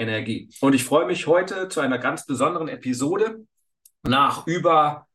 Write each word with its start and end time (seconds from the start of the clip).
Energie. 0.00 0.48
Und 0.60 0.74
ich 0.74 0.84
freue 0.84 1.06
mich 1.06 1.26
heute 1.26 1.68
zu 1.68 1.80
einer 1.80 1.98
ganz 1.98 2.26
besonderen 2.26 2.68
Episode. 2.68 3.44
Nach 4.02 4.46
über 4.46 5.06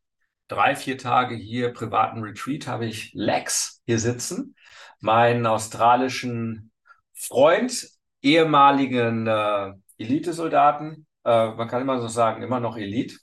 drei, 0.47 0.75
vier 0.75 0.97
Tage 0.97 1.35
hier 1.35 1.73
privaten 1.73 2.21
Retreat 2.21 2.67
habe 2.67 2.85
ich 2.85 3.11
Lex 3.13 3.81
hier 3.87 3.97
sitzen, 3.97 4.55
meinen 4.99 5.47
australischen 5.47 6.71
Freund, 7.13 7.89
ehemaligen 8.21 9.25
äh, 9.25 9.73
Elitesoldaten. 9.97 11.07
Äh, 11.23 11.51
man 11.55 11.67
kann 11.67 11.81
immer 11.81 11.99
so 11.99 12.07
sagen, 12.07 12.43
immer 12.43 12.59
noch 12.59 12.77
Elite. 12.77 13.15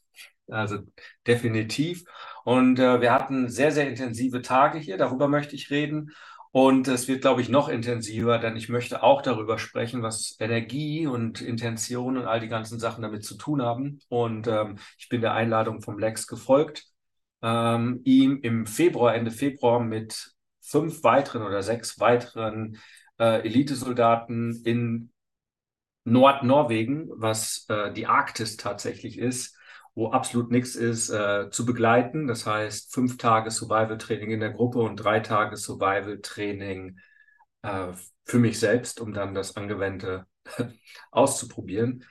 Also 0.48 0.80
definitiv. 1.26 2.04
Und 2.44 2.80
äh, 2.80 3.00
wir 3.00 3.12
hatten 3.12 3.48
sehr, 3.48 3.70
sehr 3.70 3.88
intensive 3.88 4.42
Tage 4.42 4.78
hier. 4.78 4.96
Darüber 4.96 5.28
möchte 5.28 5.54
ich 5.54 5.70
reden. 5.70 6.10
Und 6.52 6.86
es 6.86 7.08
wird, 7.08 7.22
glaube 7.22 7.40
ich, 7.40 7.48
noch 7.48 7.70
intensiver, 7.70 8.38
denn 8.38 8.56
ich 8.56 8.68
möchte 8.68 9.02
auch 9.02 9.22
darüber 9.22 9.58
sprechen, 9.58 10.02
was 10.02 10.36
Energie 10.38 11.06
und 11.06 11.40
Intention 11.40 12.18
und 12.18 12.26
all 12.26 12.40
die 12.40 12.48
ganzen 12.48 12.78
Sachen 12.78 13.00
damit 13.02 13.24
zu 13.24 13.36
tun 13.36 13.62
haben. 13.62 14.00
Und 14.08 14.46
ähm, 14.46 14.76
ich 14.98 15.08
bin 15.08 15.22
der 15.22 15.32
Einladung 15.32 15.80
vom 15.80 15.98
Lex 15.98 16.26
gefolgt, 16.26 16.84
ähm, 17.40 18.02
ihm 18.04 18.38
im 18.42 18.66
Februar, 18.66 19.14
Ende 19.14 19.30
Februar 19.30 19.80
mit 19.80 20.34
fünf 20.60 21.02
weiteren 21.02 21.42
oder 21.42 21.62
sechs 21.62 21.98
weiteren 21.98 22.78
äh, 23.18 23.40
Elitesoldaten 23.46 24.62
in 24.64 25.10
Nordnorwegen, 26.04 27.08
was 27.14 27.64
äh, 27.68 27.92
die 27.92 28.06
Arktis 28.06 28.58
tatsächlich 28.58 29.18
ist, 29.18 29.56
wo 29.94 30.10
absolut 30.10 30.50
nichts 30.50 30.74
ist, 30.74 31.10
äh, 31.10 31.50
zu 31.50 31.66
begleiten. 31.66 32.26
Das 32.26 32.46
heißt, 32.46 32.92
fünf 32.92 33.18
Tage 33.18 33.50
Survival-Training 33.50 34.30
in 34.30 34.40
der 34.40 34.50
Gruppe 34.50 34.78
und 34.78 34.96
drei 34.96 35.20
Tage 35.20 35.56
Survival-Training 35.56 36.98
äh, 37.62 37.88
für 38.24 38.38
mich 38.38 38.58
selbst, 38.58 39.00
um 39.00 39.12
dann 39.12 39.34
das 39.34 39.56
Angewandte 39.56 40.26
auszuprobieren. 41.10 42.04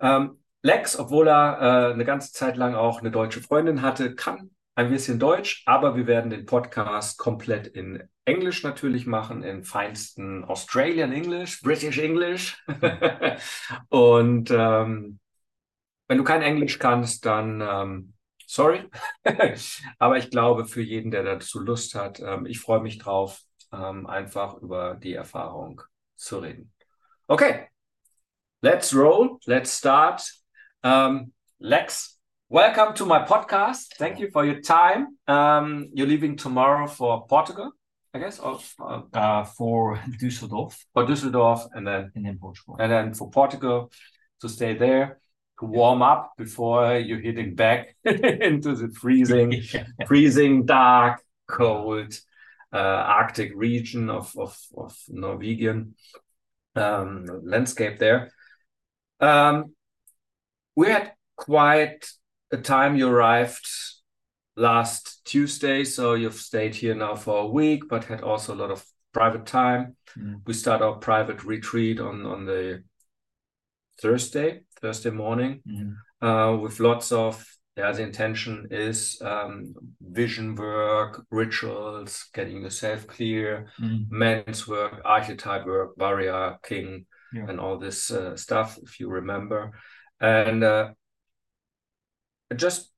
Ähm, 0.00 0.38
Lex, 0.62 0.98
obwohl 0.98 1.28
er 1.28 1.90
äh, 1.90 1.92
eine 1.92 2.04
ganze 2.04 2.32
Zeit 2.32 2.56
lang 2.56 2.74
auch 2.74 3.00
eine 3.00 3.10
deutsche 3.10 3.42
Freundin 3.42 3.82
hatte, 3.82 4.14
kann 4.14 4.50
ein 4.74 4.90
bisschen 4.90 5.18
Deutsch, 5.18 5.64
aber 5.66 5.96
wir 5.96 6.06
werden 6.06 6.30
den 6.30 6.46
Podcast 6.46 7.18
komplett 7.18 7.66
in 7.66 8.02
Englisch 8.24 8.62
natürlich 8.62 9.06
machen, 9.06 9.42
in 9.42 9.64
feinsten 9.64 10.44
Australian 10.44 11.12
English, 11.12 11.60
British 11.62 11.98
English. 11.98 12.64
und 13.88 14.50
ähm, 14.50 15.18
wenn 16.12 16.18
du 16.18 16.24
kein 16.24 16.42
Englisch 16.42 16.78
kannst, 16.78 17.24
dann 17.24 17.62
ähm, 17.62 18.12
sorry. 18.46 18.86
Aber 19.98 20.18
ich 20.18 20.28
glaube, 20.28 20.66
für 20.66 20.82
jeden, 20.82 21.10
der 21.10 21.22
dazu 21.22 21.58
Lust 21.58 21.94
hat, 21.94 22.20
ähm, 22.20 22.44
ich 22.44 22.60
freue 22.60 22.82
mich 22.82 22.98
drauf, 22.98 23.40
ähm, 23.72 24.06
einfach 24.06 24.58
über 24.58 24.94
die 24.96 25.14
Erfahrung 25.14 25.80
zu 26.14 26.40
reden. 26.40 26.70
Okay, 27.28 27.66
let's 28.60 28.94
roll, 28.94 29.38
let's 29.46 29.78
start. 29.78 30.22
Um, 30.84 31.32
Lex, 31.58 32.20
welcome 32.50 32.94
to 32.94 33.06
my 33.06 33.20
podcast. 33.20 33.96
Thank 33.96 34.18
you 34.18 34.28
for 34.30 34.44
your 34.44 34.60
time. 34.60 35.16
Um, 35.26 35.88
you're 35.94 36.06
leaving 36.06 36.36
tomorrow 36.36 36.88
for 36.88 37.26
Portugal, 37.26 37.72
I 38.12 38.18
guess, 38.18 38.38
or 38.38 38.60
uh, 38.80 39.00
uh, 39.14 39.44
for 39.44 39.98
Düsseldorf. 40.20 40.76
For 40.92 41.06
Düsseldorf, 41.06 41.70
and 41.72 41.86
then 41.86 42.12
and 42.14 42.26
then 42.26 42.38
Portugal, 42.38 42.76
and 42.78 42.92
then 42.92 43.14
for 43.14 43.30
Portugal 43.30 43.90
to 44.40 44.48
stay 44.50 44.76
there 44.76 45.22
warm 45.66 46.02
up 46.02 46.32
before 46.36 46.96
you're 46.96 47.20
hitting 47.20 47.54
back 47.54 47.96
into 48.04 48.74
the 48.74 48.88
freezing, 48.88 49.52
yeah. 49.72 49.84
freezing, 50.06 50.66
dark, 50.66 51.22
cold 51.48 52.18
uh, 52.72 52.76
Arctic 52.76 53.52
region 53.54 54.10
of 54.10 54.32
of, 54.36 54.58
of 54.76 54.96
Norwegian 55.08 55.94
um, 56.74 57.26
landscape 57.44 57.98
there. 57.98 58.32
Um, 59.20 59.74
we 60.74 60.88
had 60.88 61.12
quite 61.36 62.06
a 62.50 62.56
time. 62.56 62.96
You 62.96 63.08
arrived 63.08 63.68
last 64.56 65.24
Tuesday, 65.24 65.84
so 65.84 66.14
you've 66.14 66.34
stayed 66.34 66.74
here 66.74 66.94
now 66.94 67.14
for 67.14 67.38
a 67.38 67.46
week, 67.46 67.84
but 67.88 68.04
had 68.04 68.22
also 68.22 68.54
a 68.54 68.56
lot 68.56 68.70
of 68.70 68.84
private 69.12 69.46
time. 69.46 69.96
Mm. 70.18 70.40
We 70.46 70.54
start 70.54 70.82
our 70.82 70.96
private 70.96 71.44
retreat 71.44 72.00
on 72.00 72.26
on 72.26 72.46
the 72.46 72.84
Thursday, 74.00 74.62
Thursday 74.82 75.10
morning, 75.10 75.62
mm-hmm. 75.66 76.26
uh, 76.26 76.56
with 76.56 76.80
lots 76.80 77.12
of 77.12 77.46
yeah, 77.76 77.90
the 77.92 78.02
intention 78.02 78.68
is 78.70 79.18
um, 79.22 79.74
vision 80.00 80.54
work, 80.56 81.24
rituals, 81.30 82.28
getting 82.34 82.62
yourself 82.62 83.06
clear, 83.06 83.68
mm-hmm. 83.80 84.18
men's 84.18 84.68
work, 84.68 85.00
archetype 85.06 85.64
work, 85.64 85.96
warrior, 85.96 86.58
king, 86.62 87.06
yeah. 87.32 87.46
and 87.48 87.58
all 87.58 87.78
this 87.78 88.10
uh, 88.10 88.36
stuff, 88.36 88.78
if 88.82 89.00
you 89.00 89.08
remember. 89.08 89.72
And 90.20 90.62
uh, 90.62 90.90
just 92.54 92.92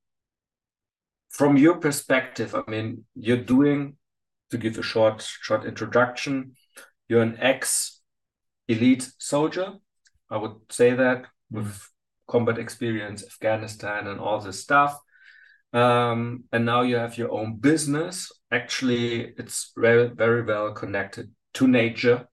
from 1.31 1.56
your 1.56 1.77
perspective, 1.77 2.56
I 2.56 2.69
mean, 2.69 3.05
you're 3.15 3.37
doing, 3.37 3.97
to 4.51 4.59
give 4.59 4.77
a 4.77 4.83
short, 4.83 5.22
short 5.22 5.65
introduction, 5.65 6.56
you're 7.09 7.22
an 7.22 7.37
ex 7.39 8.01
elite 8.66 9.09
soldier 9.19 9.75
I 10.31 10.37
would 10.37 10.56
say 10.71 10.91
that 10.95 11.22
mm. 11.22 11.27
With 11.54 11.88
combat 12.26 12.59
experience, 12.59 13.25
Afghanistan, 13.25 14.06
and 14.06 14.20
all 14.20 14.41
this 14.41 14.60
stuff. 14.60 14.98
Um, 15.72 16.44
and 16.53 16.65
now 16.65 16.82
you 16.82 16.97
have 16.97 17.19
your 17.19 17.32
own 17.32 17.56
business. 17.56 18.31
Actually, 18.50 19.34
it's 19.37 19.72
very, 19.76 20.09
very 20.09 20.42
well 20.42 20.72
connected 20.72 21.32
to 21.54 21.66
nature, 21.66 22.28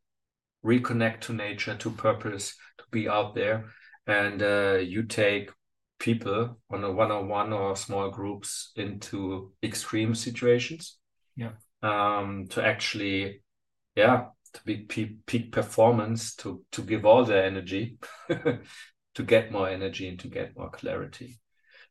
reconnect 0.63 1.21
to 1.21 1.33
nature, 1.33 1.75
to 1.75 1.89
purpose, 1.89 2.55
to 2.77 2.83
be 2.91 3.09
out 3.09 3.33
there. 3.33 3.65
And 4.05 4.41
uh, 4.41 4.79
you 4.81 5.03
take 5.03 5.51
people 5.99 6.59
on 6.69 6.83
a 6.83 6.91
one-on-one 6.91 7.53
or 7.53 7.75
small 7.75 8.09
groups 8.09 8.71
into 8.75 9.53
extreme 9.63 10.13
situations. 10.13 10.97
Yeah. 11.35 11.51
Um, 11.81 12.47
to 12.51 12.63
actually, 12.63 13.41
yeah, 13.95 14.25
to 14.53 14.63
be 14.65 14.77
peak, 14.77 15.25
peak 15.25 15.51
performance 15.51 16.35
to 16.35 16.63
to 16.73 16.81
give 16.83 17.05
all 17.05 17.25
their 17.25 17.45
energy 17.45 17.97
to 19.15 19.23
get 19.23 19.51
more 19.51 19.69
energy 19.69 20.07
and 20.07 20.19
to 20.19 20.27
get 20.27 20.57
more 20.57 20.69
clarity 20.69 21.39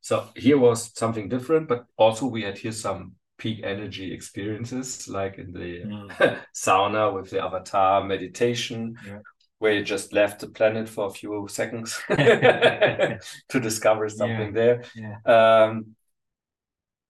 so 0.00 0.28
here 0.34 0.58
was 0.58 0.96
something 0.98 1.28
different 1.28 1.68
but 1.68 1.84
also 1.96 2.26
we 2.26 2.42
had 2.42 2.58
here 2.58 2.72
some 2.72 3.12
peak 3.38 3.60
energy 3.64 4.12
experiences 4.12 5.08
like 5.08 5.38
in 5.38 5.52
the 5.52 5.82
mm. 5.84 6.38
sauna 6.54 7.12
with 7.14 7.30
the 7.30 7.42
avatar 7.42 8.04
meditation 8.04 8.94
yeah. 9.06 9.18
where 9.58 9.72
you 9.72 9.82
just 9.82 10.12
left 10.12 10.40
the 10.40 10.48
planet 10.48 10.88
for 10.88 11.06
a 11.06 11.10
few 11.10 11.46
seconds 11.48 11.98
to 12.08 13.60
discover 13.60 14.08
something 14.08 14.54
yeah. 14.54 14.82
there 15.24 15.64
um, 15.64 15.96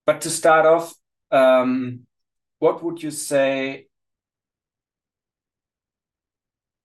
but 0.07 0.21
to 0.21 0.31
start 0.31 0.67
off 0.67 0.95
um, 1.33 2.07
what 2.59 2.83
would 2.83 3.03
you 3.03 3.11
say 3.11 3.87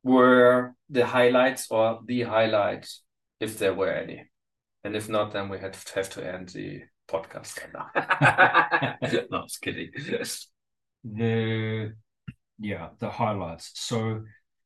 were 0.05 0.75
the 0.89 1.05
highlights 1.05 1.67
or 1.71 1.99
the 2.05 2.21
highlights, 2.21 3.01
if 3.45 3.57
there 3.57 3.73
were 3.73 3.91
any? 3.91 4.25
And 4.83 4.95
if 4.95 5.09
not, 5.09 5.31
then 5.31 5.49
we 5.49 5.59
had 5.59 5.73
to 5.73 5.95
have 5.95 6.09
to 6.11 6.33
end 6.33 6.49
the 6.49 6.81
podcast 7.07 7.59
now. 7.73 7.89
no, 9.31 9.41
was 9.41 9.57
kidding. 9.57 9.91
The 11.03 11.93
yeah, 12.59 12.89
the 12.99 13.09
highlights. 13.09 13.71
So 13.75 14.23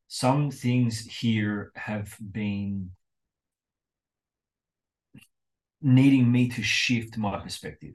some 0.08 0.50
things 0.50 1.00
here 1.00 1.72
have 1.74 2.16
been 2.20 2.90
needing 5.82 6.30
me 6.30 6.48
to 6.48 6.62
shift 6.62 7.16
my 7.16 7.38
perspective. 7.38 7.94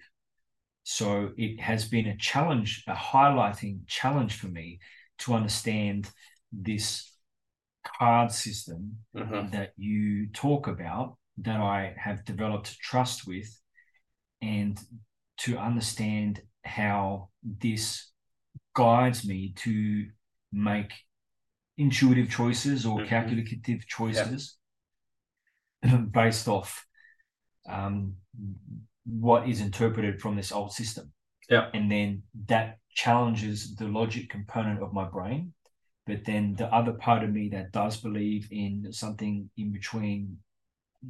So 0.84 1.32
it 1.38 1.60
has 1.60 1.88
been 1.88 2.08
a 2.08 2.18
challenge, 2.18 2.84
a 2.88 2.94
highlighting 2.94 3.88
challenge 3.88 4.36
for 4.36 4.48
me 4.48 4.80
to 5.20 5.34
understand 5.34 6.10
this 6.52 7.15
card 7.98 8.32
system 8.32 8.98
mm-hmm. 9.16 9.50
that 9.52 9.74
you 9.78 10.28
talk 10.34 10.68
about 10.68 11.18
that 11.38 11.60
I 11.60 11.96
have 11.98 12.26
developed 12.26 12.80
trust 12.80 13.28
with 13.28 13.48
and 14.42 14.80
to 15.38 15.58
understand 15.58 16.42
how 16.64 17.30
this 17.44 18.12
guides 18.76 19.26
me 19.26 19.54
to 19.58 20.08
make 20.52 20.92
intuitive 21.78 22.30
choices 22.30 22.86
or 22.86 23.00
mm-hmm. 23.00 23.08
calculative 23.08 23.86
choices 23.88 24.58
yeah. 25.84 25.98
based 26.12 26.48
off 26.48 26.86
um, 27.70 28.16
what 29.06 29.48
is 29.48 29.62
interpreted 29.62 30.22
from 30.22 30.36
this 30.36 30.52
old 30.52 30.72
system. 30.72 31.12
Yeah. 31.50 31.70
And 31.74 31.92
then 31.92 32.24
that 32.48 32.78
challenges 32.90 33.76
the 33.76 33.88
logic 33.88 34.30
component 34.30 34.82
of 34.82 34.94
my 34.94 35.06
brain 35.06 35.54
but 36.06 36.24
then 36.26 36.54
the 36.56 36.74
other 36.74 36.94
part 36.94 37.24
of 37.24 37.32
me 37.32 37.50
that 37.50 37.72
does 37.72 37.98
believe 37.98 38.48
in 38.52 38.92
something 38.92 39.50
in 39.58 39.72
between 39.72 40.38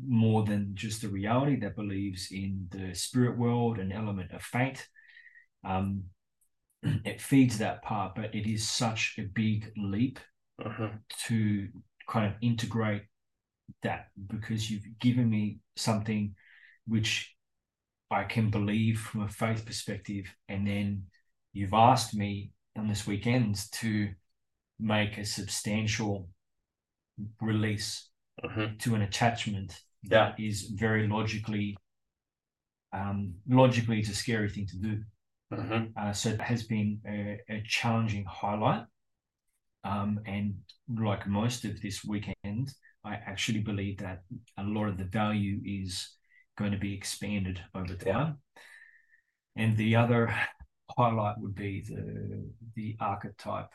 more 0.08 0.44
than 0.44 0.72
just 0.74 1.02
the 1.02 1.08
reality 1.08 1.58
that 1.60 1.76
believes 1.76 2.28
in 2.32 2.68
the 2.72 2.94
spirit 2.94 3.38
world 3.38 3.80
an 3.80 3.92
element 3.92 4.32
of 4.32 4.42
fate 4.42 4.88
um, 5.64 6.04
it 6.84 7.22
feeds 7.22 7.58
that 7.58 7.82
part 7.82 8.14
but 8.16 8.34
it 8.36 8.50
is 8.50 8.68
such 8.68 9.16
a 9.18 9.24
big 9.24 9.72
leap 9.78 10.20
uh-huh. 10.64 10.90
to 11.28 11.68
kind 12.08 12.26
of 12.26 12.34
integrate 12.42 13.04
that 13.84 14.08
because 14.28 14.70
you've 14.70 14.86
given 15.00 15.30
me 15.30 15.60
something 15.76 16.36
which 16.88 17.36
I 18.12 18.24
can 18.24 18.50
believe 18.50 19.00
from 19.00 19.22
a 19.22 19.30
faith 19.30 19.66
perspective, 19.66 20.26
and 20.48 20.68
then 20.68 21.06
you've 21.54 21.74
asked 21.74 22.14
me 22.14 22.52
on 22.78 22.88
this 22.88 23.08
weekend 23.08 23.60
to 23.74 24.10
make 24.80 25.18
a 25.18 25.26
substantial 25.26 26.30
release 27.42 28.10
Mhm. 28.44 28.78
to 28.80 28.96
an 28.96 29.02
attachment 29.02 29.82
Yeah. 30.04 30.10
that 30.10 30.40
is 30.40 30.64
very 30.64 31.08
logically 31.08 31.78
um, 32.92 33.36
logically 33.48 34.00
it's 34.00 34.10
a 34.10 34.16
scary 34.16 34.50
thing 34.50 34.68
to 34.68 34.78
do 34.78 35.04
Mhm. 35.52 35.94
uh, 35.98 36.14
so 36.14 36.30
it 36.30 36.42
has 36.42 36.64
been 36.64 37.02
a, 37.06 37.40
a 37.50 37.62
challenging 37.64 38.26
highlight 38.26 38.86
um, 39.84 40.20
and 40.26 40.56
like 40.90 41.28
most 41.28 41.66
of 41.66 41.82
this 41.82 42.04
weekend 42.04 42.74
i 43.04 43.16
actually 43.16 43.60
believe 43.62 43.98
that 43.98 44.24
a 44.58 44.64
lot 44.64 44.88
of 44.88 44.98
the 44.98 45.06
value 45.06 45.62
is 45.64 46.18
going 46.58 46.72
to 46.72 46.78
be 46.78 46.94
expanded 46.94 47.64
over 47.74 47.96
time 47.96 48.38
and 49.56 49.78
the 49.78 49.96
other 49.96 50.34
highlight 50.98 51.38
would 51.40 51.56
be 51.56 51.82
the 51.82 52.50
the 52.76 52.96
archetype 53.00 53.72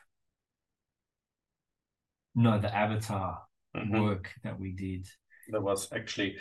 no 2.34 2.58
the 2.58 2.74
avatar 2.74 3.42
Mhm. 3.74 4.02
work 4.02 4.34
that 4.42 4.58
we 4.58 4.72
did 4.72 5.06
That 5.48 5.62
was 5.62 5.92
actually 5.92 6.38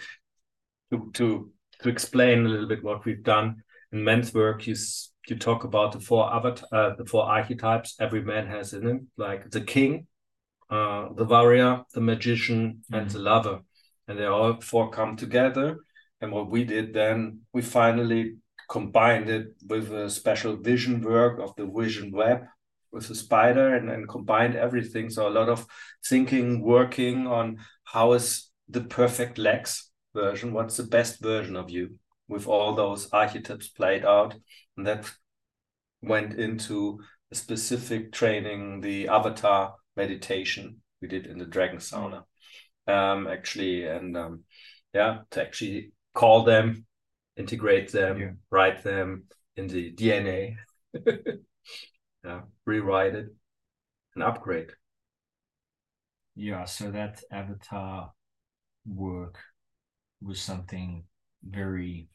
to 0.92 1.12
to 1.14 1.52
to 1.82 1.90
explain 1.90 2.46
a 2.46 2.50
little 2.50 2.68
bit 2.68 2.84
what 2.84 3.06
we've 3.06 3.24
done 3.24 3.64
in 3.92 4.04
men's 4.04 4.34
work. 4.34 4.68
You 4.68 4.76
you 5.30 5.38
talk 5.38 5.64
about 5.64 5.92
the 5.92 6.00
four 6.00 6.34
avatar, 6.34 6.68
uh, 6.72 6.96
the 6.96 7.06
four 7.06 7.24
archetypes 7.24 7.96
every 8.00 8.22
man 8.22 8.48
has 8.48 8.74
in 8.74 8.82
him, 8.88 9.12
like 9.18 9.50
the 9.52 9.62
king, 9.62 10.08
uh, 10.70 11.14
the 11.14 11.26
warrior, 11.26 11.84
the 11.94 12.02
magician, 12.02 12.84
and 12.92 13.08
Mhm. 13.08 13.14
the 13.14 13.20
lover, 13.20 13.60
and 14.08 14.18
they 14.18 14.26
all 14.26 14.60
four 14.62 14.90
come 14.90 15.16
together. 15.16 15.78
And 16.22 16.32
what 16.32 16.50
we 16.50 16.64
did 16.66 16.94
then, 16.94 17.42
we 17.54 17.62
finally 17.62 18.38
combined 18.68 19.30
it 19.30 19.48
with 19.68 19.92
a 19.94 20.10
special 20.10 20.56
vision 20.58 21.02
work 21.02 21.40
of 21.40 21.56
the 21.56 21.66
vision 21.66 22.12
web 22.12 22.48
with 22.92 23.08
the 23.08 23.16
spider 23.16 23.76
and, 23.76 23.90
and 23.90 24.08
combined 24.08 24.56
everything. 24.56 25.10
So 25.10 25.28
a 25.28 25.30
lot 25.30 25.50
of 25.50 25.66
thinking, 26.06 26.62
working 26.62 27.28
on 27.28 27.60
how 27.84 28.14
is 28.14 28.50
the 28.68 28.82
perfect 28.82 29.38
Lex 29.38 29.90
version, 30.14 30.54
what's 30.54 30.78
the 30.78 30.84
best 30.84 31.22
version 31.22 31.56
of 31.56 31.70
you 31.70 31.98
with 32.28 32.48
all 32.48 32.76
those 32.76 33.10
archetypes 33.12 33.68
played 33.68 34.06
out. 34.06 34.36
And 34.78 34.86
that 34.88 35.10
went 36.02 36.36
into 36.36 37.00
a 37.32 37.36
specific 37.36 38.12
training, 38.12 38.82
the 38.82 39.08
avatar 39.08 39.76
meditation 39.96 40.82
we 41.02 41.08
did 41.08 41.26
in 41.26 41.38
the 41.38 41.46
dragon 41.46 41.78
sauna. 41.78 42.24
Um, 42.88 43.28
actually, 43.28 43.86
and 43.86 44.16
um, 44.18 44.44
yeah, 44.94 45.20
to 45.32 45.42
actually 45.42 45.92
call 46.14 46.44
them, 46.44 46.86
integrate 47.38 47.92
them, 47.92 48.20
Yeah. 48.20 48.32
write 48.50 48.84
them 48.84 49.26
in 49.56 49.68
the 49.68 49.94
DNA, 49.94 50.56
yeah, 52.24 52.42
rewrite 52.66 53.16
it, 53.16 53.28
and 54.16 54.24
upgrade. 54.24 54.70
yeah 56.36 56.66
so 56.66 56.92
that 56.92 57.22
avatar 57.32 58.12
work 58.86 59.38
was 60.22 60.40
something 60.42 61.04
very 61.44 62.08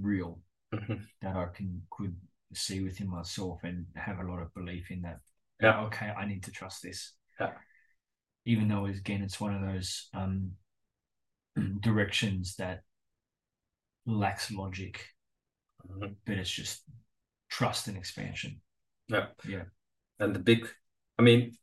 real 0.00 0.40
Mhm. 0.72 1.06
that 1.22 1.36
i 1.36 1.46
can 1.54 1.82
could 1.90 2.16
see 2.54 2.82
within 2.82 3.08
myself 3.08 3.60
and 3.64 3.86
have 3.96 4.18
a 4.18 4.24
lot 4.30 4.40
of 4.40 4.52
belief 4.54 4.90
in 4.90 5.02
that 5.02 5.20
Yeah. 5.60 5.80
okay 5.86 6.08
i 6.10 6.26
need 6.26 6.42
to 6.44 6.50
trust 6.50 6.82
this 6.82 7.14
Yeah. 7.40 7.54
even 8.44 8.68
though 8.68 8.86
again 8.86 9.22
it's 9.22 9.40
one 9.40 9.54
of 9.54 9.62
those 9.62 10.08
um 10.14 10.52
directions 11.80 12.56
that 12.56 12.82
lacks 14.06 14.50
logic 14.50 15.14
Mhm. 15.88 16.16
but 16.24 16.38
it's 16.38 16.50
just 16.50 16.82
trust 17.48 17.88
and 17.88 17.96
expansion 17.96 18.60
Yeah. 19.08 19.26
Yeah. 19.46 19.64
And 20.18 20.34
the 20.34 20.40
big, 20.40 20.68
I 21.18 21.22
mean, 21.22 21.56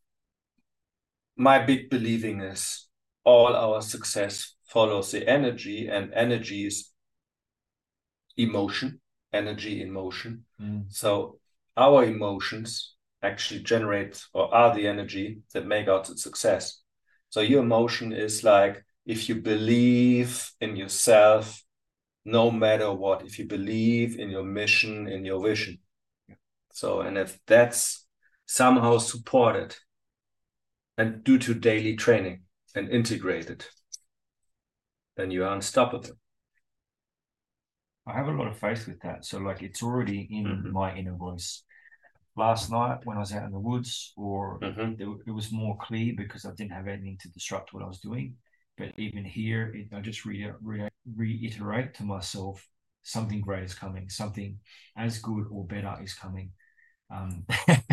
my 1.36 1.60
big 1.60 1.90
believing 1.90 2.42
is 2.42 2.88
all 3.24 3.56
our 3.56 3.82
success 3.82 4.56
follows 4.66 5.12
the 5.12 5.28
energy, 5.28 5.88
and 5.88 6.14
energy 6.14 6.66
is 6.66 6.92
emotion, 8.38 9.00
energy 9.34 9.82
in 9.82 9.92
motion. 9.92 10.46
Mm. 10.62 10.86
So 10.90 11.40
our 11.78 12.04
emotions 12.06 12.96
actually 13.22 13.62
generate 13.62 14.24
or 14.34 14.54
are 14.54 14.76
the 14.76 14.88
energy 14.88 15.40
that 15.54 15.66
make 15.66 15.88
out 15.88 16.08
the 16.08 16.18
success. 16.18 16.82
So 17.30 17.42
your 17.42 17.64
emotion 17.64 18.14
is 18.14 18.44
like 18.44 18.84
if 19.06 19.30
you 19.30 19.36
believe 19.36 20.52
in 20.62 20.76
yourself, 20.76 21.64
no 22.24 22.50
matter 22.50 22.92
what, 22.92 23.26
if 23.26 23.38
you 23.38 23.46
believe 23.46 24.18
in 24.20 24.30
your 24.30 24.44
mission, 24.44 25.08
in 25.08 25.26
your 25.26 25.44
vision. 25.44 25.80
So, 26.76 27.00
and 27.00 27.18
if 27.18 27.40
that's 27.48 28.06
somehow 28.48 28.98
supported 28.98 29.78
and 30.98 31.24
due 31.24 31.38
to 31.38 31.54
daily 31.54 31.96
training 31.96 32.42
and 32.76 32.90
integrated, 32.90 33.66
then 35.16 35.32
you 35.32 35.46
are 35.46 35.56
unstoppable. 35.56 36.18
I 38.06 38.12
have 38.12 38.28
a 38.28 38.34
lot 38.34 38.48
of 38.48 38.60
faith 38.60 38.88
with 38.88 39.00
that. 39.04 39.24
So 39.24 39.40
like 39.40 39.64
it's 39.64 39.82
already 39.82 40.28
in 40.30 40.46
Mhm. 40.48 40.74
my 40.74 40.94
inner 40.94 41.16
voice. 41.16 41.64
Last 42.36 42.70
night 42.70 43.06
when 43.06 43.16
I 43.16 43.22
was 43.22 43.32
out 43.32 43.46
in 43.46 43.54
the 43.54 43.60
woods, 43.60 44.12
or 44.18 44.60
Mhm. 44.62 45.00
it, 45.00 45.08
it 45.28 45.32
was 45.32 45.54
more 45.54 45.78
clear 45.78 46.14
because 46.18 46.44
I 46.46 46.52
didn't 46.56 46.74
have 46.74 46.90
anything 46.90 47.18
to 47.22 47.30
disrupt 47.30 47.74
what 47.74 47.84
I 47.84 47.88
was 47.88 48.02
doing. 48.02 48.36
But 48.78 49.00
even 49.00 49.24
here, 49.24 49.74
it, 49.74 49.94
I 49.94 50.02
just 50.02 50.26
re, 50.26 50.52
re, 50.62 50.90
reiterate 51.16 51.94
to 51.94 52.04
myself 52.04 52.68
something 53.04 53.40
great 53.40 53.64
is 53.64 53.74
coming, 53.74 54.10
something 54.10 54.60
as 54.98 55.20
good 55.20 55.48
or 55.50 55.66
better 55.66 55.96
is 56.04 56.14
coming. 56.14 56.52
Um, 57.10 57.46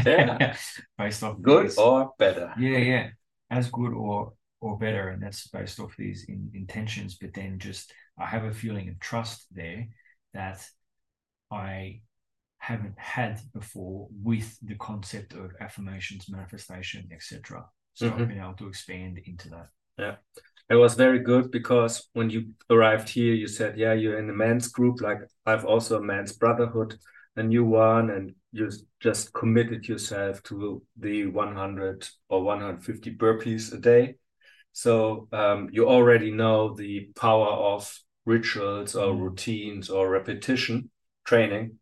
Yeah. 0.04 0.56
based 0.98 1.22
off 1.22 1.40
Good 1.40 1.66
these- 1.66 1.78
or 1.78 2.12
better. 2.18 2.52
yeah, 2.58 2.78
yeah, 2.78 3.08
as 3.50 3.70
good 3.70 3.92
or 3.92 4.32
or 4.60 4.78
better, 4.78 5.08
and 5.08 5.20
that's 5.22 5.48
based 5.48 5.80
off 5.80 5.94
these 5.96 6.24
in, 6.28 6.50
intentions. 6.54 7.16
But 7.20 7.34
then 7.34 7.58
just 7.58 7.92
I 8.18 8.26
have 8.26 8.44
a 8.44 8.52
feeling 8.54 8.88
of 8.88 8.98
trust 9.00 9.46
there 9.50 9.88
that 10.34 10.64
I 11.50 12.00
haven't 12.58 12.96
had 12.96 13.40
before 13.52 14.08
with 14.22 14.56
the 14.62 14.76
concept 14.76 15.32
of 15.34 15.50
affirmations, 15.60 16.28
manifestation, 16.30 17.08
etc. 17.12 17.64
So 17.94 18.08
Mhm. 18.10 18.20
I've 18.20 18.28
been 18.28 18.38
able 18.38 18.54
to 18.54 18.68
expand 18.68 19.18
into 19.26 19.48
that. 19.50 19.68
Yeah. 19.98 20.16
It 20.70 20.76
was 20.76 20.94
very 20.94 21.18
good 21.18 21.50
because 21.50 22.08
when 22.14 22.30
you 22.30 22.54
arrived 22.70 23.08
here, 23.08 23.34
you 23.34 23.48
said, 23.48 23.76
Yeah, 23.76 23.92
you're 23.94 24.18
in 24.18 24.30
a 24.30 24.32
men's 24.32 24.68
group. 24.68 25.00
Like 25.00 25.18
I've 25.44 25.64
also 25.66 25.98
a 25.98 26.02
men's 26.02 26.32
brotherhood, 26.32 26.98
a 27.36 27.42
new 27.42 27.64
one, 27.64 28.10
and 28.10 28.34
you 28.52 28.70
just 29.00 29.32
committed 29.32 29.88
yourself 29.88 30.42
to 30.44 30.82
the 30.98 31.26
100 31.26 32.08
or 32.28 32.42
150 32.44 33.16
burpees 33.16 33.72
a 33.72 33.78
day. 33.78 34.16
So 34.72 35.28
um, 35.32 35.68
you 35.72 35.88
already 35.88 36.30
know 36.30 36.74
the 36.74 37.10
power 37.16 37.48
of 37.48 37.98
rituals 38.24 38.94
or 38.94 39.14
routines 39.14 39.90
or 39.90 40.08
repetition 40.08 40.90
training. 41.24 41.78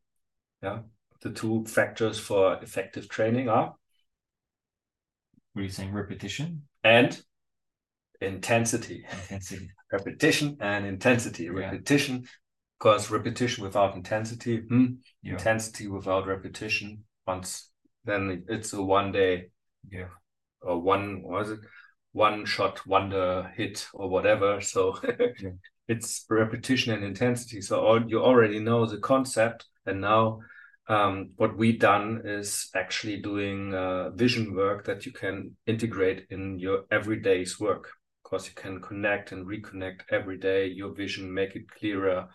Yeah. 0.63 0.81
The 1.23 1.31
two 1.31 1.65
factors 1.67 2.19
for 2.19 2.55
effective 2.63 3.09
training 3.09 3.49
are 3.49 3.75
What 5.53 5.61
are 5.61 5.65
you 5.65 5.69
saying? 5.69 5.93
Repetition, 5.93 6.63
and 6.83 7.21
intensity. 8.21 9.05
intensity. 9.11 9.71
repetition 9.93 10.57
and 10.61 10.87
intensity. 10.87 11.51
Repetition, 11.51 12.27
because 12.81 13.13
repetition 13.13 13.65
without 13.65 13.97
intensity, 13.97 14.59
hmm, 14.59 14.87
Yeah, 15.23 15.33
intensity 15.33 15.89
without 15.89 16.27
repetition. 16.27 17.05
Once 17.27 17.71
then 18.07 18.45
it's 18.49 18.73
a 18.73 18.83
one 18.83 19.13
day 19.13 19.51
yeah, 19.91 20.09
or 20.63 20.81
one 20.81 21.23
what 21.23 21.41
was 21.41 21.51
it 21.53 21.61
one 22.13 22.45
shot 22.45 22.87
wonder 22.87 23.53
hit 23.57 23.87
or 23.95 24.09
whatever. 24.09 24.61
So 24.61 24.99
Yeah. 25.39 25.51
it's 25.89 26.25
repetition 26.31 26.93
and 26.93 27.05
intensity. 27.05 27.61
So 27.61 27.81
all, 27.81 28.03
you 28.09 28.23
already 28.23 28.59
know 28.59 28.87
the 28.87 28.99
concept, 28.99 29.67
and 29.87 30.01
now. 30.01 30.41
Um, 30.89 31.31
what 31.37 31.57
we 31.57 31.79
done 31.79 32.23
is 32.25 32.69
actually 32.75 33.19
doing 33.19 33.73
uh, 33.73 34.11
vision 34.11 34.57
work 34.57 34.87
that 34.87 35.07
you 35.07 35.13
can 35.13 35.57
integrate 35.65 36.27
in 36.31 36.59
your 36.59 36.83
everyday's 36.91 37.61
work 37.61 37.93
because 38.25 38.49
you 38.49 38.55
can 38.57 38.81
connect 38.81 39.31
and 39.31 39.47
reconnect 39.47 40.01
every 40.11 40.37
day 40.39 40.67
your 40.67 40.93
vision, 40.93 41.33
make 41.33 41.55
it 41.55 41.71
clearer. 41.71 42.27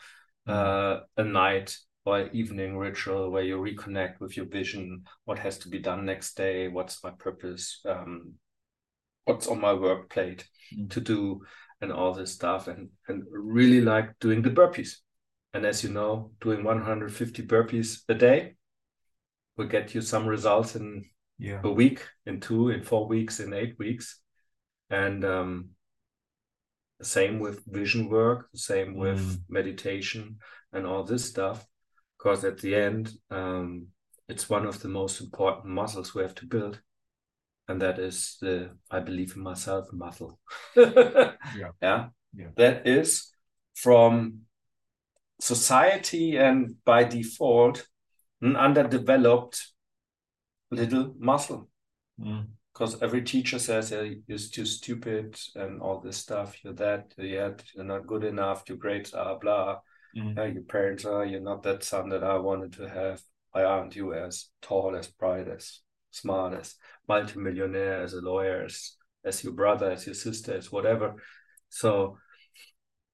Uh, 0.47 0.99
a 1.17 1.23
night 1.23 1.77
or 2.05 2.27
evening 2.29 2.77
ritual 2.77 3.31
where 3.31 3.43
you 3.43 3.57
reconnect 3.57 4.19
with 4.19 4.37
your 4.37 4.45
vision, 4.45 5.03
what 5.25 5.39
has 5.39 5.57
to 5.57 5.69
be 5.69 5.79
done 5.79 6.05
next 6.05 6.35
day, 6.37 6.67
what's 6.67 7.03
my 7.03 7.11
purpose, 7.11 7.81
um, 7.85 8.33
what's 9.25 9.47
on 9.47 9.59
my 9.59 9.73
work 9.73 10.09
plate 10.09 10.47
Mm. 10.73 10.89
to 10.89 11.01
do, 11.01 11.41
and 11.81 11.91
all 11.91 12.13
this 12.13 12.33
stuff, 12.33 12.67
and 12.67 12.89
and 13.07 13.23
really 13.29 13.81
like 13.81 14.17
doing 14.19 14.41
the 14.41 14.49
burpees. 14.49 14.97
And 15.53 15.65
as 15.65 15.83
you 15.83 15.89
know, 15.89 16.31
doing 16.41 16.63
150 16.63 17.43
burpees 17.43 18.01
a 18.09 18.13
day 18.13 18.55
will 19.57 19.67
get 19.67 19.95
you 19.95 20.01
some 20.01 20.27
results 20.27 20.75
in 20.75 21.05
yeah. 21.37 21.61
a 21.63 21.71
week, 21.71 22.01
in 22.25 22.39
two, 22.41 22.69
in 22.69 22.83
four 22.83 23.07
weeks, 23.07 23.39
in 23.39 23.53
eight 23.53 23.77
weeks. 23.79 24.19
And 24.89 25.23
um, 25.23 25.69
same 27.01 27.39
with 27.39 27.63
vision 27.65 28.09
work, 28.09 28.49
same 28.55 28.95
with 28.95 29.19
Mm. 29.19 29.39
meditation 29.49 30.39
and 30.71 30.85
all 30.85 31.03
this 31.03 31.25
stuff. 31.25 31.65
Because 32.17 32.43
at 32.47 32.57
the 32.59 32.75
end, 32.75 33.11
um, 33.29 33.87
it's 34.27 34.49
one 34.49 34.65
of 34.65 34.79
the 34.79 34.87
most 34.87 35.21
important 35.21 35.65
muscles 35.65 36.15
we 36.15 36.21
have 36.23 36.35
to 36.35 36.45
build. 36.47 36.81
And 37.67 37.81
that 37.81 37.99
is 37.99 38.37
the 38.41 38.77
I 38.91 38.99
believe 38.99 39.35
in 39.35 39.43
myself 39.43 39.91
muscle. 39.93 40.39
Yeah. 40.75 41.71
Yeah. 41.81 42.09
Yeah. 42.33 42.49
That 42.55 42.87
is 42.87 43.33
from 43.73 44.45
society 45.39 46.37
and 46.37 46.75
by 46.85 47.03
default 47.03 47.87
an 48.41 48.55
underdeveloped 48.55 49.73
little 50.71 51.13
muscle 51.19 51.69
Mm. 52.19 52.47
Because 52.75 53.01
every 53.01 53.21
teacher 53.21 53.57
says 53.57 53.91
you're 53.91 54.37
too 54.37 54.65
stupid 54.65 55.39
and 55.55 55.81
all 55.81 56.01
this 56.01 56.17
stuff. 56.17 56.61
You're 56.61 56.73
that, 56.73 57.13
yet 57.17 57.63
you're 57.73 57.85
not 57.85 58.05
good 58.05 58.25
enough. 58.25 58.63
Your 58.67 58.77
grades 58.77 59.13
are 59.13 59.39
blah. 59.39 59.79
Mm. 60.15 60.35
Yeah, 60.35 60.45
your 60.45 60.63
parents 60.63 61.05
are. 61.05 61.25
You're 61.25 61.39
not 61.39 61.63
that 61.63 61.85
son 61.85 62.09
that 62.09 62.23
I 62.23 62.37
wanted 62.37 62.73
to 62.73 62.89
have. 62.89 63.21
Why 63.51 63.63
aren't 63.63 63.95
you 63.95 64.13
as 64.13 64.49
tall, 64.61 64.97
as 64.97 65.07
bright, 65.07 65.47
as 65.47 65.79
smart, 66.11 66.53
as 66.53 66.75
multimillionaire, 67.07 68.03
as 68.03 68.13
a 68.13 68.19
lawyer, 68.19 68.65
as 68.65 68.97
as 69.23 69.41
your 69.41 69.53
brother, 69.53 69.91
as 69.91 70.05
your 70.05 70.15
sister, 70.15 70.57
as 70.57 70.69
whatever? 70.69 71.15
So 71.69 72.17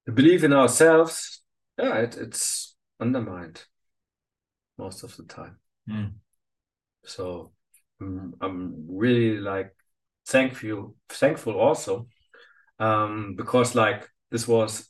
the 0.06 0.12
belief 0.12 0.42
in 0.42 0.52
ourselves, 0.52 1.40
yeah, 1.78 1.98
it, 1.98 2.16
it's 2.16 2.74
undermined 2.98 3.64
most 4.76 5.04
of 5.04 5.16
the 5.16 5.22
time. 5.22 5.58
Mm. 5.88 6.14
So 7.04 7.52
I'm 8.40 8.86
really 8.88 9.38
like 9.38 9.74
thankful, 10.26 10.94
thankful 11.08 11.58
also, 11.58 12.06
um, 12.78 13.34
because 13.36 13.74
like 13.74 14.08
this 14.30 14.46
was 14.48 14.88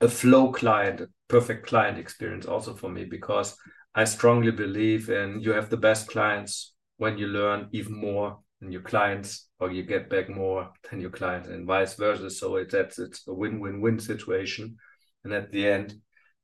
a 0.00 0.08
flow 0.08 0.52
client, 0.52 1.02
perfect 1.28 1.66
client 1.66 1.98
experience 1.98 2.46
also 2.46 2.74
for 2.74 2.90
me 2.90 3.04
because 3.04 3.56
I 3.94 4.04
strongly 4.04 4.50
believe 4.50 5.10
in 5.10 5.40
you 5.40 5.52
have 5.52 5.70
the 5.70 5.76
best 5.76 6.08
clients 6.08 6.74
when 6.96 7.18
you 7.18 7.26
learn 7.26 7.68
even 7.72 7.94
more 7.94 8.38
than 8.60 8.72
your 8.72 8.82
clients 8.82 9.48
or 9.60 9.70
you 9.70 9.82
get 9.82 10.08
back 10.08 10.28
more 10.28 10.70
than 10.88 11.00
your 11.00 11.10
clients 11.10 11.48
and 11.48 11.66
vice 11.66 11.94
versa. 11.94 12.30
So 12.30 12.56
it, 12.56 12.70
that's 12.70 12.98
it's 12.98 13.26
a 13.28 13.34
win-win-win 13.34 13.98
situation. 13.98 14.76
And 15.24 15.32
at 15.32 15.52
the 15.52 15.68
end, 15.68 16.00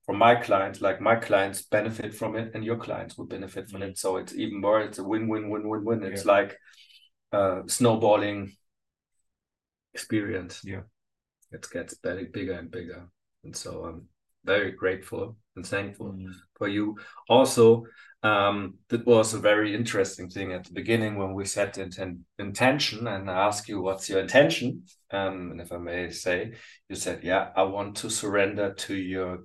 for 0.08 0.16
my 0.16 0.34
clients, 0.34 0.80
like 0.80 1.02
my 1.02 1.16
clients 1.16 1.60
benefit 1.60 2.14
from 2.14 2.34
it 2.34 2.52
and 2.54 2.64
your 2.64 2.78
clients 2.78 3.18
will 3.18 3.26
benefit 3.26 3.68
from 3.68 3.82
it. 3.82 3.98
So 3.98 4.16
it's 4.16 4.34
even 4.34 4.58
more, 4.58 4.80
it's 4.80 4.98
a 4.98 5.04
win-win-win-win-win. 5.04 6.02
It's 6.02 6.24
Yeah. 6.24 6.32
like 6.32 6.58
uh 7.30 7.60
snowballing 7.66 8.52
experience. 9.92 10.62
Yeah. 10.64 10.84
It 11.52 11.68
gets 11.70 11.92
better, 11.98 12.24
bigger 12.24 12.54
and 12.54 12.70
bigger. 12.70 13.06
And 13.44 13.54
so 13.54 13.84
I'm 13.84 14.08
very 14.44 14.72
grateful 14.72 15.36
and 15.56 15.66
thankful 15.66 16.12
Mm. 16.12 16.32
for 16.56 16.68
you. 16.68 16.96
Also, 17.28 17.84
um, 18.22 18.78
that 18.88 19.04
was 19.04 19.34
a 19.34 19.38
very 19.38 19.74
interesting 19.74 20.30
thing 20.30 20.52
at 20.54 20.64
the 20.64 20.72
beginning 20.72 21.18
when 21.18 21.34
we 21.34 21.44
set 21.44 21.74
the 21.74 21.84
inten- 21.84 22.22
intention 22.38 23.06
and 23.06 23.30
I 23.30 23.46
asked 23.46 23.68
you, 23.68 23.82
what's 23.82 24.08
your 24.08 24.20
intention? 24.20 24.84
Um, 25.10 25.50
and 25.50 25.60
if 25.60 25.70
I 25.70 25.76
may 25.76 26.10
say, 26.10 26.54
you 26.88 26.96
said, 26.96 27.24
yeah, 27.24 27.52
I 27.54 27.64
want 27.64 27.98
to 27.98 28.08
surrender 28.08 28.72
to 28.72 28.94
your 28.94 29.44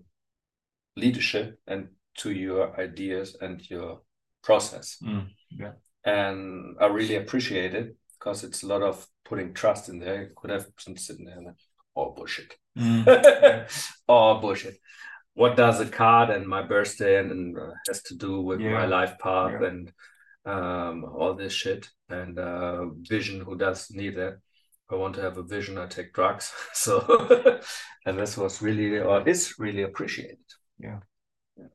leadership 0.95 1.59
and 1.67 1.87
to 2.19 2.31
your 2.31 2.79
ideas 2.79 3.35
and 3.41 3.67
your 3.69 4.01
process. 4.43 4.97
Mm. 5.03 5.27
Yeah. 5.49 5.71
And 6.05 6.75
I 6.79 6.87
really 6.87 7.15
appreciate 7.15 7.73
it 7.73 7.95
because 8.19 8.43
it's 8.43 8.63
a 8.63 8.67
lot 8.67 8.81
of 8.81 9.05
putting 9.25 9.53
trust 9.53 9.89
in 9.89 9.99
there. 9.99 10.23
You 10.23 10.29
could 10.35 10.51
have 10.51 10.67
been 10.85 10.97
sitting 10.97 11.25
there 11.25 11.37
and, 11.37 11.55
oh, 11.95 12.11
bullshit. 12.11 12.55
Mm. 12.77 13.67
oh 14.09 14.39
bullshit 14.39 14.75
what 15.35 15.55
does 15.57 15.79
a 15.79 15.85
card 15.85 16.29
and 16.29 16.47
my 16.47 16.61
birthday 16.61 17.19
and, 17.19 17.31
and 17.31 17.57
uh, 17.57 17.71
has 17.87 18.01
to 18.03 18.15
do 18.15 18.41
with 18.41 18.59
Yeah. 18.59 18.73
my 18.73 18.85
life 18.85 19.17
path 19.19 19.53
Yeah. 19.61 19.67
and 19.67 19.91
um 20.45 21.05
all 21.05 21.33
this 21.35 21.53
shit 21.53 21.89
and 22.09 22.37
uh 22.37 22.85
vision 23.09 23.41
who 23.41 23.55
does 23.55 23.89
need 23.91 24.17
it 24.17 24.35
i 24.91 24.95
want 24.95 25.15
to 25.15 25.21
have 25.21 25.37
a 25.37 25.43
vision 25.43 25.77
i 25.77 25.85
take 25.87 26.13
drugs 26.13 26.51
so 26.73 26.93
and 28.05 28.17
this 28.19 28.37
was 28.37 28.61
really 28.61 28.99
or 28.99 29.27
is 29.27 29.53
really 29.59 29.83
appreciated 29.83 30.39
Yeah. 30.83 30.99
Yeah. 31.57 31.67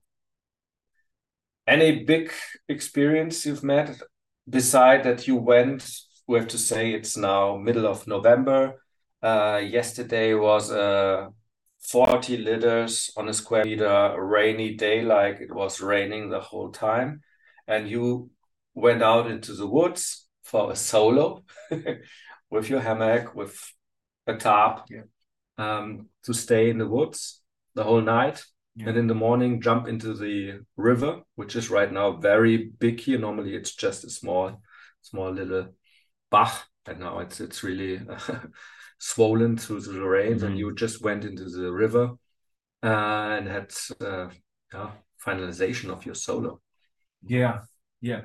any 1.66 2.04
big 2.04 2.30
experience 2.68 3.46
you've 3.46 3.64
met 3.64 4.00
beside 4.48 5.04
that 5.04 5.26
you 5.26 5.36
went 5.36 5.90
we 6.26 6.38
have 6.38 6.48
to 6.48 6.58
say 6.58 6.92
it's 6.92 7.16
now 7.16 7.56
middle 7.56 7.86
of 7.86 8.06
november 8.06 8.82
uh, 9.22 9.60
yesterday 9.64 10.34
was 10.34 10.70
uh, 10.70 11.28
40 11.80 12.38
liters 12.38 13.10
on 13.16 13.28
a 13.28 13.32
square 13.34 13.64
meter, 13.64 14.14
rainy 14.18 14.74
day, 14.74 15.02
like 15.02 15.40
it 15.40 15.52
was 15.52 15.80
raining 15.80 16.28
the 16.28 16.40
whole 16.40 16.70
time. 16.70 17.22
And 17.66 17.88
you 17.88 18.30
went 18.74 19.02
out 19.02 19.30
into 19.30 19.54
the 19.54 19.66
woods 19.66 20.26
for 20.42 20.70
a 20.70 20.76
solo 20.76 21.44
with 22.50 22.68
your 22.68 22.80
hammock, 22.80 23.34
with 23.34 23.58
a 24.26 24.36
tarp 24.36 24.86
Yeah. 24.90 25.02
um, 25.56 26.08
to 26.24 26.34
stay 26.34 26.70
in 26.70 26.78
the 26.78 26.86
woods 26.88 27.40
the 27.74 27.84
whole 27.84 28.02
night. 28.02 28.44
Yeah. 28.78 28.88
And 28.88 28.96
in 28.96 29.06
the 29.08 29.14
morning, 29.14 29.60
jump 29.60 29.88
into 29.88 30.14
the 30.14 30.60
river, 30.76 31.22
which 31.34 31.56
is 31.56 31.68
right 31.70 31.92
now 31.92 32.12
very 32.12 32.56
big 32.78 33.00
here. 33.00 33.18
Normally, 33.18 33.54
it's 33.56 33.74
just 33.74 34.04
a 34.04 34.10
small, 34.10 34.62
small 35.02 35.32
little 35.32 35.74
bach, 36.30 36.66
and 36.86 37.00
now 37.00 37.18
it's 37.18 37.40
it's 37.40 37.64
really 37.64 38.00
swollen 38.98 39.56
through 39.56 39.80
the 39.80 40.00
rains. 40.00 40.42
And 40.44 40.54
Mhm. 40.54 40.58
you 40.58 40.74
just 40.74 41.02
went 41.02 41.24
into 41.24 41.44
the 41.46 41.72
river 41.72 42.12
uh, 42.82 43.36
and 43.38 43.48
had 43.48 43.72
uh, 44.00 44.28
yeah, 44.72 44.92
finalization 45.26 45.90
of 45.90 46.06
your 46.06 46.14
solo. 46.14 46.60
Yeah. 47.26 47.62
Yeah. 48.00 48.22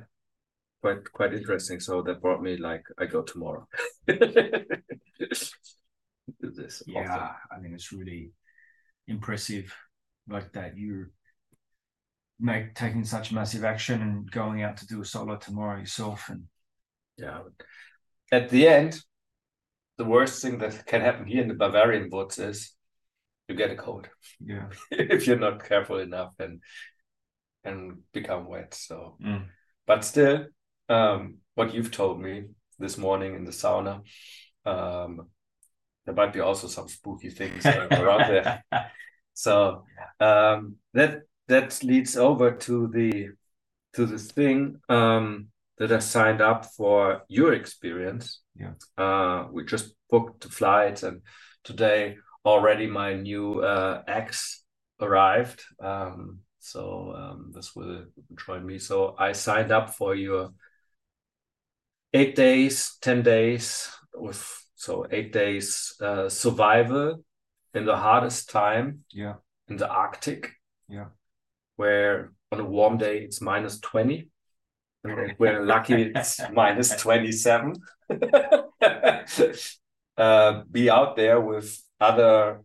Quite 0.82 1.12
quite 1.14 1.34
interesting. 1.34 1.80
So 1.80 2.02
that 2.04 2.22
brought 2.22 2.44
me 2.44 2.58
like 2.58 2.84
I 3.00 3.06
go 3.06 3.24
tomorrow. 3.24 3.68
This. 6.40 6.84
Yeah. 6.86 7.32
I 7.52 7.60
mean, 7.60 7.74
it's 7.74 7.92
really 7.92 8.32
impressive 9.08 9.74
like 10.27 10.51
that 10.53 10.77
you're 10.77 11.12
make 12.39 12.74
taking 12.75 13.06
such 13.06 13.32
massive 13.32 13.63
action 13.63 14.01
and 14.01 14.30
going 14.32 14.63
out 14.63 14.77
to 14.77 14.88
do 14.88 15.01
a 15.01 15.06
solo 15.06 15.36
tomorrow 15.38 15.80
yourself 15.80 16.30
and 16.30 16.44
Yeah. 17.18 17.42
At 18.32 18.50
the 18.50 18.68
end, 18.68 19.00
the 19.98 20.06
worst 20.06 20.42
thing 20.42 20.58
that 20.58 20.86
can 20.86 21.01
happen 21.01 21.27
here 21.27 21.42
in 21.42 21.48
the 21.48 21.53
Bavarian 21.53 22.10
woods 22.12 22.39
is 22.39 22.74
you 23.48 23.56
get 23.56 23.72
a 23.72 23.75
cold 23.75 24.08
yeah. 24.39 24.70
if 24.92 25.27
you're 25.27 25.39
not 25.39 25.63
careful 25.63 26.00
enough 26.00 26.34
and 26.39 26.62
and 27.63 28.00
become 28.12 28.46
wet. 28.48 28.74
So, 28.74 29.18
Mm. 29.22 29.46
but 29.86 30.03
still, 30.03 30.48
um, 30.89 31.38
what 31.56 31.74
you've 31.74 31.92
told 31.92 32.22
me 32.22 32.46
this 32.80 32.98
morning 32.98 33.36
in 33.36 33.46
the 33.46 33.51
sauna, 33.51 34.01
um, 34.65 35.30
there 36.06 36.15
might 36.15 36.34
be 36.34 36.42
also 36.42 36.68
some 36.68 36.89
spooky 36.89 37.30
things 37.30 37.65
around 37.65 38.27
there. 38.30 38.63
So 39.34 39.86
um, 40.20 40.75
that 40.94 41.22
that 41.48 41.84
leads 41.84 42.18
over 42.18 42.52
to 42.52 42.88
the 42.88 43.30
to 43.94 44.06
the 44.06 44.18
thing 44.18 44.80
um, 44.90 45.48
that 45.78 45.92
I 45.92 46.00
signed 46.00 46.42
up 46.42 46.66
for 46.66 47.24
your 47.28 47.54
experience. 47.54 48.42
Yeah. 48.56 48.74
Uh, 48.98 49.48
we 49.52 49.66
just 49.66 49.94
booked 50.10 50.42
the 50.42 50.50
flights, 50.50 51.04
and 51.04 51.22
today 51.63 52.18
already 52.46 52.88
my 52.88 53.13
new 53.13 53.62
uh, 53.62 54.04
ex 54.08 54.63
arrived. 55.00 55.63
Um, 55.82 56.40
so 56.60 57.13
um, 57.16 57.52
this 57.54 57.75
will 57.75 58.06
join 58.46 58.66
me. 58.66 58.80
So 58.80 59.16
I 59.18 59.34
signed 59.34 59.72
up 59.72 59.94
for 59.96 60.16
your 60.16 60.52
eight 62.13 62.36
days, 62.36 62.98
ten 63.02 63.22
days 63.22 63.90
with 64.13 64.42
so 64.75 65.08
eight 65.12 65.34
days 65.34 65.94
uh, 66.02 66.30
survival 66.30 67.24
in 67.74 67.86
the 67.86 67.96
hardest 67.98 68.50
time 68.50 69.03
Yeah. 69.12 69.36
in 69.68 69.77
the 69.77 69.88
Arctic. 69.89 70.51
Yeah. 70.88 71.08
Where 71.75 72.32
on 72.51 72.60
a 72.60 72.65
warm 72.65 72.98
day 72.98 73.20
it's 73.20 73.42
minus 73.42 73.80
20. 73.80 74.30
And 75.03 75.36
we're 75.38 75.65
lucky 75.65 76.12
it's 76.15 76.39
minus 76.53 76.96
27. 76.96 77.74
uh, 80.18 80.63
be 80.72 80.89
out 80.89 81.15
there 81.15 81.42
with 81.42 81.82
other 82.00 82.62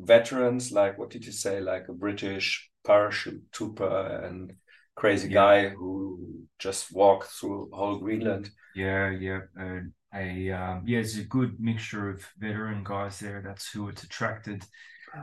veterans, 0.00 0.72
like 0.72 0.98
what 0.98 1.10
did 1.10 1.24
you 1.24 1.32
say, 1.32 1.60
like 1.60 1.88
a 1.88 1.92
British 1.92 2.70
parachute 2.86 3.42
trooper 3.52 4.22
and 4.24 4.54
crazy 4.94 5.28
Yeah. 5.28 5.34
guy 5.34 5.68
who 5.68 6.44
just 6.58 6.92
walked 6.92 7.28
through 7.28 7.70
whole 7.72 7.98
Greenland. 7.98 8.50
Yeah, 8.74 9.10
yeah. 9.10 9.40
Uh, 9.58 9.80
a 10.14 10.50
um, 10.50 10.82
yeah, 10.86 11.00
it's 11.00 11.18
a 11.18 11.24
good 11.24 11.60
mixture 11.60 12.10
of 12.10 12.26
veteran 12.38 12.82
guys 12.84 13.20
there. 13.20 13.42
That's 13.42 13.70
who 13.70 13.88
it's 13.88 14.04
attracted. 14.04 14.64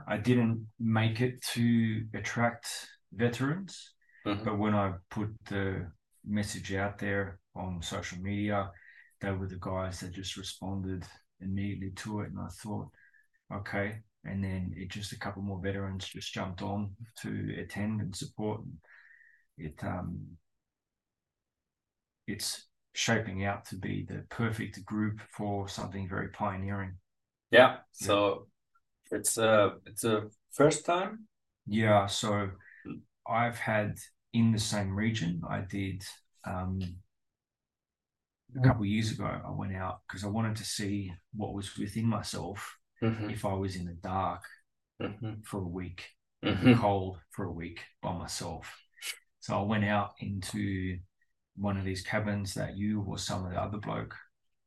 I 0.08 0.18
didn't 0.18 0.68
make 0.80 1.22
it 1.22 1.42
to 1.54 2.06
attract 2.14 2.68
veterans, 3.14 3.94
Mhm. 4.26 4.44
but 4.44 4.58
when 4.58 4.74
I 4.76 4.94
put 5.10 5.30
the 5.46 5.92
message 6.24 6.74
out 6.74 6.98
there 6.98 7.40
on 7.56 7.82
social 7.82 8.20
media, 8.20 8.72
they 9.22 9.32
were 9.32 9.48
the 9.48 9.60
guys 9.60 10.00
that 10.00 10.12
just 10.12 10.38
responded 10.38 11.06
immediately 11.40 11.92
to 11.92 12.22
it, 12.22 12.32
and 12.32 12.40
I 12.40 12.48
thought, 12.48 12.90
okay. 13.54 14.04
And 14.24 14.44
then 14.44 14.74
it 14.76 14.90
just 14.90 15.12
a 15.14 15.20
couple 15.20 15.44
more 15.44 15.62
veterans 15.62 16.08
just 16.08 16.34
jumped 16.34 16.64
on 16.64 16.96
to 17.22 17.56
attend 17.60 18.02
and 18.02 18.16
support. 18.16 18.62
It 19.58 19.84
um 19.84 20.38
it's 22.28 22.68
shaping 22.96 23.44
out 23.44 23.66
to 23.66 23.76
be 23.76 24.06
the 24.08 24.24
perfect 24.30 24.84
group 24.86 25.20
for 25.36 25.68
something 25.68 26.08
very 26.08 26.30
pioneering. 26.30 26.94
Yeah. 27.52 27.78
So 27.92 28.48
yeah. 29.12 29.18
it's 29.18 29.38
a 29.38 29.74
it's 29.86 30.04
a 30.06 30.24
first 30.52 30.86
time. 30.86 31.28
Yeah. 31.68 32.08
So 32.08 32.50
I've 33.28 33.58
had 33.58 33.98
in 34.34 34.52
the 34.52 34.60
same 34.60 34.96
region. 34.96 35.42
I 35.48 35.60
did 35.60 36.04
um, 36.46 36.80
a 36.82 36.86
mm-hmm. 38.58 38.64
couple 38.64 38.86
years 38.86 39.12
ago. 39.12 39.26
I 39.26 39.52
went 39.52 39.76
out 39.76 40.00
because 40.08 40.24
I 40.24 40.28
wanted 40.28 40.56
to 40.58 40.66
see 40.66 41.12
what 41.34 41.54
was 41.54 41.78
within 41.78 42.06
myself 42.06 42.78
mm-hmm. 43.04 43.30
if 43.30 43.46
I 43.46 43.54
was 43.54 43.76
in 43.76 43.86
the 43.86 43.98
dark 44.02 44.44
mm-hmm. 45.02 45.42
for 45.44 45.60
a 45.60 45.68
week, 45.68 46.08
mm-hmm. 46.44 46.80
cold 46.80 47.20
for 47.32 47.46
a 47.46 47.52
week 47.52 47.82
by 48.02 48.14
myself. 48.14 48.74
So 49.42 49.60
I 49.60 49.64
went 49.64 49.86
out 49.86 50.14
into 50.20 50.98
one 51.58 51.78
of 51.78 51.86
these 51.86 52.02
cabins 52.02 52.54
that 52.56 52.78
you 52.78 53.04
or 53.08 53.18
some 53.18 53.46
of 53.46 53.52
the 53.52 53.62
other 53.62 53.78
bloke 53.78 54.16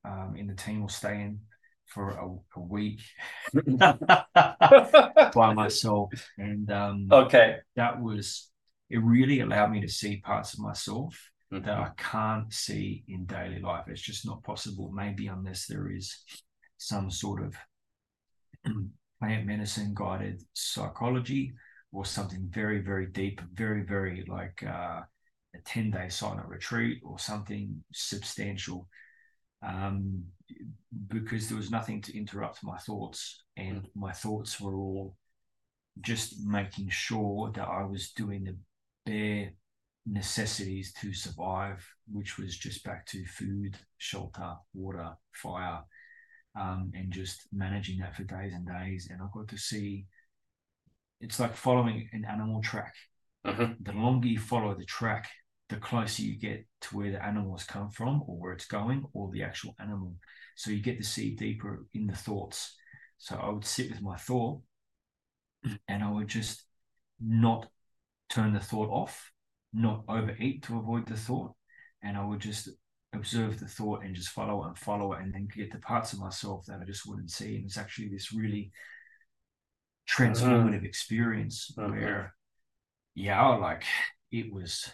um, 0.04 0.34
in 0.36 0.46
the 0.46 0.54
team 0.54 0.80
will 0.80 0.88
stay 0.88 1.20
in 1.20 1.40
for 1.86 2.10
a, 2.10 2.58
a 2.58 2.60
week 2.60 3.00
by 3.54 5.54
myself. 5.54 6.12
And 6.36 6.70
um, 6.70 7.08
okay, 7.10 7.56
that 7.76 8.00
was 8.00 8.50
it. 8.90 9.02
Really 9.02 9.40
allowed 9.40 9.72
me 9.72 9.80
to 9.80 9.88
see 9.88 10.18
parts 10.18 10.54
of 10.54 10.60
myself 10.60 11.18
mm-hmm. 11.52 11.64
that 11.64 11.78
I 11.78 11.90
can't 11.96 12.52
see 12.52 13.04
in 13.08 13.26
daily 13.26 13.60
life. 13.60 13.84
It's 13.88 14.02
just 14.02 14.26
not 14.26 14.44
possible. 14.44 14.90
Maybe 14.94 15.26
unless 15.26 15.66
there 15.66 15.90
is 15.90 16.14
some 16.76 17.10
sort 17.10 17.42
of 17.42 17.54
plant 19.20 19.46
medicine 19.46 19.92
guided 19.94 20.42
psychology 20.52 21.52
or 21.90 22.04
something 22.04 22.48
very 22.50 22.80
very 22.80 23.06
deep, 23.06 23.40
very 23.54 23.82
very 23.82 24.24
like. 24.28 24.62
Uh, 24.62 25.00
a 25.54 25.58
10 25.64 25.90
day 25.90 26.08
silent 26.08 26.48
retreat 26.48 27.00
or 27.02 27.18
something 27.18 27.82
substantial 27.92 28.88
um, 29.66 30.24
because 31.08 31.48
there 31.48 31.56
was 31.56 31.70
nothing 31.70 32.00
to 32.02 32.16
interrupt 32.16 32.62
my 32.62 32.78
thoughts. 32.78 33.42
And 33.56 33.88
my 33.94 34.12
thoughts 34.12 34.60
were 34.60 34.74
all 34.74 35.16
just 36.00 36.44
making 36.44 36.90
sure 36.90 37.50
that 37.52 37.66
I 37.66 37.84
was 37.84 38.12
doing 38.12 38.44
the 38.44 38.56
bare 39.04 39.52
necessities 40.06 40.92
to 40.94 41.12
survive, 41.12 41.84
which 42.10 42.38
was 42.38 42.56
just 42.56 42.84
back 42.84 43.06
to 43.06 43.24
food, 43.26 43.76
shelter, 43.98 44.54
water, 44.74 45.10
fire, 45.32 45.80
um, 46.58 46.92
and 46.94 47.12
just 47.12 47.48
managing 47.52 47.98
that 47.98 48.16
for 48.16 48.24
days 48.24 48.52
and 48.54 48.66
days. 48.66 49.08
And 49.10 49.20
I 49.20 49.26
got 49.32 49.48
to 49.48 49.58
see 49.58 50.06
it's 51.20 51.40
like 51.40 51.54
following 51.54 52.08
an 52.12 52.24
animal 52.24 52.62
track. 52.62 52.94
Uh-huh. 53.44 53.68
The 53.80 53.92
longer 53.92 54.28
you 54.28 54.38
follow 54.38 54.74
the 54.74 54.84
track, 54.84 55.28
the 55.68 55.76
closer 55.76 56.22
you 56.22 56.38
get 56.38 56.66
to 56.80 56.96
where 56.96 57.12
the 57.12 57.24
animal 57.24 57.56
has 57.56 57.66
come 57.66 57.90
from 57.90 58.22
or 58.26 58.38
where 58.38 58.52
it's 58.52 58.66
going 58.66 59.04
or 59.12 59.30
the 59.30 59.42
actual 59.42 59.74
animal. 59.78 60.14
So 60.56 60.70
you 60.70 60.82
get 60.82 60.98
to 60.98 61.04
see 61.04 61.34
deeper 61.34 61.84
in 61.94 62.06
the 62.06 62.16
thoughts. 62.16 62.74
So 63.18 63.36
I 63.36 63.50
would 63.50 63.64
sit 63.64 63.90
with 63.90 64.00
my 64.00 64.16
thought 64.16 64.60
and 65.88 66.02
I 66.02 66.10
would 66.10 66.28
just 66.28 66.64
not 67.20 67.68
turn 68.30 68.54
the 68.54 68.60
thought 68.60 68.90
off, 68.90 69.30
not 69.72 70.04
overeat 70.08 70.62
to 70.64 70.78
avoid 70.78 71.06
the 71.06 71.16
thought. 71.16 71.52
And 72.02 72.16
I 72.16 72.24
would 72.24 72.40
just 72.40 72.70
observe 73.12 73.58
the 73.58 73.66
thought 73.66 74.04
and 74.04 74.14
just 74.14 74.28
follow 74.30 74.64
it 74.64 74.68
and 74.68 74.78
follow 74.78 75.12
it 75.12 75.22
and 75.22 75.34
then 75.34 75.48
get 75.54 75.72
the 75.72 75.78
parts 75.78 76.12
of 76.12 76.20
myself 76.20 76.64
that 76.66 76.80
I 76.80 76.84
just 76.84 77.06
wouldn't 77.06 77.30
see. 77.30 77.56
And 77.56 77.64
it's 77.64 77.78
actually 77.78 78.08
this 78.08 78.32
really 78.32 78.70
transformative 80.08 80.76
mm-hmm. 80.76 80.86
experience 80.86 81.72
mm-hmm. 81.76 81.90
where, 81.90 82.34
yeah, 83.14 83.46
like 83.48 83.84
it 84.30 84.52
was 84.52 84.90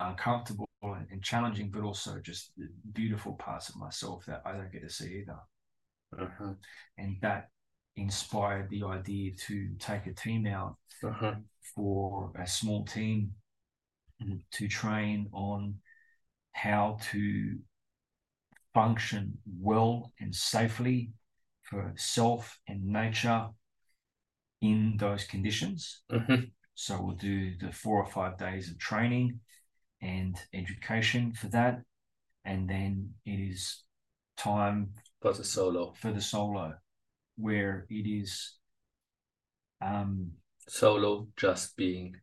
uncomfortable 0.00 0.68
and 0.82 1.22
challenging, 1.22 1.70
but 1.70 1.82
also 1.82 2.18
just 2.20 2.52
beautiful 2.92 3.34
parts 3.34 3.68
of 3.68 3.76
myself 3.76 4.24
that 4.26 4.42
I 4.44 4.52
don't 4.52 4.72
get 4.72 4.82
to 4.82 4.90
see 4.90 5.22
either. 5.22 5.38
Uh-huh. 6.18 6.52
And 6.98 7.16
that 7.22 7.48
inspired 7.96 8.70
the 8.70 8.84
idea 8.84 9.32
to 9.48 9.68
take 9.78 10.06
a 10.06 10.12
team 10.12 10.46
out 10.46 10.76
uh-huh. 11.04 11.34
for 11.74 12.32
a 12.38 12.46
small 12.46 12.84
team 12.84 13.32
to 14.52 14.68
train 14.68 15.28
on 15.32 15.74
how 16.52 16.98
to 17.10 17.58
function 18.72 19.36
well 19.60 20.12
and 20.20 20.34
safely 20.34 21.10
for 21.62 21.92
self 21.96 22.58
and 22.68 22.84
nature 22.84 23.48
in 24.60 24.96
those 24.98 25.24
conditions. 25.24 26.02
Uh-huh. 26.10 26.38
So 26.74 27.00
we'll 27.02 27.16
do 27.16 27.56
the 27.58 27.72
four 27.72 28.02
or 28.02 28.10
five 28.10 28.38
days 28.38 28.70
of 28.70 28.78
training 28.78 29.40
and 30.02 30.36
education 30.54 31.32
for 31.32 31.48
that. 31.48 31.82
And 32.44 32.68
then 32.70 33.14
it 33.26 33.40
is 33.40 33.82
time 34.36 34.94
for 35.22 35.32
the 35.34 35.44
solo. 35.44 35.94
For 36.00 36.12
the 36.12 36.20
solo, 36.22 36.74
where 37.36 37.86
it 37.90 38.08
is 38.08 38.54
um 39.80 40.32
solo 40.68 41.28
just 41.36 41.76
being. 41.76 42.14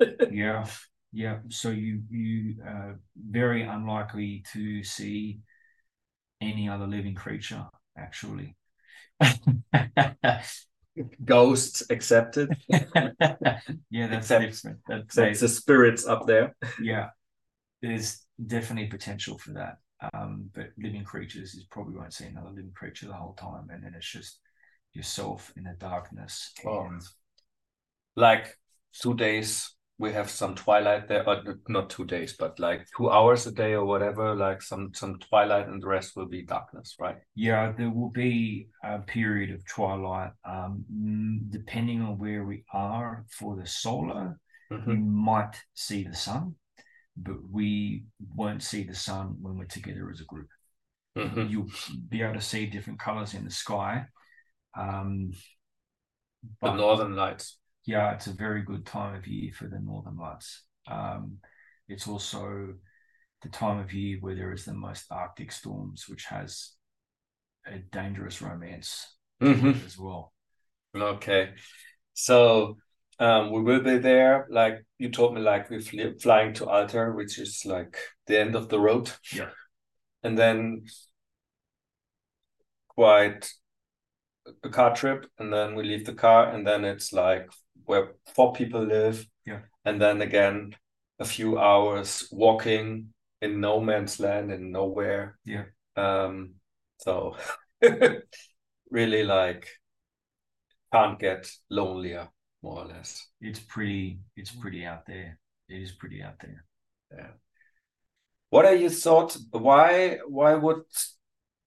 yeah. 0.30 0.66
Yeah. 1.12 1.38
So 1.50 1.70
you 1.70 2.02
you 2.10 2.56
uh 2.66 2.92
very 3.16 3.62
unlikely 3.62 4.44
to 4.54 4.84
see 4.84 5.40
any 6.40 6.68
other 6.68 6.86
living 6.86 7.14
creature 7.14 7.66
actually. 7.96 8.56
ghosts 11.24 11.82
accepted. 11.90 12.56
yeah, 12.68 14.06
that's 14.06 14.28
different. 14.28 14.78
That's, 14.88 15.14
that's 15.14 15.40
the 15.40 15.48
spirits 15.48 16.06
up 16.06 16.26
there. 16.26 16.54
Yeah, 16.80 17.08
there's 17.82 18.24
definitely 18.44 18.88
potential 18.88 19.38
for 19.38 19.52
that. 19.52 19.78
Um, 20.14 20.50
but 20.54 20.70
living 20.78 21.04
creatures 21.04 21.54
is 21.54 21.64
probably 21.70 21.96
won't 21.96 22.14
see 22.14 22.24
another 22.24 22.50
living 22.50 22.72
creature 22.74 23.06
the 23.06 23.12
whole 23.12 23.34
time, 23.34 23.68
and 23.70 23.84
then 23.84 23.94
it's 23.94 24.10
just 24.10 24.38
yourself 24.92 25.52
in 25.56 25.64
the 25.64 25.76
darkness. 25.78 26.52
Oh. 26.66 26.86
And... 26.86 27.02
Like 28.16 28.56
two 28.92 29.14
days 29.14 29.74
we 30.00 30.12
have 30.14 30.30
some 30.30 30.54
twilight 30.54 31.08
there, 31.08 31.28
or 31.28 31.42
not 31.68 31.90
two 31.90 32.06
days, 32.06 32.34
but 32.38 32.58
like 32.58 32.86
two 32.96 33.10
hours 33.10 33.46
a 33.46 33.52
day 33.52 33.74
or 33.74 33.84
whatever, 33.84 34.34
like 34.34 34.62
some 34.62 34.94
some 34.94 35.18
twilight, 35.18 35.68
and 35.68 35.82
the 35.82 35.86
rest 35.86 36.16
will 36.16 36.26
be 36.26 36.42
darkness, 36.42 36.96
right? 36.98 37.18
Yeah, 37.34 37.72
there 37.76 37.90
will 37.90 38.08
be 38.08 38.68
a 38.82 39.00
period 39.00 39.50
of 39.50 39.66
twilight, 39.66 40.30
um, 40.46 40.86
depending 41.50 42.00
on 42.00 42.16
where 42.16 42.44
we 42.44 42.64
are 42.72 43.26
for 43.30 43.56
the 43.56 43.66
solar. 43.66 44.40
Mm-hmm. 44.72 44.90
We 44.90 44.96
might 44.96 45.56
see 45.74 46.04
the 46.04 46.16
sun, 46.16 46.54
but 47.14 47.36
we 47.50 48.04
won't 48.34 48.62
see 48.62 48.84
the 48.84 48.94
sun 48.94 49.36
when 49.42 49.58
we're 49.58 49.66
together 49.66 50.10
as 50.10 50.22
a 50.22 50.24
group. 50.24 50.48
Mm-hmm. 51.18 51.48
You'll 51.50 51.68
be 52.08 52.22
able 52.22 52.34
to 52.34 52.40
see 52.40 52.64
different 52.64 53.00
colors 53.00 53.34
in 53.34 53.44
the 53.44 53.50
sky. 53.50 54.06
Um, 54.74 55.32
the 56.62 56.72
northern 56.72 57.16
lights 57.16 57.59
yeah, 57.86 58.12
it's 58.12 58.26
a 58.26 58.32
very 58.32 58.62
good 58.62 58.86
time 58.86 59.16
of 59.16 59.26
year 59.26 59.52
for 59.52 59.66
the 59.66 59.78
Northern 59.78 60.16
Lights. 60.16 60.62
Um, 60.86 61.38
it's 61.88 62.06
also 62.06 62.74
the 63.42 63.48
time 63.48 63.78
of 63.78 63.92
year 63.92 64.18
where 64.20 64.34
there 64.34 64.52
is 64.52 64.64
the 64.64 64.74
most 64.74 65.06
Arctic 65.10 65.50
storms, 65.52 66.04
which 66.08 66.26
has 66.26 66.72
a 67.66 67.78
dangerous 67.78 68.42
romance 68.42 69.16
mm-hmm. 69.40 69.84
as 69.86 69.98
well. 69.98 70.32
Okay, 70.94 71.50
so 72.14 72.76
um, 73.18 73.52
we 73.52 73.62
will 73.62 73.80
be 73.80 73.98
there. 73.98 74.46
Like 74.50 74.84
you 74.98 75.10
told 75.10 75.34
me, 75.34 75.40
like 75.40 75.70
we're 75.70 76.14
flying 76.20 76.54
to 76.54 76.68
Alta, 76.68 77.12
which 77.14 77.38
is 77.38 77.64
like 77.64 77.96
the 78.26 78.38
end 78.38 78.56
of 78.56 78.68
the 78.68 78.80
road. 78.80 79.10
Yeah, 79.32 79.50
and 80.22 80.36
then 80.36 80.84
quite 82.88 83.50
a 84.64 84.68
car 84.68 84.94
trip, 84.94 85.26
and 85.38 85.52
then 85.52 85.74
we 85.74 85.84
leave 85.84 86.06
the 86.06 86.14
car, 86.14 86.52
and 86.52 86.66
then 86.66 86.84
it's 86.84 87.12
like 87.12 87.48
where 87.90 88.14
four 88.36 88.52
people 88.52 88.84
live. 88.84 89.26
Yeah. 89.44 89.62
And 89.84 90.00
then 90.00 90.22
again, 90.22 90.76
a 91.18 91.24
few 91.24 91.58
hours 91.58 92.28
walking 92.30 93.08
in 93.42 93.60
no 93.60 93.80
man's 93.80 94.20
land 94.20 94.52
in 94.52 94.70
nowhere. 94.70 95.36
Yeah. 95.44 95.64
Um, 95.96 96.54
so 96.98 97.36
really 98.90 99.24
like 99.24 99.66
can't 100.92 101.18
get 101.18 101.50
lonelier, 101.68 102.28
more 102.62 102.82
or 102.82 102.86
less. 102.86 103.26
It's 103.40 103.58
pretty 103.58 104.20
it's 104.36 104.52
pretty 104.52 104.84
out 104.84 105.04
there. 105.06 105.36
It 105.68 105.82
is 105.82 105.90
pretty 105.90 106.22
out 106.22 106.38
there. 106.40 106.64
Yeah. 107.12 107.32
What 108.50 108.66
are 108.66 108.74
your 108.76 108.90
thoughts? 108.90 109.44
Why 109.50 110.18
why 110.28 110.54
would 110.54 110.82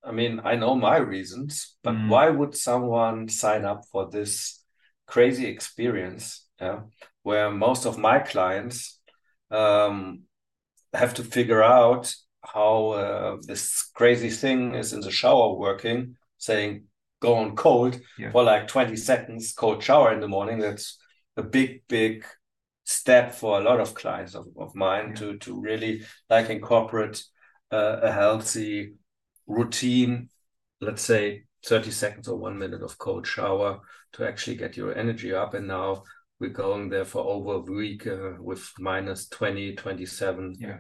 I 0.01 0.13
mean 0.13 0.39
I 0.45 0.55
know 0.55 0.75
my 0.75 0.97
reasons, 0.97 1.75
but 1.83 1.95
mm. 1.95 2.07
why 2.07 2.29
would 2.29 2.55
someone 2.55 3.27
sign 3.27 3.65
up 3.65 3.81
for 3.91 4.09
this 4.09 4.62
crazy 5.13 5.45
experience 5.45 6.47
yeah, 6.59 6.79
where 7.21 7.51
most 7.51 7.85
of 7.85 7.99
my 7.99 8.17
clients 8.17 8.99
um, 9.51 10.23
have 10.91 11.13
to 11.13 11.23
figure 11.23 11.61
out 11.61 12.11
how 12.41 12.87
uh, 12.91 13.37
this 13.47 13.91
crazy 13.93 14.31
thing 14.31 14.73
is 14.73 14.91
in 14.91 15.01
the 15.01 15.11
shower 15.11 15.53
working, 15.53 16.15
saying, 16.37 16.85
go 17.19 17.35
on 17.35 17.55
cold 17.55 17.99
Yeah. 18.17 18.31
for 18.31 18.43
like 18.43 18.67
20 18.67 18.95
seconds, 18.95 19.53
cold 19.53 19.83
shower 19.83 20.11
in 20.13 20.19
the 20.19 20.27
morning. 20.27 20.57
That's 20.59 20.97
a 21.37 21.43
big, 21.43 21.83
big 21.87 22.25
step 22.83 23.35
for 23.35 23.59
a 23.59 23.63
lot 23.63 23.79
of 23.79 23.93
clients 23.93 24.33
of, 24.33 24.47
of 24.57 24.73
mine 24.75 25.09
Yeah. 25.09 25.15
to 25.19 25.37
to 25.37 25.61
really 25.61 26.01
like 26.29 26.49
incorporate 26.49 27.23
uh, 27.71 27.99
a 28.01 28.11
healthy 28.11 28.95
routine, 29.45 30.29
let's 30.81 31.03
say 31.03 31.43
30 31.65 31.91
seconds 31.91 32.27
or 32.27 32.37
one 32.37 32.57
minute 32.57 32.81
of 32.81 32.97
cold 32.97 33.25
shower 33.25 33.79
to 34.13 34.27
actually 34.27 34.57
get 34.57 34.75
your 34.77 34.95
energy 34.97 35.33
up. 35.33 35.53
And 35.53 35.67
now 35.67 36.03
we're 36.39 36.49
going 36.49 36.89
there 36.89 37.05
for 37.05 37.23
over 37.23 37.53
a 37.53 37.59
week 37.59 38.05
uh, 38.07 38.33
with 38.39 38.69
minus 38.79 39.27
20, 39.29 39.75
27 39.75 40.55
Yeah. 40.59 40.77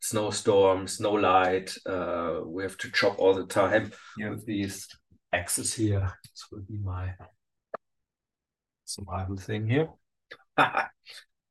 snowstorms, 0.00 1.00
no 1.00 1.12
light. 1.12 1.74
Uh, 1.86 2.40
we 2.44 2.62
have 2.62 2.76
to 2.78 2.90
chop 2.92 3.18
all 3.18 3.34
the 3.34 3.46
time 3.46 3.92
Yeah. 4.18 4.30
with 4.30 4.44
these 4.46 4.86
axes 5.32 5.74
here. 5.74 6.12
This 6.24 6.46
will 6.52 6.62
be 6.62 6.78
my 6.78 7.14
survival 8.84 9.36
thing 9.36 9.68
here. 9.68 9.88
I 10.56 10.88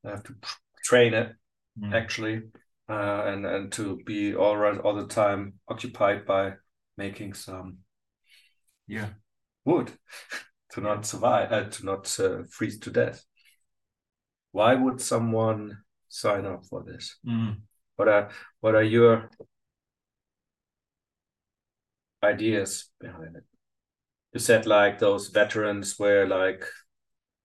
have 0.03 0.23
to 0.23 0.35
train 0.83 1.13
it 1.13 1.35
Mm. 1.77 1.93
actually, 1.93 2.41
uh, 2.87 3.23
and 3.25 3.45
and 3.45 3.69
to 3.73 3.97
be 4.05 4.33
all 4.33 4.55
right 4.55 4.79
all 4.79 4.95
the 4.95 5.07
time 5.07 5.59
occupied 5.67 6.25
by 6.25 6.53
making 6.95 7.33
some 7.33 7.79
Yeah. 8.87 9.09
wood 9.63 9.91
to 10.71 10.81
not 10.81 11.05
survive, 11.05 11.51
uh, 11.51 11.69
to 11.69 11.85
not 11.85 12.19
uh, 12.19 12.43
freeze 12.49 12.79
to 12.79 12.91
death. 12.91 13.25
Why 14.51 14.75
would 14.75 15.01
someone 15.01 15.79
sign 16.07 16.45
up 16.45 16.65
for 16.65 16.83
this? 16.83 17.17
Mm. 17.27 17.61
What 17.95 18.07
are 18.07 18.29
what 18.61 18.75
are 18.75 18.83
your 18.83 19.29
ideas 22.23 22.89
behind 22.99 23.35
it? 23.35 23.43
You 24.33 24.39
said 24.39 24.65
like 24.65 24.99
those 24.99 25.29
veterans 25.29 25.97
were 25.97 26.25
like 26.25 26.65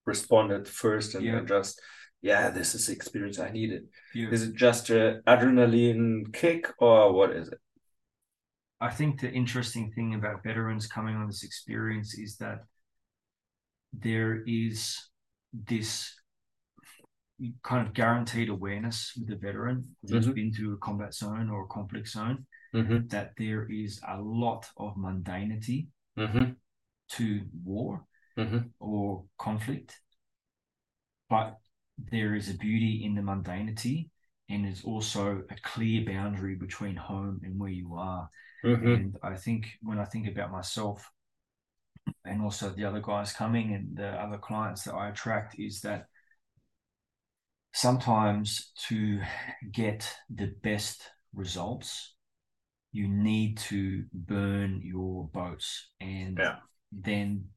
responded 0.06 0.66
first 0.66 1.14
and, 1.14 1.24
Yeah. 1.24 1.42
just 1.44 1.80
yeah, 2.22 2.50
this 2.50 2.74
is 2.74 2.86
the 2.86 2.92
experience 2.92 3.38
I 3.38 3.50
needed. 3.50 3.88
Yeah. 4.14 4.30
Is 4.30 4.42
it 4.42 4.54
just 4.54 4.90
a 4.90 5.22
adrenaline 5.26 6.32
kick 6.32 6.66
or 6.78 7.12
what 7.12 7.30
is 7.30 7.48
it? 7.48 7.60
I 8.80 8.90
think 8.90 9.20
the 9.20 9.30
interesting 9.30 9.92
thing 9.92 10.14
about 10.14 10.42
veterans 10.42 10.86
coming 10.86 11.14
on 11.16 11.26
this 11.26 11.42
experience 11.44 12.14
is 12.18 12.36
that 12.36 12.60
there 13.92 14.42
is 14.46 15.08
this 15.52 16.14
kind 17.62 17.86
of 17.86 17.94
guaranteed 17.94 18.48
awareness 18.48 19.12
with 19.16 19.28
the 19.28 19.36
veteran 19.36 19.96
who's 20.02 20.26
Mhm. 20.26 20.34
been 20.34 20.52
through 20.52 20.74
a 20.74 20.78
combat 20.78 21.14
zone 21.14 21.50
or 21.50 21.64
a 21.64 21.68
conflict 21.68 22.08
zone 22.08 22.46
Mm-hmm. 22.72 23.08
that 23.08 23.34
there 23.36 23.68
is 23.70 24.00
a 24.06 24.20
lot 24.20 24.70
of 24.76 24.94
mundanity 24.96 25.88
Mm-hmm. 26.16 26.52
to 27.16 27.48
war 27.64 28.06
Mm-hmm. 28.36 28.68
or 28.78 29.24
conflict, 29.38 30.00
but 31.28 31.58
there 31.98 32.34
is 32.34 32.48
a 32.48 32.54
beauty 32.54 33.04
in 33.04 33.14
the 33.14 33.20
mundanity 33.22 34.08
and 34.48 34.64
there's 34.64 34.84
also 34.84 35.42
a 35.50 35.56
clear 35.62 36.04
boundary 36.04 36.54
between 36.54 36.96
home 36.96 37.40
and 37.42 37.58
where 37.58 37.70
you 37.70 37.94
are. 37.96 38.30
Mm-hmm. 38.64 38.86
And 38.86 39.16
I 39.22 39.36
think 39.36 39.78
when 39.82 39.98
I 39.98 40.04
think 40.04 40.28
about 40.28 40.52
myself 40.52 41.10
and 42.24 42.42
also 42.42 42.70
the 42.70 42.84
other 42.84 43.00
guys 43.00 43.32
coming 43.32 43.74
and 43.74 43.96
the 43.96 44.08
other 44.08 44.38
clients 44.38 44.84
that 44.84 44.94
I 44.94 45.08
attract, 45.08 45.58
is 45.58 45.80
that 45.82 46.06
sometimes 47.72 48.72
to 48.88 49.20
get 49.72 50.12
the 50.34 50.52
best 50.62 51.02
results, 51.34 52.14
you 52.92 53.08
need 53.08 53.58
to 53.58 54.04
burn 54.12 54.80
your 54.82 55.28
boats. 55.28 55.90
And 56.00 56.38
Yeah. 56.38 56.56
then 56.90 57.50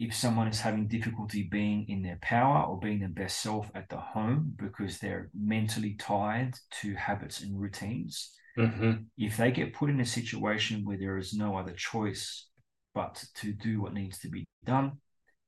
if 0.00 0.14
someone 0.14 0.48
is 0.48 0.60
having 0.60 0.88
difficulty 0.88 1.44
being 1.44 1.88
in 1.88 2.02
their 2.02 2.18
power 2.20 2.64
or 2.64 2.78
being 2.78 2.98
their 2.98 3.08
best 3.08 3.40
self 3.40 3.70
at 3.74 3.88
the 3.88 3.96
home 3.96 4.54
because 4.56 4.98
they're 4.98 5.30
mentally 5.32 5.94
tied 5.94 6.54
to 6.82 6.94
habits 6.94 7.40
and 7.40 7.60
routines, 7.60 8.36
Mm-hmm. 8.56 9.04
if 9.16 9.36
they 9.36 9.50
get 9.50 9.74
put 9.74 9.90
in 9.90 10.00
a 10.00 10.06
situation 10.06 10.84
where 10.84 10.98
there 10.98 11.18
is 11.18 11.34
no 11.34 11.56
other 11.56 11.72
choice 11.72 12.48
but 12.94 13.24
to 13.36 13.52
do 13.52 13.80
what 13.80 13.94
needs 13.94 14.18
to 14.20 14.28
be 14.28 14.44
done 14.64 14.92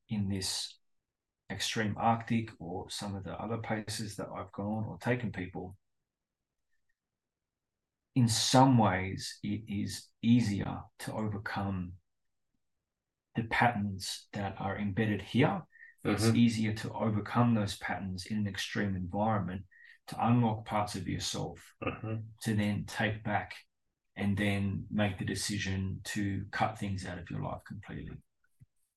in 0.08 0.28
this 0.28 0.76
extreme 1.50 1.94
Arctic 1.98 2.50
or 2.58 2.90
some 2.90 3.14
of 3.14 3.24
the 3.24 3.32
other 3.40 3.58
places 3.58 4.16
that 4.16 4.28
I've 4.36 4.52
gone 4.52 4.84
or 4.88 4.98
taken 4.98 5.30
people, 5.32 5.76
in 8.14 8.28
some 8.28 8.78
ways 8.78 9.38
it 9.42 9.62
is 9.68 10.08
easier 10.22 10.80
to 11.00 11.12
overcome 11.12 11.92
the 13.36 13.44
patterns 13.44 14.26
that 14.32 14.56
are 14.58 14.78
embedded 14.78 15.22
here. 15.22 15.62
It's 16.08 16.22
Mm-hmm. 16.22 16.36
easier 16.36 16.72
to 16.72 16.92
overcome 16.92 17.54
those 17.54 17.76
patterns 17.76 18.26
in 18.26 18.38
an 18.38 18.46
extreme 18.46 18.96
environment 18.96 19.62
to 20.08 20.26
unlock 20.26 20.64
parts 20.64 20.94
of 20.94 21.08
yourself 21.08 21.58
Mm-hmm. 21.84 22.14
to 22.42 22.54
then 22.54 22.84
take 22.86 23.22
back 23.22 23.54
and 24.16 24.36
then 24.36 24.84
make 24.90 25.18
the 25.18 25.24
decision 25.24 26.00
to 26.04 26.44
cut 26.50 26.78
things 26.78 27.04
out 27.06 27.18
of 27.18 27.30
your 27.30 27.42
life 27.42 27.60
completely. 27.66 28.16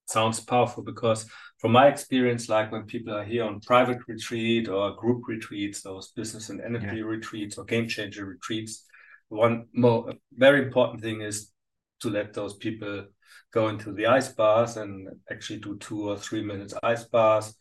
Sounds 0.07 0.39
powerful 0.39 0.81
because 0.81 1.29
from 1.59 1.71
my 1.73 1.87
experience, 1.87 2.49
like 2.49 2.71
when 2.71 2.83
people 2.83 3.13
are 3.13 3.23
here 3.23 3.43
on 3.43 3.59
private 3.59 3.99
retreat 4.07 4.67
or 4.67 4.95
group 4.95 5.27
retreats, 5.27 5.81
those 5.81 6.07
business 6.13 6.49
and 6.49 6.61
energy 6.61 7.03
retreats 7.03 7.57
or 7.57 7.65
game 7.65 7.87
changer 7.87 8.25
retreats, 8.25 8.85
one 9.27 9.67
more 9.73 10.13
very 10.33 10.63
important 10.63 11.03
thing 11.03 11.21
is 11.21 11.51
to 11.99 12.09
let 12.09 12.33
those 12.33 12.55
people 12.55 13.05
go 13.53 13.67
into 13.67 13.91
the 13.91 14.07
ice 14.07 14.29
baths 14.29 14.77
and 14.77 15.09
actually 15.29 15.59
do 15.59 15.77
two 15.77 16.09
or 16.09 16.17
three 16.17 16.41
minutes 16.41 16.73
ice 16.81 17.03
baths. 17.03 17.53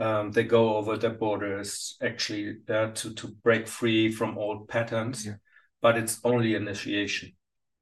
Um, 0.00 0.32
they 0.32 0.44
go 0.44 0.76
over 0.76 0.96
their 0.96 1.14
borders 1.14 1.96
actually 2.00 2.56
uh, 2.68 2.88
to 2.92 3.14
to 3.14 3.28
break 3.44 3.68
free 3.68 4.10
from 4.10 4.38
old 4.38 4.66
patterns, 4.68 5.26
Yeah. 5.26 5.36
but 5.82 5.98
it's 5.98 6.20
only 6.24 6.54
initiation. 6.54 7.32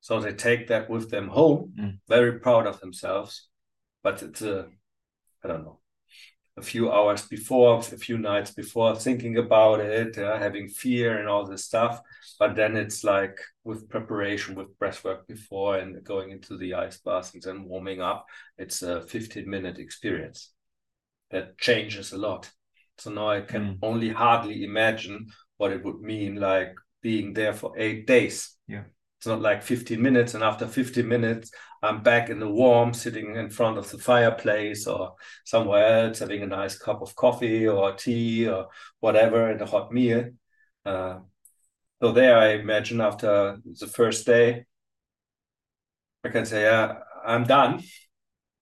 So 0.00 0.20
they 0.20 0.34
take 0.34 0.66
that 0.66 0.90
with 0.90 1.10
them 1.10 1.28
home, 1.28 1.72
Mm. 1.78 2.00
very 2.08 2.40
proud 2.40 2.66
of 2.66 2.80
themselves, 2.80 3.48
but 4.02 4.22
it's 4.22 4.42
a 4.42 4.68
I 5.44 5.48
don't 5.48 5.64
know 5.64 5.80
a 6.56 6.62
few 6.62 6.90
hours 6.90 7.28
before, 7.28 7.78
a 7.78 7.82
few 7.82 8.18
nights 8.18 8.50
before, 8.50 8.96
thinking 8.96 9.36
about 9.36 9.78
it, 9.80 10.18
uh, 10.18 10.36
having 10.38 10.68
fear 10.68 11.18
and 11.18 11.28
all 11.28 11.46
this 11.46 11.64
stuff. 11.64 12.00
But 12.40 12.56
then 12.56 12.76
it's 12.76 13.04
like 13.04 13.38
with 13.62 13.88
preparation, 13.88 14.56
with 14.56 14.76
breathwork 14.78 15.26
before, 15.28 15.78
and 15.78 16.02
going 16.02 16.32
into 16.32 16.56
the 16.56 16.74
ice 16.74 16.98
bath 16.98 17.34
and 17.34 17.42
then 17.42 17.68
warming 17.68 18.00
up. 18.00 18.26
It's 18.56 18.82
a 18.82 19.02
15 19.02 19.48
minute 19.48 19.78
experience 19.78 20.52
that 21.30 21.58
changes 21.58 22.12
a 22.12 22.18
lot. 22.18 22.50
So 22.98 23.10
now 23.10 23.28
I 23.30 23.40
can 23.42 23.62
Mm. 23.62 23.78
only 23.82 24.08
hardly 24.10 24.64
imagine 24.64 25.26
what 25.56 25.72
it 25.72 25.84
would 25.84 26.00
mean 26.00 26.36
like 26.36 26.74
being 27.02 27.32
there 27.32 27.52
for 27.52 27.78
eight 27.78 28.06
days. 28.06 28.56
Yeah. 28.66 28.84
It's 29.18 29.26
not 29.26 29.40
like 29.40 29.62
15 29.62 30.00
minutes, 30.00 30.34
and 30.34 30.44
after 30.44 30.66
15 30.66 31.08
minutes, 31.08 31.50
I'm 31.82 32.02
back 32.02 32.30
in 32.30 32.38
the 32.38 32.48
warm, 32.48 32.94
sitting 32.94 33.36
in 33.36 33.50
front 33.50 33.78
of 33.78 33.90
the 33.90 33.98
fireplace 33.98 34.86
or 34.86 35.16
somewhere 35.44 36.06
else, 36.06 36.20
having 36.20 36.42
a 36.42 36.46
nice 36.46 36.78
cup 36.78 37.02
of 37.02 37.14
coffee 37.16 37.66
or 37.66 37.94
tea 37.94 38.48
or 38.48 38.68
whatever, 39.00 39.50
and 39.50 39.60
a 39.60 39.66
hot 39.66 39.92
meal. 39.92 40.30
Uh, 40.84 41.18
so 42.00 42.12
there, 42.12 42.38
I 42.38 42.50
imagine 42.54 43.00
after 43.00 43.58
the 43.64 43.86
first 43.88 44.24
day, 44.24 44.66
I 46.24 46.28
can 46.28 46.46
say, 46.46 46.62
"Yeah, 46.62 47.00
I'm 47.24 47.44
done," 47.44 47.82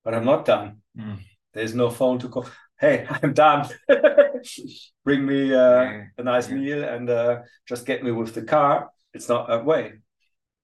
but 0.05 0.15
I'm 0.15 0.25
not 0.25 0.47
done. 0.47 0.83
Mm. 0.97 1.19
There's 1.57 1.75
no 1.75 1.89
phone 1.89 2.19
to 2.19 2.29
call. 2.29 2.47
Hey, 2.79 3.07
I'm 3.23 3.33
done. 3.33 3.67
Bring 5.05 5.25
me 5.25 5.55
uh, 5.55 6.03
a 6.19 6.23
nice 6.23 6.51
meal 6.51 6.85
and 6.85 7.09
uh, 7.09 7.41
just 7.67 7.87
get 7.87 8.05
me 8.05 8.13
with 8.13 8.35
the 8.35 8.43
car. 8.43 8.91
It's 9.15 9.31
not 9.31 9.49
that 9.49 9.65
way. 9.65 9.95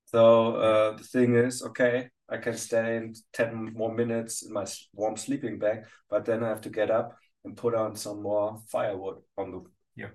So 0.05 0.57
uh, 0.57 0.97
the 0.99 1.03
thing 1.03 1.35
is, 1.35 1.63
okay, 1.63 2.11
I 2.29 2.37
can 2.37 2.59
stay 2.59 2.99
in 2.99 3.15
10 3.33 3.73
more 3.73 3.95
minutes 3.95 4.45
in 4.45 4.53
my 4.53 4.67
warm 4.93 5.17
sleeping 5.17 5.59
bag, 5.59 5.85
but 6.11 6.27
then 6.27 6.45
I 6.45 6.49
have 6.49 6.61
to 6.63 6.69
get 6.69 6.91
up 6.91 7.17
and 7.43 7.57
put 7.57 7.75
on 7.75 7.97
some 7.97 8.23
more 8.23 8.61
firewood 8.69 9.23
on 9.39 9.51
the. 9.51 9.63
Yeah. 9.97 10.11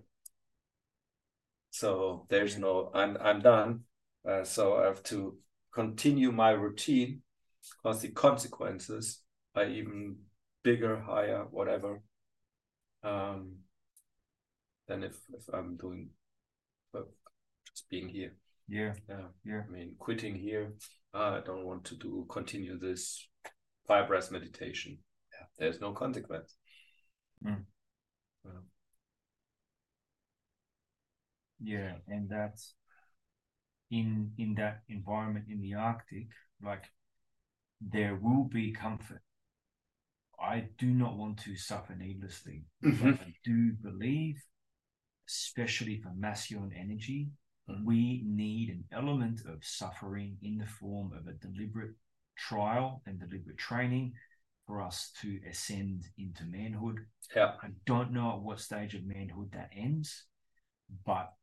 So 1.71 2.27
there's 2.29 2.59
no, 2.59 2.91
I'm 2.93 3.17
I'm 3.19 3.41
done. 3.41 3.81
Uh, 4.29 4.43
so 4.43 4.77
I 4.77 4.85
have 4.85 5.01
to 5.03 5.39
continue 5.73 6.31
my 6.31 6.51
routine 6.51 7.23
because 7.81 8.01
the 8.01 8.09
consequences 8.09 9.23
are 9.55 9.65
even 9.65 10.17
bigger, 10.67 10.99
higher, 10.99 11.45
whatever. 11.49 12.01
Um, 13.01 13.59
than 14.87 15.03
if 15.03 15.15
if 15.33 15.43
I'm 15.53 15.77
doing, 15.77 16.09
uh, 16.93 17.07
just 17.69 17.89
being 17.89 18.09
here. 18.09 18.33
Yeah, 18.67 18.93
Yeah. 19.09 19.27
Yeah. 19.45 19.61
I 19.67 19.71
mean, 19.71 19.95
quitting 19.97 20.35
here, 20.35 20.73
ah, 21.13 21.37
I 21.37 21.41
don't 21.41 21.65
want 21.65 21.85
to 21.85 21.95
do 21.95 22.25
continue 22.29 22.77
this 22.77 23.29
fire 23.87 24.05
breath 24.05 24.29
meditation. 24.29 24.97
Yeah. 25.33 25.45
There's 25.57 25.79
no 25.79 25.93
consequence. 25.93 26.57
Mm. 27.45 27.63
Yeah. 28.45 28.61
yeah, 31.59 31.93
and 32.07 32.29
that's 32.29 32.75
in 33.89 34.31
in 34.37 34.55
that 34.55 34.81
environment 34.89 35.45
in 35.49 35.61
the 35.61 35.75
Arctic, 35.75 36.27
like 36.61 36.91
there 37.79 38.15
will 38.15 38.43
be 38.43 38.73
comfort. 38.73 39.21
I 40.39 40.69
do 40.77 40.87
not 40.87 41.17
want 41.17 41.39
to 41.39 41.55
suffer 41.55 41.95
needlessly. 41.95 42.65
Mhm. 42.83 43.17
But 43.17 43.27
I 43.27 43.33
do 43.43 43.73
believe, 43.73 44.41
especially 45.27 46.01
for 46.01 46.13
masculine 46.13 46.73
energy, 46.73 47.31
Mhm. 47.67 47.83
we 47.83 48.21
need 48.23 48.69
an 48.69 48.85
element 48.91 49.45
of 49.45 49.63
suffering 49.65 50.37
in 50.41 50.57
the 50.57 50.67
form 50.67 51.11
of 51.11 51.27
a 51.27 51.33
deliberate 51.33 51.95
trial 52.35 53.01
and 53.05 53.19
deliberate 53.19 53.57
training 53.57 54.15
for 54.65 54.81
us 54.81 55.11
to 55.13 55.41
ascend 55.47 56.03
into 56.17 56.45
manhood. 56.45 57.07
Yeah. 57.35 57.57
I 57.61 57.69
don't 57.85 58.11
know 58.11 58.33
at 58.33 58.41
what 58.41 58.59
stage 58.59 58.95
of 58.95 59.03
manhood 59.05 59.51
that 59.51 59.69
ends, 59.73 60.27
but 61.05 61.33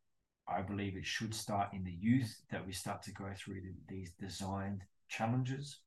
I 0.47 0.61
believe 0.61 0.95
it 0.95 1.05
should 1.05 1.33
start 1.33 1.73
in 1.73 1.83
the 1.83 1.91
youth 1.91 2.45
that 2.49 2.65
we 2.65 2.71
start 2.71 3.01
to 3.03 3.11
go 3.11 3.33
through 3.33 3.61
the, 3.61 3.75
these 3.87 4.11
designed 4.13 4.83
challenges 5.07 5.81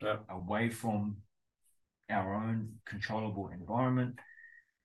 Yeah. 0.00 0.22
away 0.28 0.68
from 0.70 1.22
our 2.10 2.34
own 2.34 2.72
controllable 2.84 3.48
environment. 3.48 4.18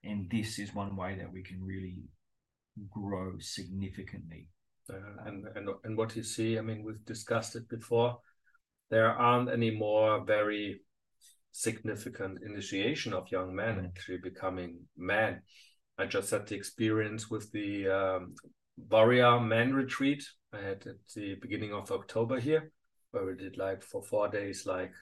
And 0.04 0.28
this 0.30 0.58
is 0.58 0.74
one 0.74 0.96
way 0.96 1.16
that 1.18 1.32
we 1.32 1.42
can 1.42 1.62
really 1.62 2.02
grow 2.90 3.38
significantly. 3.38 4.48
Uh, 4.90 4.96
and, 5.26 5.46
and 5.54 5.68
and 5.84 5.96
what 5.96 6.16
you 6.16 6.24
see, 6.24 6.58
I 6.58 6.62
mean, 6.62 6.82
we've 6.82 7.04
discussed 7.04 7.54
it 7.54 7.68
before. 7.68 8.18
There 8.90 9.10
aren't 9.10 9.50
any 9.50 9.70
more 9.70 10.24
very 10.24 10.80
significant 11.52 12.38
initiation 12.42 13.12
of 13.12 13.30
young 13.30 13.54
men 13.54 13.76
Mm. 13.76 13.86
actually 13.86 14.18
becoming 14.18 14.88
men. 14.96 15.42
I 15.98 16.06
just 16.06 16.30
had 16.30 16.46
the 16.46 16.56
experience 16.56 17.30
with 17.30 17.52
the 17.52 17.88
um, 17.88 18.34
Warrior 18.76 19.38
Men 19.40 19.74
Retreat 19.74 20.24
I 20.52 20.58
had 20.58 20.86
at 20.86 20.96
the 21.14 21.36
beginning 21.36 21.72
of 21.72 21.92
October 21.92 22.40
here, 22.40 22.72
where 23.12 23.24
we 23.24 23.34
did 23.36 23.56
like 23.56 23.82
for 23.84 24.02
four 24.02 24.28
days, 24.28 24.66
like 24.66 24.92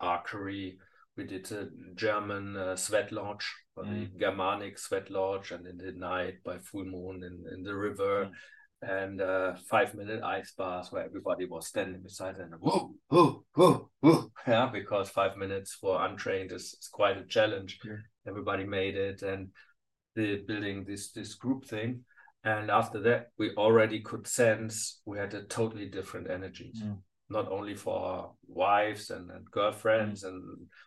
archery. 0.00 0.78
We 1.16 1.24
did 1.24 1.50
a 1.52 1.68
German 1.94 2.56
uh, 2.56 2.76
sweat 2.76 3.12
lodge, 3.12 3.52
or 3.76 3.84
the 3.84 4.08
Germanic 4.18 4.78
sweat 4.78 5.10
lodge, 5.10 5.52
and 5.52 5.66
in 5.66 5.78
the 5.78 5.92
night 5.92 6.42
by 6.44 6.58
full 6.58 6.84
moon 6.84 7.22
in, 7.22 7.44
in 7.54 7.62
the 7.62 7.74
river, 7.74 8.30
and 8.82 9.20
uh, 9.20 9.54
five 9.70 9.94
minute 9.94 10.22
ice 10.22 10.52
baths 10.56 10.92
where 10.92 11.04
everybody 11.04 11.46
was 11.46 11.68
standing 11.68 12.02
beside 12.02 12.36
and 12.36 12.52
whoa, 12.60 12.94
whoa, 13.08 13.44
whoa, 13.54 13.90
whoa. 14.00 14.30
Yeah, 14.46 14.68
because 14.72 15.08
five 15.08 15.36
minutes 15.36 15.74
for 15.74 16.04
untrained 16.04 16.52
is, 16.52 16.76
is 16.78 16.88
quite 16.92 17.16
a 17.16 17.24
challenge. 17.24 17.78
Yeah. 17.84 17.96
Everybody 18.26 18.64
made 18.64 18.96
it, 18.96 19.22
and 19.22 19.48
the 20.14 20.42
building 20.46 20.84
this 20.84 21.12
this 21.12 21.34
group 21.34 21.64
thing. 21.66 22.04
And 22.44 22.70
after 22.70 23.00
that, 23.00 23.28
we 23.38 23.52
already 23.52 24.00
could 24.00 24.26
sense 24.26 25.00
we 25.06 25.16
had 25.16 25.32
a 25.32 25.44
totally 25.44 25.88
different 25.88 26.30
energies 26.30 26.82
Mm. 26.82 26.98
Not 27.34 27.50
only 27.50 27.74
for 27.74 27.98
our 27.98 28.30
wives 28.46 29.10
and, 29.10 29.30
and 29.30 29.50
girlfriends 29.50 30.24
and 30.24 30.42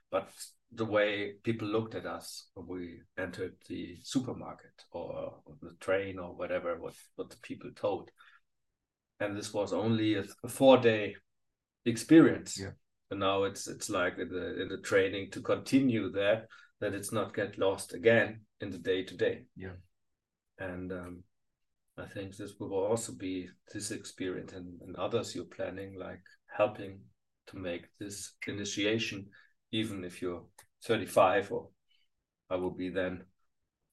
but 0.10 0.30
the 0.74 0.86
way 0.86 1.34
people 1.44 1.68
looked 1.68 1.96
at 1.96 2.06
us 2.06 2.50
when 2.56 2.68
we 2.68 3.00
entered 3.18 3.54
the 3.70 3.96
supermarket 4.04 4.84
or 4.92 5.36
the 5.62 5.76
train 5.80 6.18
or 6.20 6.36
whatever 6.36 6.78
what, 6.80 6.94
what 7.16 7.30
the 7.30 7.38
people 7.42 7.70
told 7.76 8.10
and 9.20 9.38
this 9.38 9.54
was 9.54 9.74
only 9.74 10.16
a, 10.16 10.24
a 10.44 10.48
four 10.48 10.78
day 10.78 11.16
experience 11.86 12.60
Yeah. 12.60 12.72
and 13.12 13.20
now 13.20 13.44
it's 13.44 13.68
it's 13.68 13.90
like 13.90 14.18
in 14.18 14.30
the 14.30 14.62
in 14.62 14.68
the 14.70 14.82
training 14.82 15.32
to 15.32 15.42
continue 15.42 16.12
that 16.12 16.48
that 16.80 16.94
it's 16.94 17.12
not 17.12 17.36
get 17.36 17.58
lost 17.58 17.94
again 17.94 18.42
in 18.62 18.72
the 18.72 18.78
day 18.78 19.04
to 19.04 19.16
day 19.16 19.44
Yeah. 19.56 19.78
and 20.60 20.92
um 20.92 21.24
I 22.00 22.06
think 22.06 22.36
this 22.36 22.54
will 22.60 22.74
also 22.74 23.14
be 23.14 23.50
this 23.74 23.90
experience 23.92 24.54
and, 24.54 24.80
and 24.82 24.96
others 24.98 25.34
you're 25.36 25.46
planning, 25.46 25.98
like 25.98 26.22
helping 26.58 27.00
to 27.48 27.58
make 27.58 27.86
this 28.00 28.34
initiation, 28.48 29.28
even 29.72 30.04
if 30.04 30.22
you're 30.22 30.44
35 30.84 31.52
or 31.52 31.70
I 32.50 32.56
will 32.56 32.72
be 32.72 32.90
then 32.90 33.24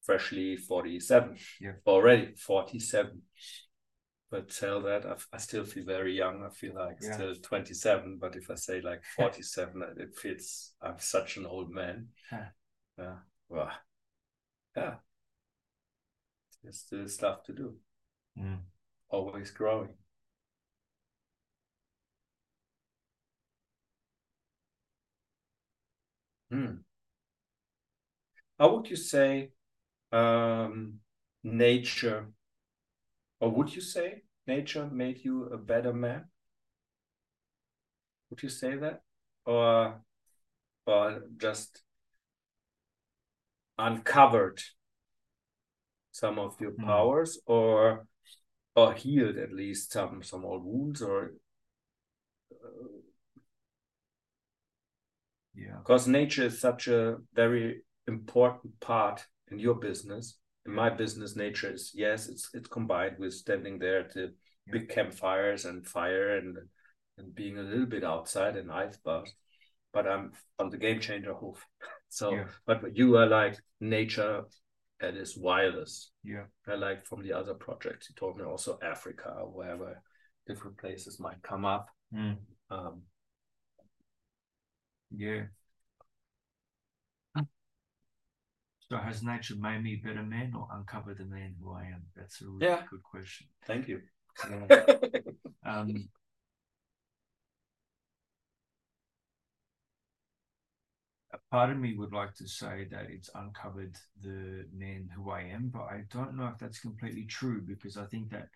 freshly 0.02 0.56
47, 0.56 1.36
Yeah. 1.60 1.72
already 1.86 2.34
47. 2.36 3.22
But 4.30 4.48
tell 4.48 4.82
that 4.82 5.06
I, 5.06 5.14
I 5.32 5.38
still 5.38 5.64
feel 5.64 5.84
very 5.84 6.16
young. 6.16 6.42
I 6.44 6.50
feel 6.50 6.74
like 6.74 6.96
Yeah. 7.00 7.12
still 7.12 7.34
27. 7.34 8.18
But 8.20 8.36
if 8.36 8.50
I 8.50 8.54
say 8.56 8.80
like 8.80 9.02
47, 9.16 9.82
it 9.98 10.14
fits. 10.16 10.74
I'm 10.80 10.98
such 10.98 11.36
an 11.36 11.46
old 11.46 11.70
man. 11.70 12.08
Huh. 12.30 12.50
Yeah. 12.98 13.16
Well, 13.48 13.70
yeah. 14.76 14.94
There's 16.62 16.80
still 16.80 17.08
stuff 17.08 17.44
to 17.44 17.52
do 17.52 17.74
Mm. 18.36 18.62
always 19.08 19.50
growing. 19.52 19.94
Hmm. 26.54 26.84
How 28.58 28.74
would 28.76 28.88
you 28.88 28.96
say 28.96 29.50
um, 30.12 31.00
nature, 31.42 32.28
or 33.40 33.50
would 33.50 33.74
you 33.74 33.80
say 33.80 34.22
nature 34.46 34.86
made 34.86 35.24
you 35.24 35.44
a 35.46 35.58
better 35.58 35.92
man? 35.92 36.26
Would 38.30 38.42
you 38.42 38.48
say 38.48 38.76
that, 38.76 39.02
or 39.46 40.00
or 40.86 41.22
just 41.38 41.82
uncovered 43.78 44.62
some 46.12 46.38
of 46.38 46.60
your 46.60 46.72
Hmm. 46.72 46.84
powers, 46.86 47.38
or 47.46 48.06
or 48.76 48.94
healed 48.94 49.36
at 49.38 49.52
least 49.52 49.92
some 49.92 50.22
some 50.22 50.44
old 50.44 50.64
wounds 50.64 51.02
or 51.02 51.32
Yeah. 55.56 55.78
because 55.78 56.08
nature 56.08 56.44
is 56.44 56.60
such 56.60 56.88
a 56.88 57.16
very 57.34 57.82
important 58.06 58.78
part 58.80 59.24
in 59.50 59.58
your 59.58 59.74
business 59.74 60.38
in 60.66 60.72
my 60.72 60.90
business 60.90 61.36
nature 61.36 61.72
is 61.72 61.92
yes 61.94 62.28
it's 62.28 62.50
it's 62.54 62.68
combined 62.68 63.16
with 63.18 63.32
standing 63.34 63.78
there 63.78 64.00
at 64.00 64.14
the 64.14 64.34
big 64.72 64.88
campfires 64.88 65.64
and 65.64 65.86
fire 65.86 66.36
and 66.38 66.56
and 67.18 67.34
being 67.34 67.58
a 67.58 67.62
little 67.62 67.86
bit 67.86 68.04
outside 68.04 68.56
and 68.56 68.70
ice 68.72 68.96
baths 69.04 69.32
but 69.92 70.06
i'm 70.06 70.32
on 70.58 70.70
the 70.70 70.76
game 70.78 71.00
changer 71.00 71.34
Hof 71.34 71.64
so 72.08 72.32
Yeah. 72.34 72.44
but 72.66 72.96
you 72.96 73.16
are 73.16 73.26
like 73.26 73.56
nature 73.80 74.44
at 75.00 75.14
its 75.14 75.36
wildest 75.36 76.12
Yeah. 76.24 76.44
I 76.66 76.74
like 76.76 77.04
from 77.06 77.22
the 77.22 77.32
other 77.32 77.54
projects. 77.54 78.08
You 78.08 78.14
told 78.16 78.36
me 78.38 78.44
also 78.44 78.78
Africa, 78.82 79.28
or 79.40 79.48
wherever 79.50 80.00
different 80.46 80.78
places 80.78 81.20
might 81.20 81.42
come 81.42 81.64
up. 81.64 81.88
Mm. 82.12 82.36
Um, 82.70 83.02
Yeah. 85.10 85.44
So 88.88 88.98
has 88.98 89.22
nature 89.22 89.56
made 89.56 89.82
me 89.82 89.94
a 89.94 90.06
better 90.06 90.22
man 90.22 90.52
or 90.54 90.68
uncovered 90.70 91.18
the 91.18 91.24
man 91.24 91.56
who 91.60 91.72
I 91.72 91.84
am? 91.86 92.02
That's 92.14 92.40
a 92.42 92.46
really 92.46 92.66
Yeah. 92.66 92.86
good 92.90 93.02
question. 93.02 93.48
thank 93.66 93.88
you. 93.88 94.02
Yeah. 94.70 94.86
Um, 95.66 96.10
a 101.32 101.38
part 101.50 101.70
of 101.70 101.78
me 101.78 101.94
would 101.96 102.12
like 102.12 102.34
to 102.34 102.46
say 102.48 102.84
that 102.90 103.06
it's 103.10 103.30
uncovered 103.34 103.96
the 104.22 104.66
man 104.72 105.08
who 105.14 105.30
I 105.30 105.42
am, 105.42 105.68
but 105.68 105.82
I 105.82 106.04
don't 106.10 106.36
know 106.36 106.46
if 106.48 106.58
that's 106.58 106.78
completely 106.80 107.24
true 107.24 107.60
because 107.60 107.96
I 107.96 108.06
think 108.06 108.30
that 108.30 108.48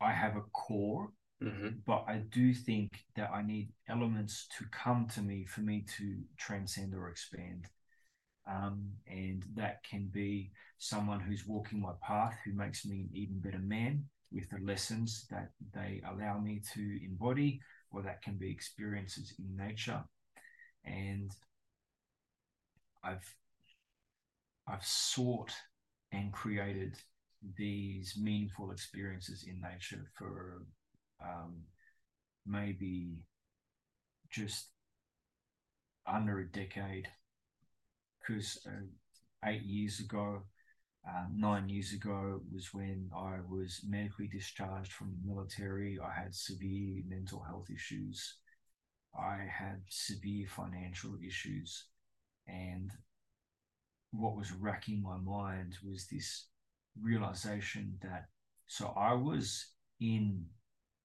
I 0.00 0.12
have 0.12 0.36
a 0.36 0.42
core, 0.52 1.10
Mhm. 1.42 1.84
but 1.84 2.04
I 2.08 2.18
do 2.18 2.54
think 2.54 3.04
that 3.16 3.30
I 3.30 3.42
need 3.42 3.72
elements 3.88 4.46
to 4.58 4.64
come 4.66 5.06
to 5.08 5.22
me 5.22 5.44
for 5.44 5.60
me 5.60 5.82
to 5.98 6.22
transcend 6.36 6.94
or 6.94 7.08
expand. 7.08 7.68
Um, 8.46 8.92
and 9.06 9.44
that 9.54 9.84
can 9.84 10.08
be 10.08 10.52
someone 10.78 11.20
who's 11.20 11.46
walking 11.46 11.80
my 11.80 11.94
path 12.02 12.38
who 12.44 12.52
makes 12.52 12.84
me 12.86 13.02
an 13.02 13.10
even 13.14 13.40
better 13.40 13.60
man 13.60 14.08
with 14.32 14.50
the 14.50 14.58
lessons 14.60 15.26
that 15.30 15.52
they 15.74 16.02
allow 16.06 16.38
me 16.38 16.60
to 16.74 17.04
embody, 17.04 17.60
or 17.90 18.02
that 18.02 18.22
can 18.22 18.36
be 18.38 18.50
experiences 18.50 19.34
in 19.38 19.56
nature. 19.56 20.04
And 20.84 21.30
I've 23.04 23.36
I've 24.66 24.84
sought 24.84 25.52
and 26.12 26.32
created 26.32 26.96
these 27.56 28.16
meaningful 28.16 28.70
experiences 28.70 29.44
in 29.44 29.60
nature 29.60 30.10
for 30.16 30.64
um, 31.22 31.62
maybe 32.46 33.24
just 34.30 34.68
under 36.06 36.40
a 36.40 36.46
decade 36.46 37.08
because 38.20 38.58
uh, 38.66 39.48
eight 39.48 39.62
years 39.62 40.00
ago, 40.00 40.42
uh, 41.06 41.24
nine 41.34 41.68
years 41.68 41.92
ago 41.92 42.40
was 42.52 42.72
when 42.72 43.10
I 43.14 43.36
was 43.48 43.80
medically 43.86 44.26
discharged 44.26 44.92
from 44.92 45.12
the 45.12 45.28
military. 45.28 45.98
I 46.02 46.22
had 46.22 46.34
severe 46.34 47.02
mental 47.06 47.42
health 47.42 47.68
issues. 47.74 48.36
I 49.18 49.46
had 49.50 49.82
severe 49.88 50.46
financial 50.48 51.16
issues. 51.26 51.86
And 52.48 52.90
what 54.12 54.36
was 54.36 54.52
racking 54.52 55.02
my 55.02 55.16
mind 55.18 55.76
was 55.86 56.06
this 56.06 56.46
realization 57.00 57.98
that 58.02 58.26
so 58.66 58.94
I 58.96 59.12
was 59.12 59.66
in 60.00 60.46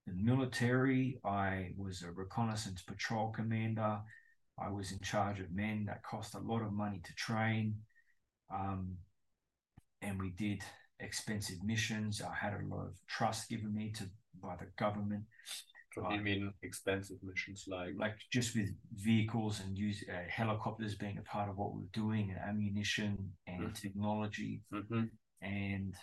the 0.10 0.24
military. 0.24 1.20
I 1.24 1.72
was 1.78 2.02
a 2.04 2.12
reconnaissance 2.12 2.82
patrol 2.82 3.32
commander. 3.32 4.00
I 4.58 4.70
was 4.70 4.92
in 4.92 5.00
charge 5.00 5.40
of 5.40 5.52
men 5.52 5.86
that 5.88 6.04
cost 6.04 6.36
a 6.36 6.40
lot 6.40 6.62
of 6.62 6.74
money 6.74 7.02
to 7.04 7.14
train. 7.16 7.76
Um, 8.54 8.98
and 10.02 10.20
we 10.20 10.32
did 10.32 10.62
expensive 11.00 11.64
missions. 11.64 12.22
I 12.22 12.34
had 12.34 12.54
a 12.54 12.66
lot 12.68 12.88
of 12.88 12.96
trust 13.08 13.50
given 13.50 13.74
me 13.74 13.92
to 13.98 14.10
by 14.42 14.56
the 14.56 14.68
government. 14.78 15.24
What 15.96 16.12
do 16.12 16.16
you 16.16 16.22
mean 16.22 16.54
expensive 16.62 17.18
missions 17.24 17.66
like? 17.68 17.94
Like 17.98 18.16
just 18.32 18.56
with 18.56 18.70
vehicles 18.96 19.60
and 19.60 19.78
use 19.78 20.04
uh, 20.10 20.20
helicopters 20.30 20.96
being 20.96 21.18
a 21.18 21.24
part 21.24 21.50
of 21.50 21.58
what 21.58 21.74
we 21.74 21.84
are 21.84 21.94
doing, 21.94 22.32
and 22.32 22.40
ammunition 22.40 23.32
and 23.48 23.64
mm-hmm. 23.64 23.74
technology. 23.74 24.62
Mm-hmm. 24.74 25.06
And 25.42 25.96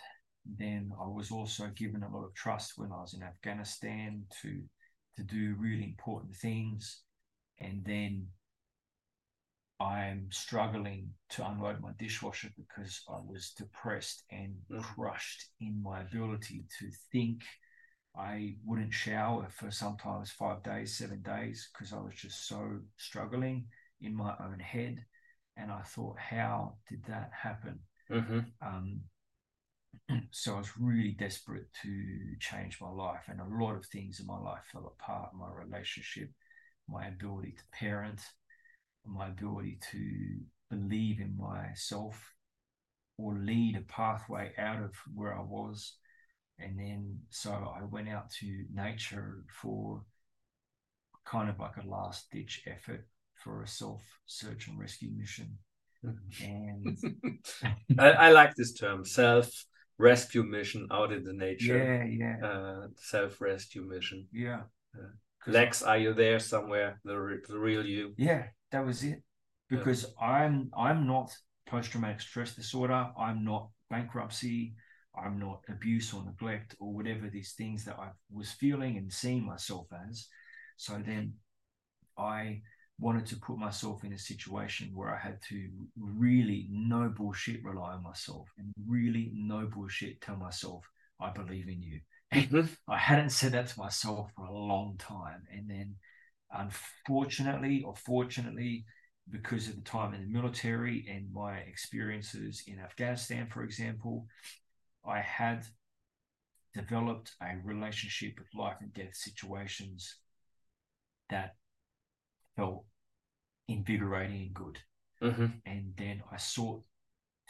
then 0.57 0.91
I 0.99 1.07
was 1.07 1.31
also 1.31 1.67
given 1.75 2.03
a 2.03 2.09
lot 2.09 2.25
of 2.25 2.33
trust 2.33 2.73
when 2.77 2.91
I 2.91 3.01
was 3.01 3.13
in 3.13 3.23
Afghanistan 3.23 4.23
to 4.41 4.61
to 5.17 5.23
do 5.23 5.55
really 5.57 5.83
important 5.83 6.35
things. 6.35 7.01
And 7.59 7.83
then 7.83 8.27
I'm 9.79 10.27
struggling 10.31 11.09
to 11.29 11.47
unload 11.47 11.81
my 11.81 11.91
dishwasher 11.97 12.49
because 12.55 13.01
I 13.09 13.17
was 13.25 13.51
depressed 13.57 14.23
and 14.31 14.55
mm-hmm. 14.71 14.79
crushed 14.79 15.45
in 15.59 15.81
my 15.81 16.01
ability 16.01 16.65
to 16.79 16.89
think. 17.11 17.43
I 18.15 18.55
wouldn't 18.65 18.93
shower 18.93 19.47
for 19.51 19.69
sometimes 19.69 20.31
five 20.31 20.63
days, 20.63 20.97
seven 20.97 21.21
days 21.21 21.69
because 21.71 21.93
I 21.93 21.97
was 21.97 22.15
just 22.15 22.47
so 22.47 22.79
struggling 22.97 23.65
in 24.01 24.15
my 24.15 24.33
own 24.39 24.59
head. 24.59 25.03
And 25.55 25.71
I 25.71 25.81
thought, 25.81 26.17
how 26.17 26.77
did 26.89 27.03
that 27.05 27.31
happen? 27.39 27.79
Mm-hmm. 28.11 28.39
Um, 28.61 29.01
so 30.31 30.55
I 30.55 30.59
was 30.59 30.77
really 30.79 31.11
desperate 31.11 31.67
to 31.83 32.35
change 32.39 32.79
my 32.81 32.89
life, 32.89 33.23
and 33.27 33.39
a 33.39 33.63
lot 33.63 33.75
of 33.75 33.85
things 33.85 34.19
in 34.19 34.25
my 34.25 34.39
life 34.39 34.63
fell 34.71 34.93
apart. 34.99 35.31
My 35.33 35.49
relationship, 35.51 36.29
my 36.89 37.07
ability 37.07 37.51
to 37.51 37.77
parent, 37.77 38.21
my 39.05 39.27
ability 39.27 39.79
to 39.91 40.39
believe 40.69 41.19
in 41.19 41.37
myself 41.37 42.33
or 43.17 43.35
lead 43.35 43.75
a 43.77 43.81
pathway 43.91 44.53
out 44.57 44.81
of 44.81 44.91
where 45.13 45.35
I 45.35 45.41
was. 45.41 45.95
And 46.59 46.77
then 46.79 47.19
so 47.29 47.51
I 47.51 47.83
went 47.83 48.09
out 48.09 48.29
to 48.39 48.65
nature 48.73 49.43
for 49.61 50.03
kind 51.25 51.49
of 51.49 51.59
like 51.59 51.77
a 51.77 51.87
last 51.87 52.29
ditch 52.31 52.63
effort 52.67 53.07
for 53.35 53.63
a 53.63 53.67
self 53.67 54.01
search 54.25 54.67
and 54.67 54.79
rescue 54.79 55.09
mission. 55.15 55.57
Mm-hmm. 56.05 56.45
And 56.45 57.39
I, 57.99 58.09
I, 58.09 58.31
like 58.31 58.55
this 58.55 58.73
term 58.73 59.03
self 59.03 59.65
rescue 59.97 60.43
mission 60.43 60.87
out 60.91 61.11
in 61.11 61.23
the 61.23 61.33
nature. 61.33 61.77
Yeah, 61.77 62.37
yeah. 62.41 62.47
Uh, 62.47 62.87
self 62.97 63.41
rescue 63.41 63.83
mission. 63.83 64.27
Yeah. 64.31 64.61
Uh, 64.95 65.09
Lex, 65.47 65.81
are 65.81 65.97
you 65.97 66.13
there 66.13 66.39
somewhere? 66.39 66.99
The, 67.05 67.41
the 67.47 67.57
real 67.57 67.85
you? 67.85 68.13
Yeah, 68.17 68.47
that 68.71 68.85
was 68.85 69.03
it 69.03 69.23
because 69.69 70.03
yeah. 70.03 70.27
i'm 70.27 70.69
i'm 70.77 71.07
not 71.07 71.31
post-traumatic 71.65 72.21
stress 72.21 72.55
disorder 72.55 73.07
i'm 73.19 73.43
not 73.43 73.69
bankruptcy 73.89 74.73
i'm 75.17 75.39
not 75.39 75.61
abuse 75.69 76.13
or 76.13 76.23
neglect 76.23 76.75
or 76.79 76.93
whatever 76.93 77.29
these 77.29 77.53
things 77.53 77.83
that 77.85 77.97
i 77.99 78.09
was 78.31 78.51
feeling 78.51 78.97
and 78.97 79.11
seeing 79.11 79.45
myself 79.45 79.87
as 80.09 80.27
so 80.77 81.01
then 81.05 81.33
i 82.17 82.61
wanted 82.99 83.25
to 83.27 83.35
put 83.37 83.57
myself 83.57 84.03
in 84.03 84.13
a 84.13 84.17
situation 84.17 84.91
where 84.93 85.13
i 85.13 85.17
had 85.17 85.39
to 85.41 85.69
really 85.97 86.67
no 86.71 87.11
bullshit 87.15 87.63
rely 87.63 87.93
on 87.93 88.03
myself 88.03 88.49
and 88.57 88.73
really 88.87 89.31
no 89.33 89.65
bullshit 89.65 90.19
tell 90.21 90.35
myself 90.35 90.83
i 91.19 91.29
believe 91.29 91.67
in 91.67 91.81
you 91.81 91.99
mm-hmm. 92.33 92.91
i 92.91 92.97
hadn't 92.97 93.29
said 93.29 93.51
that 93.51 93.67
to 93.67 93.79
myself 93.79 94.31
for 94.35 94.45
a 94.45 94.53
long 94.53 94.95
time 94.97 95.43
and 95.51 95.69
then 95.69 95.95
unfortunately 96.51 97.83
or 97.83 97.95
fortunately, 97.95 98.85
because 99.29 99.67
of 99.67 99.75
the 99.75 99.81
time 99.81 100.13
in 100.13 100.21
the 100.21 100.39
military 100.39 101.05
and 101.09 101.33
my 101.33 101.57
experiences 101.57 102.63
in 102.67 102.79
Afghanistan, 102.79 103.47
for 103.47 103.63
example, 103.63 104.25
I 105.05 105.19
had 105.19 105.65
developed 106.73 107.33
a 107.41 107.55
relationship 107.63 108.35
with 108.37 108.47
life 108.55 108.77
and 108.79 108.93
death 108.93 109.15
situations 109.15 110.15
that 111.29 111.55
felt 112.57 112.83
invigorating 113.69 114.41
and 114.41 114.53
good. 114.53 114.79
Mm-hmm. 115.23 115.45
And 115.65 115.93
then 115.95 116.21
I 116.31 116.37
sought 116.37 116.83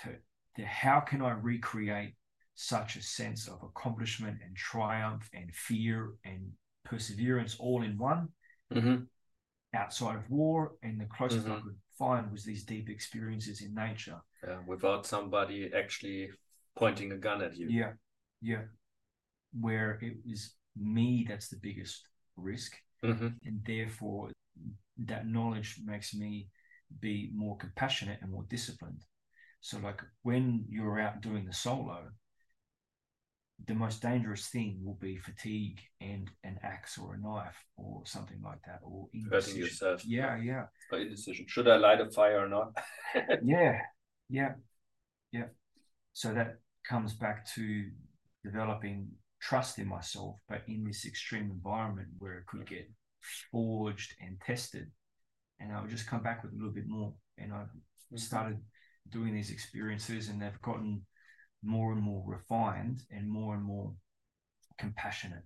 to, 0.04 0.10
to 0.58 0.65
how 0.65 1.00
can 1.00 1.24
I 1.24 1.32
recreate 1.32 2.13
such 2.54 2.96
a 2.96 3.02
sense 3.02 3.48
of 3.48 3.63
accomplishment 3.63 4.38
and 4.46 4.56
triumph 4.56 5.30
and 5.34 5.54
fear 5.54 6.13
and 6.24 6.52
perseverance 6.86 7.56
all 7.60 7.84
in 7.84 7.98
one 7.98 8.30
mm-hmm. 8.74 8.98
outside 9.76 10.15
of 10.15 10.30
war, 10.30 10.74
and 10.82 11.00
the 11.00 11.06
closest 11.06 11.46
mm-hmm. 11.46 11.54
I 11.54 11.62
could 11.62 11.76
find 11.98 12.32
was 12.32 12.43
these 12.43 12.63
deep 12.63 12.89
experiences 12.89 13.62
in 13.62 13.74
nature. 13.74 14.20
Yeah, 14.46 14.60
without 14.65 15.06
somebody 15.06 15.70
actually 15.76 16.30
pointing 16.78 17.12
a 17.12 17.17
gun 17.17 17.41
at 17.41 17.56
you. 17.56 17.67
Yeah, 17.70 17.93
yeah. 18.41 18.63
Where 19.60 20.00
it 20.02 20.17
was 20.28 20.54
me 20.76 21.26
that's 21.28 21.50
the 21.50 21.58
biggest 21.58 22.08
risk, 22.38 22.76
mm-hmm. 23.04 23.28
and 23.46 23.62
therefore 23.65 24.32
that 25.06 25.28
knowledge 25.28 25.80
makes 25.86 26.13
me 26.13 26.50
be 27.00 27.32
more 27.34 27.58
compassionate 27.58 28.20
and 28.22 28.32
more 28.32 28.46
disciplined. 28.50 29.04
So, 29.62 29.78
like 29.80 30.02
when 30.24 30.65
you're 30.70 31.00
out 31.00 31.22
doing 31.22 31.46
the 31.46 31.54
solo, 31.54 32.08
the 33.65 33.74
most 33.74 34.02
dangerous 34.02 34.48
thing 34.48 34.80
will 34.84 34.98
be 35.02 35.17
fatigue 35.17 35.80
and 36.00 36.30
an 36.43 36.60
axe 36.63 36.98
or 36.98 37.15
a 37.15 37.17
knife 37.17 37.58
or 37.76 38.04
something 38.06 38.39
like 38.43 38.62
that, 38.65 38.80
or 38.84 39.08
hurting 39.32 39.58
yourself. 39.58 40.06
Yeah, 40.06 40.38
yeah. 40.38 40.65
Or 40.91 41.00
indecision. 41.00 41.46
Should 41.48 41.67
I 41.67 41.78
light 41.78 42.00
a 42.00 42.10
fire 42.10 42.46
or 42.46 42.50
not? 42.50 42.78
yeah, 43.43 43.80
yeah, 44.30 44.54
yeah. 45.32 45.46
So 46.13 46.34
that 46.34 46.58
comes 46.88 47.13
back 47.13 47.48
to 47.56 47.86
developing 48.43 49.10
trust 49.41 49.80
in 49.80 49.88
myself, 49.88 50.38
but 50.48 50.62
in 50.67 50.84
this 50.84 51.06
extreme 51.06 51.52
environment 51.52 52.10
where 52.20 52.38
it 52.38 52.46
could 52.46 52.62
mm-hmm. 52.62 52.76
get 52.76 52.91
forged 53.52 54.16
and 54.22 54.40
tested. 54.46 54.92
And 55.60 55.74
I 55.74 55.82
would 55.82 55.90
just 55.90 56.08
come 56.08 56.22
back 56.22 56.44
with 56.44 56.54
a 56.54 56.56
little 56.56 56.72
bit 56.72 56.88
more. 56.88 57.13
And 57.38 57.54
I 57.54 57.58
mm-hmm. 57.58 58.18
started 58.18 58.60
doing 59.10 59.34
these 59.34 59.52
experiences, 59.52 60.30
and 60.30 60.42
they've 60.42 60.62
gotten 60.62 61.02
more 61.63 61.92
and 61.92 62.02
more 62.02 62.24
refined 62.26 63.02
and 63.12 63.30
more 63.30 63.56
and 63.56 63.63
more 63.63 63.94
compassionate. 64.78 65.44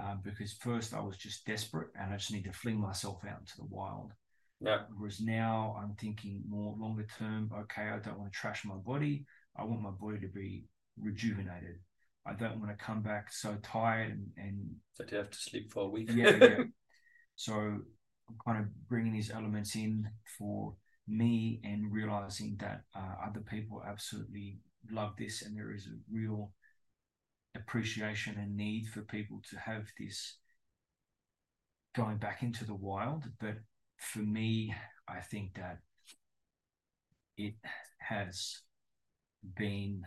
Uh, 0.00 0.14
because 0.24 0.54
first 0.54 0.94
I 0.94 1.00
was 1.00 1.18
just 1.18 1.44
desperate 1.44 1.88
and 2.00 2.14
I 2.14 2.16
just 2.16 2.32
need 2.32 2.44
to 2.44 2.52
fling 2.52 2.80
myself 2.80 3.20
out 3.28 3.40
into 3.40 3.56
the 3.58 3.66
wild. 3.66 4.12
Yeah. 4.58 4.82
Whereas 4.96 5.20
now 5.20 5.76
I'm 5.78 5.94
thinking 6.00 6.42
more 6.48 6.74
longer 6.78 7.06
term. 7.18 7.50
Okay, 7.54 7.90
I 7.90 7.98
don't 7.98 8.18
want 8.18 8.32
to 8.32 8.38
trash 8.38 8.64
my 8.64 8.76
body. 8.76 9.26
I 9.56 9.64
want 9.64 9.82
my 9.82 9.90
body 9.90 10.18
to 10.20 10.28
be 10.28 10.64
rejuvenated. 10.98 11.76
I 12.24 12.34
don't 12.34 12.60
want 12.60 12.70
to 12.70 12.84
come 12.84 13.02
back 13.02 13.32
so 13.32 13.56
tired 13.62 14.12
and, 14.12 14.26
and 14.36 14.70
that 14.98 15.10
you 15.10 15.18
have 15.18 15.30
to 15.30 15.38
sleep 15.38 15.72
for 15.72 15.84
a 15.84 15.88
week. 15.88 16.10
yeah, 16.14 16.36
yeah. 16.40 16.56
So 17.36 17.52
I'm 17.54 18.36
kind 18.44 18.58
of 18.58 18.88
bringing 18.88 19.12
these 19.12 19.30
elements 19.30 19.74
in 19.76 20.08
for 20.38 20.74
me 21.08 21.60
and 21.64 21.92
realizing 21.92 22.56
that 22.60 22.82
uh, 22.94 23.26
other 23.26 23.40
people 23.40 23.82
absolutely 23.86 24.58
love 24.90 25.14
this 25.18 25.42
and 25.42 25.56
there 25.56 25.74
is 25.74 25.86
a 25.86 25.96
real 26.10 26.52
appreciation 27.54 28.36
and 28.38 28.56
need 28.56 28.88
for 28.88 29.02
people 29.02 29.40
to 29.50 29.58
have 29.58 29.86
this 29.98 30.36
going 31.94 32.16
back 32.18 32.42
into 32.42 32.64
the 32.64 32.74
wild. 32.74 33.24
But 33.40 33.56
for 33.98 34.20
me, 34.20 34.74
I 35.08 35.20
think 35.20 35.54
that 35.54 35.78
it 37.36 37.54
has 37.98 38.62
been 39.56 40.04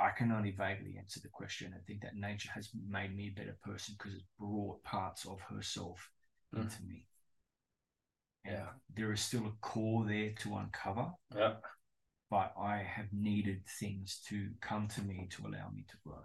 I 0.00 0.10
can 0.10 0.32
only 0.32 0.50
vaguely 0.50 0.96
answer 0.98 1.20
the 1.20 1.28
question. 1.28 1.74
I 1.74 1.82
think 1.86 2.02
that 2.02 2.16
nature 2.16 2.50
has 2.54 2.70
made 2.88 3.14
me 3.14 3.28
a 3.28 3.38
better 3.38 3.56
person 3.64 3.94
because 3.96 4.14
it's 4.14 4.24
brought 4.38 4.82
parts 4.82 5.26
of 5.26 5.40
herself 5.42 6.10
mm. 6.54 6.62
into 6.62 6.82
me 6.82 7.06
yeah, 8.44 8.66
there 8.94 9.12
is 9.12 9.20
still 9.20 9.46
a 9.46 9.52
core 9.60 10.04
there 10.04 10.30
to 10.40 10.56
uncover. 10.56 11.10
Yeah. 11.34 11.54
But 12.30 12.52
I 12.60 12.78
have 12.78 13.06
needed 13.12 13.62
things 13.80 14.20
to 14.28 14.48
come 14.60 14.88
to 14.88 15.02
me 15.02 15.28
to 15.32 15.42
allow 15.46 15.70
me 15.74 15.84
to 15.88 15.96
grow. 16.04 16.22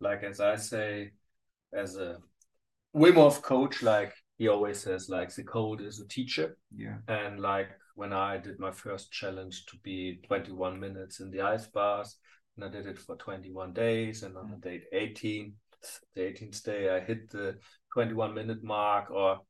Like 0.00 0.22
as 0.22 0.40
I 0.40 0.56
say, 0.56 1.12
as 1.72 1.96
a 1.96 2.18
Wim 2.96 3.14
Hof 3.14 3.42
coach, 3.42 3.82
like 3.82 4.12
he 4.36 4.48
always 4.48 4.80
says, 4.80 5.08
like 5.08 5.34
the 5.34 5.44
code 5.44 5.80
is 5.80 6.00
a 6.00 6.08
teacher. 6.08 6.56
Yeah. 6.74 6.96
And 7.08 7.40
like 7.40 7.68
when 7.94 8.12
I 8.12 8.38
did 8.38 8.58
my 8.58 8.72
first 8.72 9.12
challenge 9.12 9.66
to 9.66 9.76
be 9.82 10.20
21 10.26 10.80
minutes 10.80 11.20
in 11.20 11.30
the 11.30 11.42
ice 11.42 11.66
bath, 11.66 12.14
and 12.56 12.64
I 12.64 12.68
did 12.68 12.86
it 12.86 12.98
for 12.98 13.16
21 13.16 13.72
days, 13.72 14.22
and 14.22 14.36
on 14.36 14.50
the 14.50 14.56
day 14.56 14.82
18, 14.92 15.54
the 16.14 16.22
18th 16.22 16.62
day, 16.62 16.90
I 16.90 17.00
hit 17.00 17.30
the 17.30 17.58
21 17.92 18.34
minute 18.34 18.62
mark, 18.62 19.10
or 19.10 19.40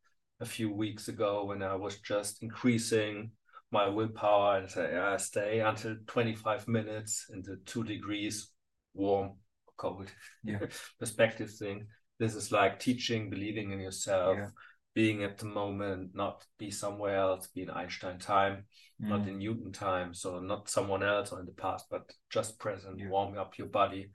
a 0.40 0.44
few 0.46 0.72
weeks 0.72 1.08
ago 1.08 1.44
when 1.44 1.62
I 1.62 1.74
was 1.74 2.00
just 2.00 2.42
increasing 2.42 3.30
my 3.70 3.88
willpower 3.88 4.58
and 4.58 4.70
say, 4.70 4.96
I 4.96 5.16
stay 5.16 5.60
until 5.60 5.96
25 6.06 6.68
minutes 6.68 7.26
in 7.32 7.42
the 7.42 7.56
two 7.64 7.84
degrees 7.84 8.48
warm 8.94 9.32
cold. 9.76 10.10
Yeah. 10.42 10.58
Perspective 10.98 11.50
thing. 11.50 11.86
This 12.18 12.34
is 12.34 12.52
like 12.52 12.78
teaching, 12.78 13.30
believing 13.30 13.72
in 13.72 13.80
yourself, 13.80 14.38
Yeah. 14.38 14.46
Being 14.94 15.24
at 15.24 15.38
the 15.38 15.46
moment, 15.46 16.14
not 16.14 16.46
be 16.58 16.70
somewhere 16.70 17.16
else, 17.16 17.48
be 17.48 17.62
in 17.62 17.70
Einstein 17.70 18.18
time, 18.18 18.64
not 18.98 19.22
Mm. 19.22 19.28
in 19.28 19.38
Newton 19.38 19.72
time. 19.72 20.14
So 20.14 20.38
not 20.40 20.70
someone 20.70 21.02
else 21.02 21.32
or 21.32 21.40
in 21.40 21.46
the 21.46 21.52
past, 21.52 21.86
but 21.90 22.12
just 22.30 22.58
present, 22.58 22.98
Yeah. 22.98 23.08
warming 23.08 23.38
up 23.38 23.58
your 23.58 23.68
body. 23.68 24.12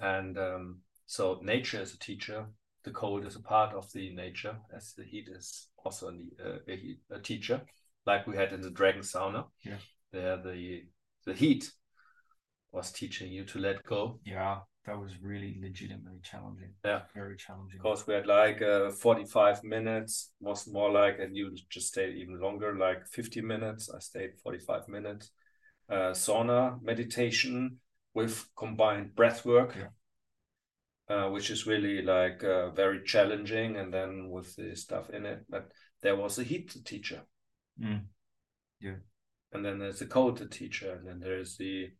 And 0.00 0.38
um, 0.38 0.82
so 1.06 1.40
nature 1.42 1.82
is 1.82 1.94
a 1.94 1.98
teacher. 1.98 2.46
The 2.84 2.92
cold 2.92 3.26
is 3.26 3.36
a 3.36 3.42
part 3.42 3.74
of 3.74 3.92
the 3.92 4.14
nature, 4.14 4.58
as 4.74 4.94
the 4.94 5.04
heat 5.04 5.28
is 5.28 5.68
also 5.76 6.08
a, 6.08 6.12
ne- 6.12 6.36
uh, 6.42 6.58
a, 6.66 6.76
heat- 6.76 7.02
a 7.10 7.20
teacher, 7.20 7.60
like 8.06 8.26
we 8.26 8.36
had 8.36 8.52
in 8.52 8.62
the 8.62 8.70
dragon 8.70 9.02
sauna. 9.02 9.48
Yeah. 9.62 9.78
There, 10.12 10.36
the 10.38 10.86
the 11.24 11.34
heat 11.34 11.70
was 12.72 12.90
teaching 12.90 13.30
you 13.30 13.44
to 13.44 13.58
let 13.58 13.84
go. 13.84 14.18
Yeah, 14.24 14.60
that 14.84 14.98
was 14.98 15.12
really 15.22 15.58
legitimately 15.62 16.20
challenging. 16.22 16.70
Yeah. 16.84 17.02
Very 17.14 17.36
challenging. 17.36 17.78
Of 17.78 17.82
course, 17.82 18.06
we 18.06 18.14
had 18.14 18.26
like 18.26 18.60
uh, 18.60 18.90
45 18.90 19.62
minutes, 19.62 20.32
was 20.40 20.66
more 20.66 20.90
like, 20.90 21.18
and 21.20 21.36
you 21.36 21.56
just 21.70 21.88
stayed 21.88 22.16
even 22.16 22.40
longer, 22.40 22.74
like 22.74 23.06
50 23.06 23.42
minutes. 23.42 23.90
I 23.94 24.00
stayed 24.00 24.32
45 24.42 24.88
minutes. 24.88 25.30
Uh, 25.88 26.12
sauna 26.12 26.82
meditation 26.82 27.78
with 28.14 28.46
combined 28.56 29.14
breath 29.14 29.44
work, 29.44 29.76
Yeah. 29.76 31.16
uh, 31.16 31.30
which 31.30 31.50
is 31.50 31.66
really 31.66 32.02
like 32.02 32.42
uh, 32.42 32.70
very 32.70 33.04
challenging. 33.04 33.76
And 33.76 33.94
then 33.94 34.30
with 34.30 34.56
the 34.56 34.74
stuff 34.74 35.10
in 35.10 35.26
it, 35.26 35.44
but 35.48 35.70
there 36.02 36.16
was 36.16 36.38
a 36.38 36.44
heat 36.44 36.74
teacher. 36.84 37.22
Mm. 37.80 38.06
And 39.52 39.64
then 39.64 39.78
there's 39.78 40.00
the 40.00 40.06
cold 40.06 40.38
the 40.38 40.46
teacher, 40.46 40.94
and 40.94 41.06
then 41.06 41.20
there's 41.20 41.56
the 41.56 41.90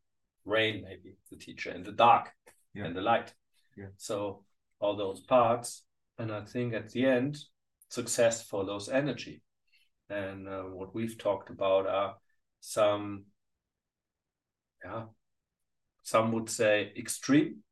rain, 0.44 0.82
maybe 0.82 1.16
the 1.30 1.36
teacher, 1.36 1.70
in 1.70 1.84
the 1.84 1.92
dark 1.92 2.32
Yeah. 2.74 2.86
and 2.86 2.96
the 2.96 3.00
light. 3.00 3.32
Yeah. 3.76 3.86
So 3.96 4.44
all 4.80 4.96
those 4.96 5.20
parts, 5.20 5.82
and 6.18 6.32
I 6.32 6.44
think 6.44 6.74
at 6.74 6.90
the 6.90 7.06
end, 7.06 7.38
success 7.88 8.42
follows 8.42 8.88
energy. 8.88 9.42
And 10.08 10.48
uh, 10.48 10.62
what 10.62 10.94
we've 10.94 11.16
talked 11.16 11.50
about 11.50 11.86
are 11.86 12.16
some, 12.60 13.24
yeah, 14.84 15.04
some 16.02 16.32
would 16.32 16.50
say 16.50 16.92
extreme 16.96 17.62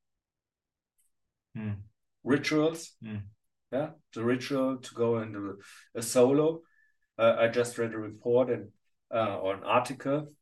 Mm. 1.57 1.79
rituals. 2.23 2.93
Mm. 3.03 3.23
Yeah, 3.73 3.91
the 4.15 4.25
ritual 4.25 4.79
to 4.79 4.95
go 4.95 5.19
into 5.19 5.59
a 5.95 6.03
solo. 6.03 6.63
Uh, 7.19 7.37
I 7.39 7.49
just 7.49 7.79
read 7.79 7.93
a 7.93 7.99
report 7.99 8.51
and 8.51 8.69
uh, 9.13 9.39
or 9.39 9.55
an 9.55 9.65
article 9.65 10.33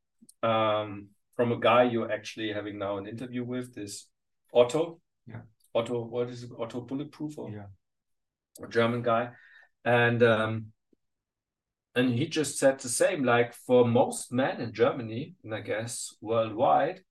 um, 0.42 1.08
from 1.34 1.52
a 1.52 1.58
guy 1.58 1.84
you're 1.84 2.12
actually 2.12 2.52
having 2.52 2.78
now 2.78 2.98
an 2.98 3.06
interview 3.06 3.44
with. 3.44 3.74
This 3.74 4.06
Otto. 4.52 5.00
Yeah. 5.26 5.42
Otto, 5.74 6.04
what 6.04 6.28
is 6.28 6.42
it? 6.44 6.50
Otto 6.58 6.80
Bulletproof 6.80 7.38
or 7.38 7.50
Yeah. 7.50 7.66
a 8.62 8.68
German 8.68 9.02
guy, 9.02 9.30
and 9.84 10.22
um, 10.22 10.72
and 11.94 12.10
he 12.10 12.26
just 12.26 12.58
said 12.58 12.78
the 12.80 12.88
same. 12.88 13.24
Like 13.24 13.54
for 13.54 13.86
most 13.86 14.32
men 14.32 14.60
in 14.60 14.72
Germany, 14.72 15.34
and 15.44 15.54
I 15.54 15.60
guess 15.60 16.14
worldwide, 16.20 17.02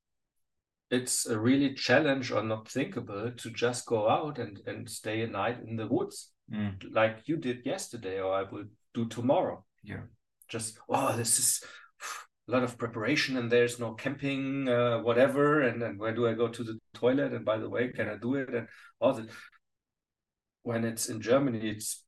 it's 0.90 1.26
a 1.26 1.38
really 1.40 1.74
challenge 1.76 2.32
or 2.32 2.44
not 2.44 2.70
thinkable 2.70 3.32
to 3.32 3.50
just 3.50 3.86
go 3.86 4.10
out 4.10 4.40
and 4.40 4.60
and 4.66 4.90
stay 4.90 5.22
a 5.22 5.28
night 5.28 5.60
in 5.68 5.76
the 5.78 5.88
woods 5.88 6.32
Mm. 6.50 6.78
like 6.94 7.28
you 7.28 7.36
did 7.36 7.66
yesterday, 7.66 8.22
or 8.22 8.34
I 8.34 8.44
will 8.44 8.68
do 8.94 9.06
tomorrow. 9.08 9.66
Yeah. 9.84 10.04
Just 10.48 10.80
oh, 10.88 11.16
this 11.18 11.40
is 11.40 11.64
a 12.48 12.52
lot 12.52 12.64
of 12.64 12.78
preparation, 12.78 13.38
and 13.38 13.52
there's 13.52 13.80
no 13.80 13.93
camping, 13.93 14.68
uh, 14.70 15.00
whatever. 15.00 15.62
And 15.62 15.82
then 15.82 15.98
where 15.98 16.14
do 16.16 16.28
I 16.28 16.34
go 16.34 16.48
to 16.48 16.64
the 16.64 16.80
toilet? 16.93 17.34
And 17.34 17.43
by 17.45 17.58
the 17.58 17.70
way, 17.70 17.89
can 17.89 18.10
I 18.10 18.16
do 18.16 18.36
it? 18.36 18.54
And 18.54 18.68
all 19.00 19.14
the 19.14 19.28
when 20.64 20.84
it's 20.86 21.10
in 21.10 21.22
Germany, 21.22 21.70
it's 21.70 22.04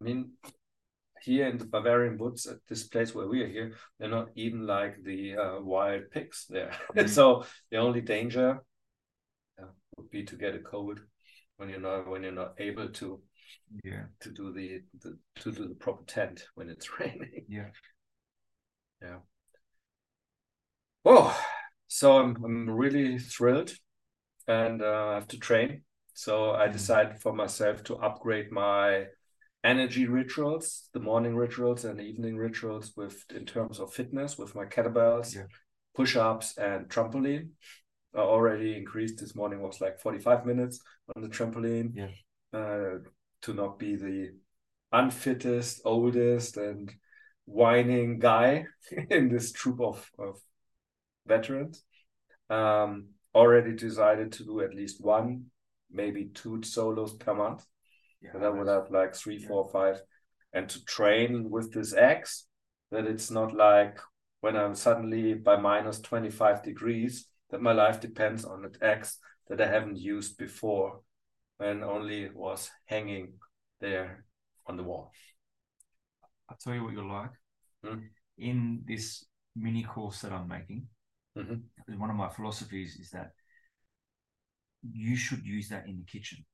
I 0.00 0.04
mean 0.04 0.32
here 1.22 1.46
in 1.48 1.58
the 1.58 1.66
Bavarian 1.66 2.16
woods 2.16 2.46
at 2.46 2.58
this 2.68 2.84
place 2.88 3.14
where 3.14 3.26
we 3.28 3.42
are 3.42 3.48
here, 3.48 3.72
they're 3.98 4.08
not 4.08 4.30
even 4.36 4.66
like 4.66 5.02
the 5.04 5.36
uh, 5.36 5.60
wild 5.60 6.10
pigs 6.10 6.46
there. 6.48 6.72
Mhm. 6.96 7.08
so 7.08 7.44
the 7.70 7.76
only 7.76 8.00
danger 8.00 8.60
uh, 9.60 9.66
would 9.96 10.10
be 10.10 10.24
to 10.24 10.36
get 10.36 10.54
a 10.54 10.60
cold 10.60 11.00
when 11.56 11.68
you're 11.68 11.80
not 11.80 12.08
when 12.08 12.22
you're 12.22 12.32
not 12.44 12.54
able 12.58 12.88
to 12.88 13.22
Yeah. 13.84 14.06
to 14.20 14.30
do 14.30 14.52
the, 14.52 14.82
the 15.02 15.18
to 15.42 15.52
do 15.52 15.68
the 15.68 15.74
proper 15.74 16.04
tent 16.04 16.46
when 16.54 16.70
it's 16.70 16.88
raining. 17.00 17.44
Yeah. 17.48 17.70
Yeah. 19.02 19.18
Oh, 21.04 21.38
so 21.88 22.18
I'm 22.18 22.36
I'm 22.44 22.70
really 22.70 23.18
thrilled, 23.18 23.72
and 24.48 24.82
uh, 24.82 25.08
I 25.10 25.14
have 25.14 25.28
to 25.28 25.38
train. 25.38 25.82
So 26.14 26.52
I 26.52 26.68
Mm. 26.68 26.72
decided 26.72 27.20
for 27.20 27.32
myself 27.32 27.84
to 27.84 27.96
upgrade 27.96 28.52
my 28.52 29.06
energy 29.64 30.06
rituals, 30.06 30.88
the 30.92 31.00
morning 31.00 31.36
rituals 31.36 31.84
and 31.84 31.98
the 31.98 32.04
evening 32.04 32.36
rituals 32.36 32.96
with 32.96 33.24
in 33.30 33.46
terms 33.46 33.78
of 33.80 33.92
fitness 33.94 34.38
with 34.38 34.54
my 34.54 34.66
kettlebells, 34.66 35.34
Yeah. 35.34 35.46
push-ups 35.94 36.58
and 36.58 36.88
trampoline. 36.88 37.50
I 38.14 38.18
already 38.20 38.76
increased 38.76 39.18
this 39.20 39.34
morning 39.34 39.60
was 39.62 39.80
like 39.80 40.00
45 40.00 40.46
minutes 40.46 40.80
on 41.16 41.22
the 41.22 41.28
trampoline. 41.28 41.94
Yeah. 41.94 42.12
Uh, 42.52 42.98
to 43.42 43.54
not 43.54 43.78
be 43.78 43.96
the 43.96 44.34
unfittest, 44.92 45.82
oldest, 45.84 46.56
and 46.56 46.92
whining 47.46 48.18
guy 48.18 48.66
in 49.10 49.28
this 49.28 49.52
troop 49.52 49.80
of, 49.80 50.10
of 50.18 50.40
veterans. 51.34 51.84
Um, 52.58 52.90
already 53.34 53.72
decided 53.76 54.32
to 54.32 54.44
do 54.44 54.60
at 54.60 54.74
least 54.74 55.04
one, 55.18 55.30
maybe 55.90 56.22
two 56.40 56.62
solos 56.62 57.14
per 57.14 57.34
month. 57.34 57.64
Yeah. 58.20 58.32
And 58.34 58.44
I 58.44 58.50
would 58.50 58.68
have 58.68 58.90
like 58.90 59.14
three, 59.14 59.38
Yeah. 59.38 59.48
four, 59.48 59.64
five, 59.70 59.96
and 60.52 60.68
to 60.68 60.84
train 60.84 61.32
with 61.54 61.72
this 61.72 61.92
X, 61.94 62.46
that 62.90 63.06
it's 63.06 63.30
not 63.30 63.54
like 63.54 63.96
when 64.40 64.56
I'm 64.56 64.74
suddenly 64.74 65.34
by 65.34 65.56
minus 65.56 66.00
25 66.00 66.62
degrees, 66.62 67.14
that 67.50 67.62
my 67.62 67.72
life 67.72 68.00
depends 68.00 68.44
on 68.44 68.64
an 68.64 68.74
X 68.80 69.18
that 69.48 69.60
I 69.60 69.66
haven't 69.66 69.98
used 70.14 70.36
before 70.36 71.00
and 71.58 71.84
only 71.84 72.30
was 72.30 72.70
hanging 72.86 73.34
there 73.80 74.24
on 74.66 74.76
the 74.76 74.82
wall. 74.82 75.12
I'll 76.48 76.56
tell 76.56 76.74
you 76.74 76.84
what 76.84 76.94
you're 76.94 77.04
like. 77.20 77.34
Mm. 77.84 78.08
In 78.38 78.82
this 78.86 79.24
mini 79.54 79.82
course 79.82 80.22
that 80.22 80.32
I'm 80.32 80.48
making, 80.48 80.88
Mhm. 81.36 81.62
one 81.98 82.10
of 82.10 82.16
my 82.16 82.28
philosophies 82.28 82.96
is 82.96 83.10
that 83.10 83.32
you 84.82 85.16
should 85.16 85.44
use 85.44 85.68
that 85.68 85.86
in 85.86 85.98
the 85.98 86.04
kitchen. 86.04 86.44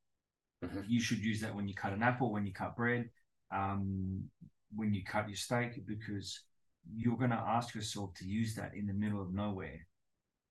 Mhm. 0.63 0.89
You 0.89 1.01
should 1.01 1.19
use 1.19 1.41
that 1.43 1.55
when 1.55 1.69
you 1.69 1.75
cut 1.75 1.93
an 1.93 2.03
apple, 2.03 2.33
when 2.33 2.47
you 2.47 2.53
cut 2.53 2.77
bread, 2.77 3.11
um, 3.51 4.31
when 4.75 4.95
you 4.95 5.05
cut 5.05 5.29
your 5.29 5.37
steak, 5.37 5.87
because 5.87 6.43
you're 6.95 7.17
going 7.17 7.31
to 7.31 7.37
ask 7.37 7.75
yourself 7.75 8.15
to 8.15 8.27
use 8.27 8.55
that 8.57 8.75
in 8.75 8.87
the 8.87 8.93
middle 8.95 9.21
of 9.23 9.33
nowhere. 9.33 9.87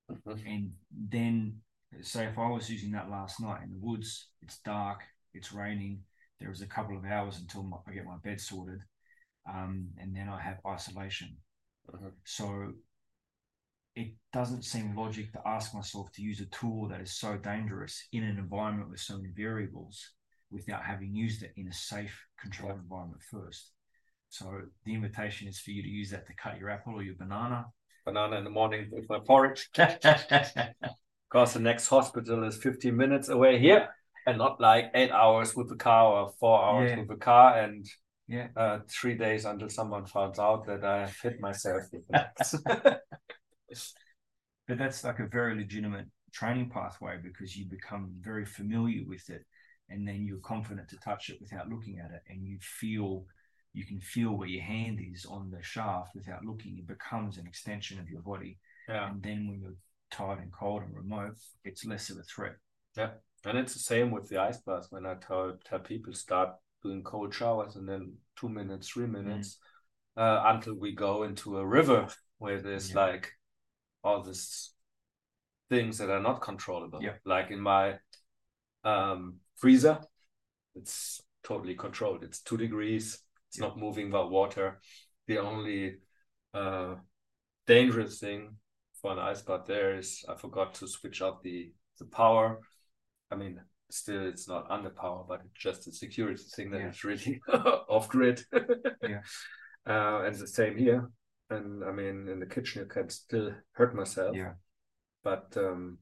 Mhm. 0.10 0.46
And 0.46 0.78
then, 0.92 1.62
say, 2.02 2.28
if 2.28 2.38
I 2.38 2.50
was 2.50 2.70
using 2.70 2.92
that 2.92 3.10
last 3.10 3.40
night 3.40 3.64
in 3.64 3.72
the 3.72 3.80
woods, 3.80 4.30
it's 4.42 4.60
dark, 4.60 5.04
it's 5.34 5.52
raining, 5.52 6.06
there 6.40 6.50
was 6.50 6.62
a 6.62 6.68
couple 6.68 6.98
of 6.98 7.06
hours 7.06 7.40
until 7.40 7.64
my, 7.64 7.78
I 7.88 7.94
get 7.94 8.06
my 8.06 8.18
bed 8.18 8.40
sorted, 8.42 8.84
um, 9.48 9.94
and 9.98 10.16
then 10.16 10.30
I 10.30 10.42
have 10.42 10.60
isolation. 10.66 11.38
Mhm. 11.92 12.14
So 12.26 12.76
it 13.96 14.10
doesn't 14.34 14.64
seem 14.64 14.96
logic 14.96 15.32
to 15.32 15.42
ask 15.46 15.74
myself 15.74 16.12
to 16.14 16.22
use 16.22 16.42
a 16.42 16.46
tool 16.48 16.88
that 16.90 17.02
is 17.02 17.18
so 17.18 17.38
dangerous 17.38 18.08
in 18.12 18.24
an 18.24 18.38
environment 18.38 18.90
with 18.90 19.00
so 19.00 19.18
many 19.18 19.30
variables 19.36 20.12
without 20.52 20.84
having 20.84 21.16
used 21.16 21.44
it 21.44 21.54
in 21.56 21.68
a 21.68 21.74
safe, 21.74 22.26
controlled 22.40 22.80
environment 22.80 23.22
first. 23.32 23.72
So 24.30 24.62
the 24.86 24.94
invitation 24.94 25.48
is 25.48 25.60
for 25.60 25.72
you 25.72 25.82
to 25.82 25.88
use 25.88 26.12
that 26.12 26.28
to 26.28 26.34
cut 26.36 26.60
your 26.60 26.70
apple 26.70 26.94
or 26.96 27.04
your 27.04 27.16
banana. 27.16 27.66
Banana 28.06 28.36
in 28.38 28.44
the 28.44 28.50
morning 28.50 28.90
with 28.92 29.10
my 29.10 29.20
porridge. 29.20 29.70
Because 31.28 31.54
the 31.54 31.60
next 31.60 31.88
hospital 31.88 32.44
is 32.46 32.56
15 32.58 32.96
minutes 32.96 33.30
away 33.30 33.60
here 33.60 33.90
and 34.28 34.38
not 34.38 34.62
like 34.62 34.92
eight 34.94 35.12
hours 35.12 35.56
with 35.56 35.68
the 35.70 35.76
car 35.76 36.06
or 36.06 36.32
four 36.40 36.64
hours 36.64 36.92
Yeah. 36.92 37.00
with 37.00 37.08
the 37.10 37.16
car 37.16 37.60
and 37.60 37.86
Yeah. 38.28 38.48
uh, 38.56 38.80
three 38.88 39.16
days 39.16 39.44
until 39.46 39.70
someone 39.70 40.06
finds 40.06 40.40
out 40.40 40.66
that 40.68 40.86
I 40.86 41.08
hit 41.24 41.40
myself 41.42 41.84
with 41.92 42.08
the 42.08 42.16
axe. 42.16 42.56
But 44.68 44.78
that's 44.78 45.04
like 45.04 45.20
a 45.20 45.28
very 45.28 45.56
legitimate 45.56 46.08
training 46.32 46.70
pathway 46.70 47.18
because 47.22 47.56
you 47.56 47.66
become 47.66 48.12
very 48.20 48.46
familiar 48.46 49.04
with 49.08 49.30
it 49.30 49.46
and 49.90 50.08
then 50.08 50.26
you're 50.26 50.40
confident 50.40 50.90
to 50.90 50.98
touch 50.98 51.30
it 51.30 51.38
without 51.40 51.70
looking 51.70 52.00
at 52.00 52.12
it 52.12 52.22
and 52.30 52.46
you 52.46 52.58
feel 52.60 53.26
you 53.74 53.86
can 53.86 54.00
feel 54.00 54.32
where 54.34 54.48
your 54.48 54.64
hand 54.64 55.00
is 55.14 55.26
on 55.26 55.50
the 55.50 55.62
shaft 55.64 56.10
without 56.16 56.44
looking 56.44 56.78
it 56.78 56.88
becomes 56.88 57.38
an 57.38 57.48
extension 57.48 58.00
of 58.00 58.10
your 58.10 58.22
body 58.22 58.58
yeah. 58.90 59.10
and 59.10 59.24
then 59.24 59.48
when 59.48 59.62
you're 59.62 59.80
tired 60.12 60.40
and 60.40 60.52
cold 60.52 60.82
and 60.84 60.94
remote 60.96 61.36
it's 61.64 61.86
less 61.86 62.10
of 62.10 62.18
a 62.18 62.24
threat 62.24 62.56
yeah 62.98 63.12
And 63.46 63.58
it's 63.58 63.74
the 63.74 63.80
same 63.80 64.10
with 64.12 64.28
the 64.28 64.40
ice 64.42 64.60
baths. 64.66 64.88
When 64.90 65.06
I 65.06 65.16
tell, 65.16 65.58
tell 65.64 65.80
people 65.80 66.14
start 66.14 66.50
doing 66.82 67.04
cold 67.04 67.34
showers 67.34 67.76
and 67.76 67.88
then 67.88 68.14
two 68.36 68.50
minutes, 68.50 68.90
three 68.90 69.08
minutes, 69.08 69.60
uh, 70.18 70.42
until 70.46 70.76
we 70.76 70.94
go 70.94 71.24
into 71.24 71.58
a 71.58 71.66
river 71.66 72.08
where 72.40 72.60
there's 72.60 72.90
Yeah. 72.90 73.06
like 73.06 73.32
all 74.06 74.22
these 74.22 74.72
things 75.70 75.98
that 75.98 76.10
are 76.10 76.22
not 76.22 76.42
controllable. 76.42 77.02
Yeah. 77.02 77.16
Like 77.26 77.52
in 77.52 77.60
my 77.60 77.96
um, 78.84 79.38
freezer, 79.58 80.00
it's 80.76 81.22
totally 81.44 81.76
controlled. 81.76 82.24
It's 82.24 82.42
two 82.42 82.58
degrees. 82.58 83.20
It's 83.50 83.60
Yeah. 83.60 83.68
not 83.68 83.78
moving 83.80 84.12
by 84.12 84.24
water. 84.24 84.80
The 85.28 85.40
only 85.40 85.98
uh, 86.54 86.96
dangerous 87.68 88.20
thing 88.20 88.58
for 89.02 89.12
an 89.12 89.20
ice 89.20 89.42
bath 89.42 89.66
there 89.66 89.98
is 89.98 90.24
I 90.30 90.36
forgot 90.36 90.76
to 90.76 90.88
switch 90.88 91.22
off 91.22 91.42
the 91.42 91.74
the 92.00 92.06
power. 92.06 92.60
I 93.32 93.36
mean, 93.36 93.60
still 93.90 94.28
it's 94.28 94.48
not 94.48 94.70
under 94.70 94.90
power, 94.92 95.26
but 95.28 95.42
it's 95.46 95.64
just 95.64 95.88
a 95.88 95.92
security 95.92 96.44
thing 96.56 96.72
that 96.72 96.82
Yeah. 96.82 96.90
it's 96.90 97.04
really 97.04 97.42
off 97.90 98.08
grid. 98.10 98.46
Yeah. 99.02 99.22
Uh, 99.88 100.24
and 100.26 100.36
the 100.36 100.48
same 100.48 100.76
here. 100.76 101.12
And 101.50 101.84
I 101.84 101.92
mean, 101.92 102.28
in 102.28 102.40
the 102.40 102.46
kitchen, 102.46 102.82
you 102.82 102.88
can 102.88 103.10
still 103.10 103.54
hurt 103.74 103.96
myself 103.96 104.36
Yeah. 104.36 104.54
but 105.24 105.56
um 105.58 106.00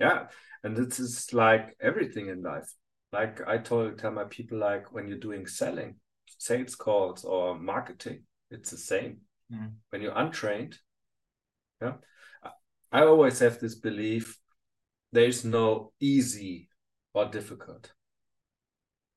yeah 0.00 0.28
and 0.62 0.76
this 0.76 1.00
is 1.00 1.32
like 1.32 1.76
everything 1.80 2.28
in 2.28 2.42
life 2.42 2.70
like 3.12 3.40
i 3.48 3.58
told 3.58 3.98
tell 3.98 4.12
my 4.12 4.24
people 4.24 4.58
like 4.58 4.92
when 4.92 5.08
you're 5.08 5.18
doing 5.28 5.46
selling 5.46 5.96
sales 6.38 6.74
calls 6.76 7.24
or 7.24 7.58
marketing 7.58 8.22
it's 8.50 8.70
the 8.70 8.76
same 8.78 9.20
Mhm. 9.50 9.72
when 9.90 10.02
you're 10.02 10.18
untrained 10.18 10.78
yeah 11.82 11.96
I- 12.92 13.04
always 13.06 13.38
have 13.40 13.58
this 13.58 13.74
belief 13.74 14.38
there's 15.12 15.44
no 15.44 15.92
easy 16.00 16.68
or 17.14 17.26
difficult 17.30 17.92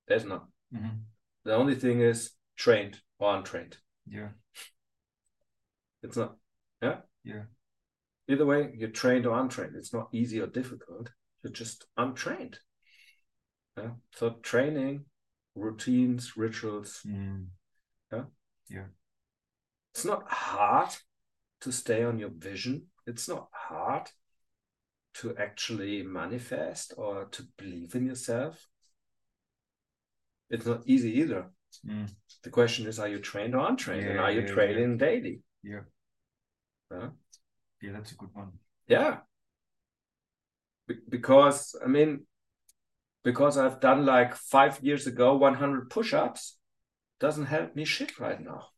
there's 0.07 0.25
not 0.25 0.47
Mhm. 0.73 1.05
the 1.43 1.53
only 1.55 1.75
thing 1.75 2.01
is 2.01 2.31
trained 2.55 3.01
or 3.19 3.35
untrained 3.35 3.77
Yeah. 4.07 4.31
It's 6.03 6.17
not 6.17 6.35
yeah 6.81 6.97
Yeah. 7.23 7.43
Either 8.27 8.45
way, 8.45 8.71
you're 8.77 8.89
trained 8.89 9.25
or 9.25 9.37
untrained. 9.37 9.75
It's 9.75 9.93
not 9.93 10.07
easy 10.13 10.39
or 10.39 10.47
difficult. 10.47 11.11
You're 11.43 11.51
just 11.51 11.85
untrained. 11.97 12.59
Yeah. 13.77 13.91
So 14.15 14.37
training, 14.41 15.05
routines, 15.55 16.37
rituals. 16.37 17.01
Mm. 17.05 17.47
Yeah. 18.11 18.23
Yeah. 18.69 18.85
It's 19.93 20.05
not 20.05 20.23
hard 20.31 20.91
to 21.61 21.71
stay 21.71 22.03
on 22.03 22.19
your 22.19 22.29
vision. 22.29 22.87
It's 23.05 23.27
not 23.27 23.49
hard 23.51 24.09
to 25.15 25.35
actually 25.37 26.03
manifest 26.03 26.93
or 26.97 27.25
to 27.25 27.43
believe 27.57 27.95
in 27.95 28.05
yourself. 28.05 28.67
It's 30.49 30.65
not 30.65 30.83
easy 30.85 31.19
either. 31.19 31.51
Mm. 31.85 32.09
The 32.43 32.49
question 32.49 32.87
is, 32.87 32.99
are 32.99 33.07
you 33.07 33.19
trained 33.19 33.55
or 33.55 33.67
untrained? 33.67 34.07
and 34.07 34.19
are 34.19 34.31
you 34.31 34.41
yeah, 34.41 34.47
yeah. 34.47 34.53
training 34.53 34.97
daily? 34.97 35.41
Yeah. 35.63 35.81
Yeah. 36.91 37.09
Yeah, 37.81 37.91
that's 37.93 38.11
a 38.11 38.15
good 38.15 38.29
one. 38.33 38.51
Yeah. 38.87 39.19
Be- 40.87 40.99
because 41.09 41.75
I 41.83 41.87
mean, 41.87 42.25
because 43.23 43.57
I've 43.57 43.79
done 43.79 44.05
like 44.05 44.35
five 44.35 44.79
years 44.83 45.07
ago 45.07 45.35
100 45.35 45.89
push-ups 45.89 46.57
doesn't 47.19 47.45
help 47.47 47.75
me 47.75 47.85
shit 47.85 48.19
right 48.19 48.41
now. 48.41 48.67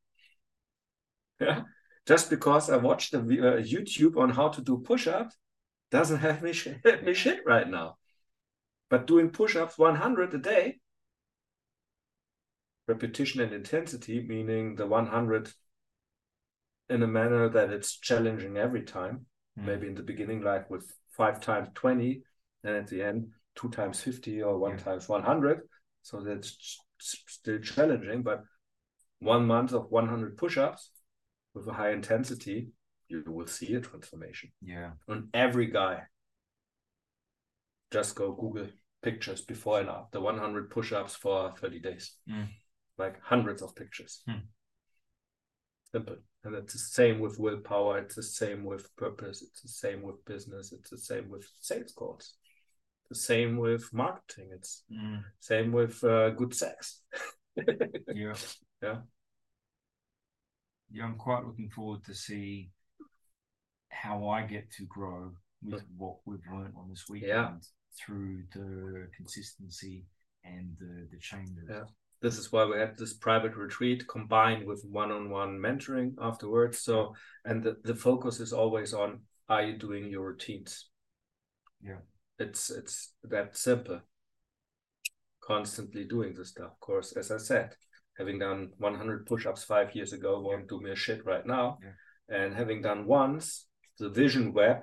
Yeah. 1.39 1.63
Just 2.05 2.29
because 2.29 2.69
I 2.69 2.77
watched 2.77 3.13
a 3.13 3.19
uh, 3.19 3.21
YouTube 3.61 4.17
on 4.17 4.29
how 4.29 4.49
to 4.49 4.61
do 4.61 4.77
push-ups 4.79 5.35
doesn't 5.91 6.19
help 6.19 6.41
me 6.41 6.53
sh- 6.53 6.69
help 6.85 7.03
me 7.03 7.13
shit 7.13 7.41
right 7.45 7.67
now. 7.67 7.97
But 8.89 9.07
doing 9.07 9.29
push-ups 9.29 9.77
100 9.77 10.33
a 10.33 10.37
day, 10.37 10.79
repetition 12.87 13.41
and 13.41 13.53
intensity, 13.53 14.21
meaning 14.21 14.75
the 14.75 14.87
100 14.87 15.51
in 16.89 17.03
a 17.03 17.07
manner 17.07 17.49
that 17.49 17.71
it's 17.71 17.97
challenging 17.99 18.57
every 18.57 18.83
time 18.83 19.25
Mm. 19.57 19.65
maybe 19.65 19.87
in 19.87 19.93
the 19.95 20.01
beginning 20.03 20.41
like 20.41 20.67
with 20.71 20.91
five 21.11 21.39
times 21.39 21.69
20 21.75 22.23
and 22.63 22.75
at 22.75 22.87
the 22.87 23.03
end 23.03 23.31
two 23.55 23.69
times 23.69 24.01
50 24.01 24.41
or 24.41 24.57
one 24.57 24.71
Yeah. 24.77 24.83
times 24.83 25.07
100 25.07 25.61
so 26.01 26.21
that's 26.21 26.79
still 26.97 27.59
challenging 27.59 28.23
but 28.23 28.43
one 29.19 29.45
month 29.45 29.71
of 29.73 29.91
100 29.91 30.37
push-ups 30.37 30.89
with 31.53 31.67
a 31.67 31.73
high 31.73 31.91
intensity 31.91 32.71
you 33.07 33.23
will 33.27 33.45
see 33.47 33.75
a 33.75 33.79
transformation 33.81 34.51
Yeah. 34.61 34.93
on 35.07 35.29
every 35.35 35.67
guy 35.67 36.07
just 37.91 38.15
go 38.15 38.31
google 38.31 38.67
pictures 39.03 39.41
before 39.41 39.79
and 39.81 39.89
after 39.89 40.19
100 40.19 40.69
push-ups 40.71 41.15
for 41.15 41.53
30 41.57 41.79
days 41.79 42.17
Mm. 42.27 42.47
like 42.97 43.21
hundreds 43.21 43.61
of 43.61 43.75
pictures 43.75 44.23
Hmm. 44.25 44.41
Simple 45.93 46.15
and 46.43 46.55
it's 46.55 46.73
the 46.73 46.79
same 46.79 47.19
with 47.19 47.39
willpower 47.39 47.99
it's 47.99 48.15
the 48.15 48.23
same 48.23 48.63
with 48.65 48.93
purpose 48.95 49.41
it's 49.43 49.61
the 49.61 49.67
same 49.67 50.01
with 50.01 50.23
business 50.25 50.73
it's 50.73 50.89
the 50.89 50.97
same 50.97 51.29
with 51.29 51.45
sales 51.61 51.91
calls 51.93 52.33
the 53.09 53.15
same 53.15 53.57
with 53.57 53.83
marketing 53.93 54.49
it's 54.51 54.83
Mm. 54.91 55.23
same 55.39 55.71
with 55.71 56.03
uh, 56.03 56.29
good 56.31 56.53
sex 56.53 57.01
Yeah. 58.13 58.33
Yeah. 58.81 58.97
Yeah, 60.91 61.05
I'm 61.05 61.15
quite 61.15 61.45
looking 61.45 61.69
forward 61.69 62.03
to 62.05 62.13
see 62.15 62.71
how 63.89 64.27
I 64.27 64.41
get 64.43 64.71
to 64.77 64.85
grow 64.85 65.31
with 65.63 65.83
what 65.97 66.17
we've 66.25 66.39
learned 66.51 66.73
on 66.77 66.89
this 66.89 67.05
weekend 67.09 67.29
Yeah. 67.29 67.51
through 67.99 68.43
the 68.53 69.07
consistency 69.15 70.05
and 70.43 70.75
the 70.79 71.07
the 71.11 71.19
changes. 71.19 71.67
Yeah. 71.69 71.83
This 72.23 72.37
is 72.37 72.53
why 72.53 72.63
we 72.63 72.79
had 72.79 72.97
this 72.97 73.13
private 73.13 73.57
retreat 73.57 74.07
combined 74.07 74.65
with 74.65 74.85
one-on-one 74.89 75.59
mentoring 75.59 76.13
afterwards. 76.21 76.79
So 76.79 77.13
and 77.43 77.61
the, 77.61 77.75
the 77.83 77.93
focus 77.93 78.39
is 78.39 78.53
always 78.53 78.93
on 78.93 79.19
are 79.49 79.61
you 79.61 79.77
doing 79.77 80.09
your 80.09 80.25
routines? 80.25 80.89
Yeah. 81.83 81.99
it's 82.39 82.71
it's 82.71 83.11
that 83.25 83.57
simple. 83.57 83.99
Constantly 85.43 86.05
doing 86.05 86.33
this 86.33 86.51
stuff. 86.51 86.71
Of 86.71 86.79
course 86.79 87.11
as 87.11 87.29
i 87.29 87.37
said 87.37 87.75
having 88.17 88.39
done 88.39 88.69
100 88.77 89.25
push-ups 89.25 89.63
five 89.63 89.93
years 89.95 90.13
ago 90.13 90.39
won't 90.39 90.69
do 90.69 90.79
me 90.79 90.91
a 90.91 90.95
shit 90.95 91.25
right 91.25 91.45
now. 91.45 91.77
Yeah. 91.83 92.37
and 92.37 92.55
having 92.55 92.81
done 92.81 93.05
once 93.05 93.67
the 93.99 94.09
vision 94.09 94.53
web 94.53 94.77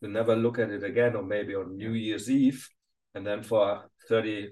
will 0.00 0.10
never 0.10 0.36
look 0.36 0.60
at 0.60 0.70
it 0.70 0.84
again 0.84 1.16
or 1.16 1.24
maybe 1.24 1.56
on 1.56 1.76
new 1.76 1.94
year's 1.94 2.30
eve 2.30 2.68
and 3.14 3.26
then 3.26 3.42
for 3.42 3.90
30 4.08 4.50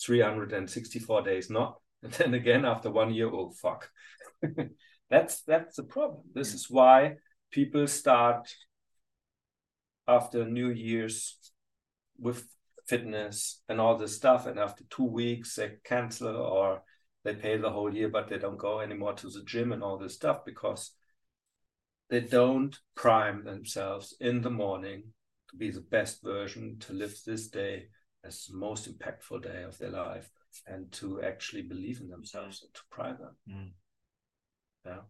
364 0.00 1.22
days 1.22 1.50
not 1.50 1.78
and 2.02 2.12
then 2.12 2.34
again 2.34 2.64
after 2.64 2.90
one 2.90 3.12
year 3.12 3.28
oh 3.28 3.50
fuck. 3.50 3.90
That's 5.10 5.42
that's 5.42 5.76
the 5.76 5.84
problem. 5.84 6.22
This 6.34 6.52
is 6.52 6.68
why 6.68 7.16
people 7.50 7.86
start 7.86 8.54
after 10.06 10.44
new 10.44 10.68
year's 10.68 11.38
with 12.18 12.46
fitness 12.86 13.62
and 13.68 13.80
all 13.80 13.96
this 13.96 14.16
stuff 14.16 14.46
and 14.46 14.58
after 14.58 14.84
two 14.90 15.04
weeks 15.04 15.54
they 15.54 15.72
cancel 15.84 16.36
or 16.36 16.82
they 17.24 17.34
pay 17.34 17.58
the 17.58 17.70
whole 17.70 17.94
year 17.94 18.08
but 18.08 18.28
they 18.28 18.38
don't 18.38 18.56
go 18.56 18.80
anymore 18.80 19.12
to 19.12 19.28
the 19.28 19.42
gym 19.44 19.72
and 19.72 19.82
all 19.82 19.98
this 19.98 20.14
stuff 20.14 20.44
because 20.44 20.92
they 22.08 22.20
don't 22.20 22.78
prime 22.94 23.44
themselves 23.44 24.16
in 24.20 24.40
the 24.40 24.50
morning 24.50 25.02
to 25.50 25.56
be 25.56 25.70
the 25.70 25.82
best 25.82 26.22
version 26.22 26.78
to 26.80 26.94
live 26.94 27.14
this 27.26 27.48
day 27.48 27.88
as 28.24 28.48
most 28.52 28.88
impactful 28.92 29.42
day 29.42 29.62
of 29.62 29.78
their 29.78 29.90
life 29.90 30.30
and 30.66 30.90
to 30.92 31.22
actually 31.22 31.62
believe 31.62 32.00
in 32.00 32.08
themselves 32.08 32.62
and 32.62 32.74
to 32.74 32.80
prime 32.90 33.16
them 33.18 33.36
Mm. 33.48 33.70
yeah 34.84 35.00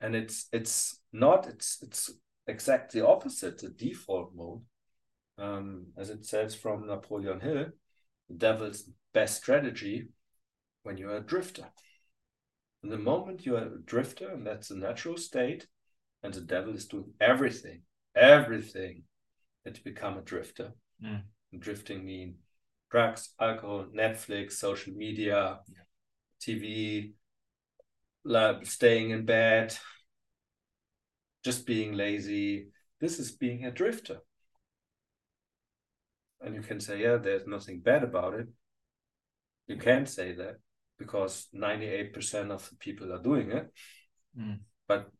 and 0.00 0.14
it's 0.16 0.46
it's 0.52 1.00
not 1.12 1.46
it's 1.46 1.78
it's 1.82 2.10
exactly 2.46 3.00
opposite 3.00 3.58
the 3.58 3.68
default 3.68 4.34
mode 4.34 4.62
um 5.38 5.86
as 5.96 6.10
it 6.10 6.24
says 6.24 6.54
from 6.54 6.86
napoleon 6.86 7.40
hill 7.40 7.66
the 8.28 8.34
devil's 8.34 8.90
best 9.12 9.36
strategy 9.36 10.08
when 10.82 10.96
you're 10.96 11.16
a 11.16 11.20
drifter 11.20 11.66
and 12.82 12.90
the 12.90 12.98
moment 12.98 13.44
you're 13.44 13.58
a 13.58 13.78
drifter 13.84 14.30
and 14.30 14.46
that's 14.46 14.70
a 14.70 14.76
natural 14.76 15.16
state 15.16 15.66
and 16.22 16.32
the 16.32 16.40
devil 16.40 16.74
is 16.74 16.86
doing 16.86 17.12
everything 17.20 17.82
everything 18.16 19.02
that 19.64 19.76
you 19.76 19.84
become 19.84 20.16
a 20.18 20.22
drifter 20.22 20.72
Mm. 21.02 21.22
Drifting 21.58 22.04
mean 22.04 22.36
drugs 22.90 23.30
alcohol 23.40 23.86
netflix 23.94 24.52
social 24.52 24.92
media 24.92 25.58
tv 26.40 27.12
like 28.24 28.64
staying 28.66 29.10
in 29.10 29.24
bed 29.24 29.76
just 31.44 31.66
being 31.66 31.94
lazy. 31.94 32.68
This 33.00 33.18
is 33.18 33.32
being 33.32 33.64
a 33.64 33.70
drifter. 33.70 34.18
And 36.40 36.54
you 36.54 36.62
can 36.62 36.80
say 36.80 37.02
yeah 37.02 37.16
there's 37.16 37.46
nothing 37.46 37.80
bad 37.80 38.02
about 38.02 38.34
it. 38.34 38.48
You 39.66 39.76
can't 39.76 40.08
say 40.08 40.32
that 40.32 40.56
because 40.98 41.48
98% 41.54 42.50
of 42.50 42.68
the 42.68 42.76
people 42.76 43.12
are 43.12 43.22
doing 43.22 43.50
it. 43.52 43.72
Mm. 44.38 44.60
but 44.86 45.10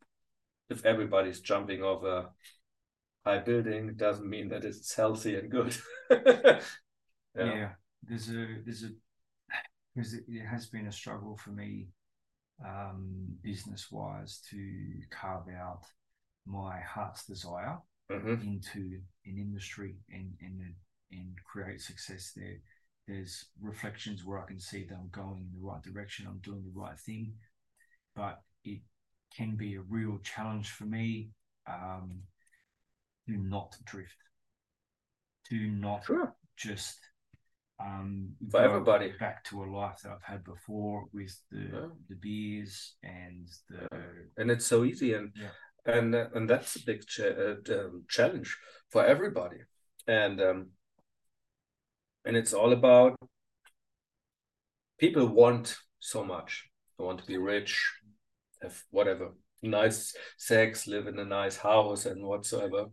if 0.68 0.84
everybody's 0.86 1.40
jumping 1.40 1.82
a 2.04 2.28
high 3.24 3.38
building 3.38 3.94
doesn't 3.96 4.28
mean 4.28 4.48
that 4.48 4.64
it's 4.64 4.94
healthy 4.94 5.36
and 5.36 5.50
good 5.50 5.76
Yeah. 6.10 6.60
Yeah. 7.36 7.68
There's 8.02 8.28
a 8.30 8.46
there's 8.64 8.82
a 8.84 8.90
because 9.94 10.14
it, 10.14 10.24
has 10.48 10.66
been 10.66 10.86
a 10.86 10.92
struggle 10.92 11.36
for 11.36 11.50
me 11.50 11.88
um 12.64 13.26
business 13.42 13.90
wise 13.90 14.40
to 14.50 14.58
carve 15.10 15.48
out 15.48 15.82
my 16.46 16.80
heart's 16.80 17.26
desire 17.26 17.78
Mhm. 18.10 18.42
into 18.42 19.00
an 19.26 19.38
industry 19.38 19.94
and 20.10 20.34
and 20.40 20.74
and 21.12 21.36
create 21.44 21.80
success 21.80 22.32
there. 22.34 22.58
There's 23.06 23.46
reflections 23.60 24.24
where 24.24 24.40
I 24.42 24.46
can 24.46 24.60
see 24.60 24.84
that 24.84 24.94
I'm 24.94 25.10
going 25.10 25.40
in 25.40 25.52
the 25.52 25.66
right 25.66 25.82
direction, 25.82 26.26
I'm 26.26 26.38
doing 26.38 26.62
the 26.64 26.80
right 26.80 26.98
thing, 26.98 27.34
but 28.14 28.42
it 28.64 28.80
can 29.36 29.56
be 29.56 29.74
a 29.76 29.80
real 29.82 30.18
challenge 30.22 30.70
for 30.70 30.84
me 30.84 31.30
um, 31.68 32.22
to 33.30 33.36
not 33.38 33.76
drift, 33.84 34.16
Do 35.48 35.70
not 35.70 36.04
Sure. 36.04 36.34
just 36.56 36.98
um, 37.80 38.36
For 38.50 38.60
everybody. 38.60 39.12
back 39.18 39.42
to 39.44 39.64
a 39.64 39.66
life 39.66 39.98
that 40.02 40.12
I've 40.12 40.22
had 40.22 40.44
before 40.44 41.06
with 41.12 41.34
the 41.50 41.60
Yeah. 41.60 41.88
the 42.08 42.16
beers 42.16 42.94
and 43.02 43.48
the 43.68 43.88
and 44.36 44.50
it's 44.50 44.66
so 44.66 44.84
easy 44.84 45.14
and 45.14 45.32
Yeah. 45.34 45.52
and 45.86 46.14
and 46.14 46.48
that's 46.50 46.76
a 46.76 46.84
big 46.84 47.06
cha- 47.06 47.36
uh, 47.46 47.56
um, 47.78 48.04
challenge 48.08 48.50
for 48.92 49.02
everybody 49.04 49.60
and 50.06 50.40
um 50.40 50.72
and 52.26 52.36
it's 52.36 52.52
all 52.52 52.72
about 52.72 53.16
people 54.98 55.26
want 55.26 55.76
so 56.00 56.22
much 56.24 56.68
they 56.98 57.04
want 57.04 57.18
to 57.20 57.26
be 57.26 57.38
rich 57.38 57.74
have 58.62 58.84
whatever 58.90 59.32
nice 59.62 60.14
sex 60.36 60.86
live 60.86 61.06
in 61.06 61.18
a 61.18 61.24
nice 61.24 61.56
house 61.56 62.04
and 62.10 62.22
whatsoever 62.26 62.90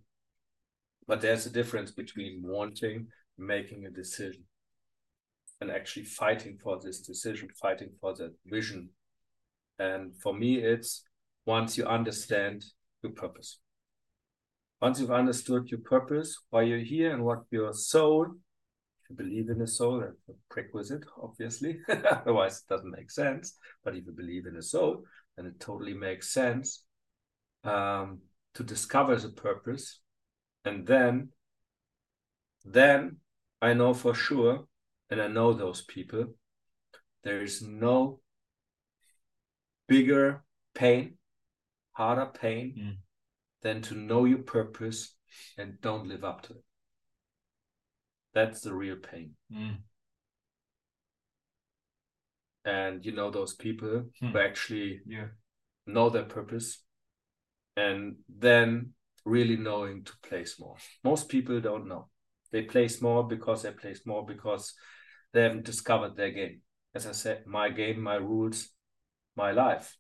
but 1.08 1.22
there's 1.22 1.46
a 1.46 1.52
difference 1.52 1.92
between 1.92 2.42
wanting 2.44 3.08
making 3.38 3.86
a 3.86 3.90
decision 3.90 4.44
and 5.62 5.72
actually 5.72 6.06
fighting 6.06 6.58
for 6.62 6.80
this 6.80 7.02
decision 7.02 7.48
fighting 7.60 7.90
for 8.02 8.14
that 8.16 8.34
vision 8.46 8.90
and 9.80 10.16
for 10.22 10.34
me 10.34 10.58
it's 10.58 11.04
once 11.48 11.78
you 11.78 11.86
understand 11.86 12.64
your 13.02 13.14
purpose. 13.14 13.60
Once 14.82 15.00
you've 15.00 15.12
understood 15.12 15.72
your 15.72 15.80
purpose, 15.80 16.38
why 16.50 16.62
you're 16.62 16.78
here, 16.78 17.14
and 17.14 17.24
what 17.24 17.44
your 17.50 17.74
soul, 17.74 18.26
if 18.26 19.10
you 19.10 19.16
believe 19.16 19.50
in 19.50 19.62
a 19.62 19.68
soul, 19.68 20.02
that's 20.02 20.30
a 20.30 20.34
prerequisite, 20.50 21.04
obviously. 21.24 21.80
Otherwise, 22.12 22.58
it 22.58 22.72
doesn't 22.72 22.92
make 22.92 23.10
sense. 23.10 23.58
But 23.84 23.96
if 23.96 24.06
you 24.06 24.12
believe 24.12 24.46
in 24.46 24.58
a 24.58 24.62
soul, 24.62 25.04
then 25.36 25.48
it 25.48 25.60
totally 25.60 25.94
makes 25.94 26.32
sense 26.32 26.84
um, 27.64 28.20
to 28.54 28.64
discover 28.64 29.16
the 29.16 29.30
purpose. 29.30 30.00
And 30.66 30.86
then, 30.86 31.30
then 32.66 33.18
I 33.62 33.74
know 33.74 33.94
for 33.94 34.14
sure, 34.14 34.68
and 35.10 35.22
I 35.22 35.28
know 35.28 35.54
those 35.54 35.82
people, 35.82 36.36
there 37.24 37.42
is 37.42 37.62
no 37.62 38.20
bigger 39.88 40.44
pain 40.74 41.18
harder 41.94 42.28
pain 42.28 42.76
Mm. 42.78 42.98
than 43.62 43.82
to 43.82 43.96
know 43.96 44.26
your 44.26 44.44
purpose 44.44 45.16
and 45.58 45.82
don't 45.82 46.08
live 46.08 46.24
up 46.24 46.44
to 46.44 46.54
it. 46.54 46.64
That's 48.34 48.62
the 48.62 48.74
real 48.74 48.98
pain. 48.98 49.36
Mm, 49.52 49.78
And 52.66 53.06
you 53.06 53.14
know 53.14 53.32
those 53.32 53.56
people 53.56 54.12
Hmm. 54.20 54.32
who 54.32 54.40
actually 54.40 55.02
yeah 55.08 55.30
know 55.86 56.10
their 56.10 56.26
purpose 56.26 56.84
and 57.76 58.18
then 58.28 58.94
really 59.28 59.58
knowing 59.58 60.04
to 60.06 60.14
play 60.24 60.46
small. 60.46 60.78
Most 61.04 61.28
people 61.30 61.60
don't 61.60 61.88
know. 61.88 62.08
They 62.52 62.62
play 62.62 62.88
small 62.88 63.24
because 63.24 63.64
they 63.64 63.72
play 63.72 63.94
small 63.94 64.22
because 64.22 64.74
they 65.34 65.44
haven't 65.44 65.66
discovered 65.66 66.16
their 66.16 66.32
game. 66.32 66.62
As 66.96 67.06
I 67.06 67.12
said, 67.12 67.46
my 67.46 67.70
game, 67.70 68.02
my 68.02 68.16
rules, 68.16 68.70
my 69.36 69.52
life. 69.52 69.98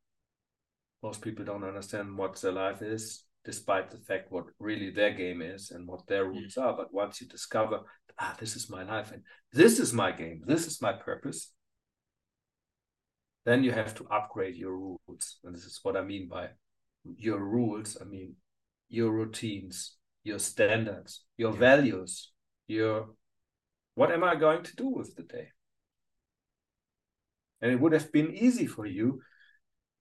Most 1.03 1.21
people 1.21 1.45
don't 1.45 1.63
understand 1.63 2.17
what 2.17 2.39
their 2.41 2.53
life 2.53 2.81
is, 2.81 3.25
despite 3.43 3.91
the 3.91 3.97
fact 3.97 4.31
what 4.31 4.45
really 4.59 4.89
their 4.89 5.13
game 5.13 5.41
is 5.41 5.71
and 5.71 5.87
what 5.87 6.07
their 6.07 6.25
rules 6.25 6.57
are. 6.57 6.75
But 6.75 6.93
once 6.93 7.21
you 7.21 7.27
discover, 7.27 7.81
ah, 8.17 8.35
this 8.39 8.55
is 8.55 8.69
my 8.69 8.83
life 8.83 9.11
and 9.11 9.23
this 9.51 9.77
is 9.79 9.93
my 9.93 10.11
game, 10.11 10.43
this 10.47 10.65
is 10.65 10.81
my 10.81 10.93
purpose, 10.93 11.51
then 13.45 13.63
you 13.63 13.71
have 13.71 13.93
to 13.95 14.07
upgrade 14.09 14.55
your 14.55 14.75
rules. 14.75 15.37
And 15.43 15.53
this 15.53 15.65
is 15.65 15.79
what 15.83 15.97
I 15.97 16.01
mean 16.01 16.27
by 16.29 16.49
your 17.03 17.39
rules. 17.39 17.97
I 18.01 18.05
mean 18.05 18.35
your 18.89 19.11
routines, 19.11 19.95
your 20.23 20.39
standards, 20.39 21.23
your 21.37 21.51
values, 21.51 22.31
your 22.67 23.09
what 23.95 24.11
am 24.11 24.23
I 24.23 24.35
going 24.35 24.63
to 24.63 24.75
do 24.75 24.87
with 24.87 25.15
the 25.15 25.23
day? 25.23 25.47
And 27.61 27.71
it 27.71 27.79
would 27.79 27.93
have 27.93 28.11
been 28.11 28.31
easy 28.31 28.67
for 28.67 28.85
you 28.85 29.21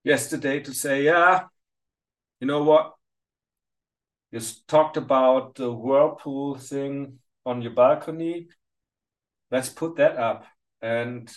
yesterday 0.05 0.61
to 0.61 0.75
say, 0.75 1.05
yeah, 1.05 1.45
you 2.41 2.47
know 2.47 2.63
what? 2.63 2.93
You 4.31 4.41
talked 4.69 4.99
about 4.99 5.55
the 5.55 5.73
whirlpool 5.73 6.59
thing 6.59 7.21
on 7.47 7.63
your 7.63 7.73
balcony. 7.73 8.49
Let's 9.51 9.71
put 9.71 9.97
that 9.97 10.17
up. 10.19 10.45
And 10.83 11.33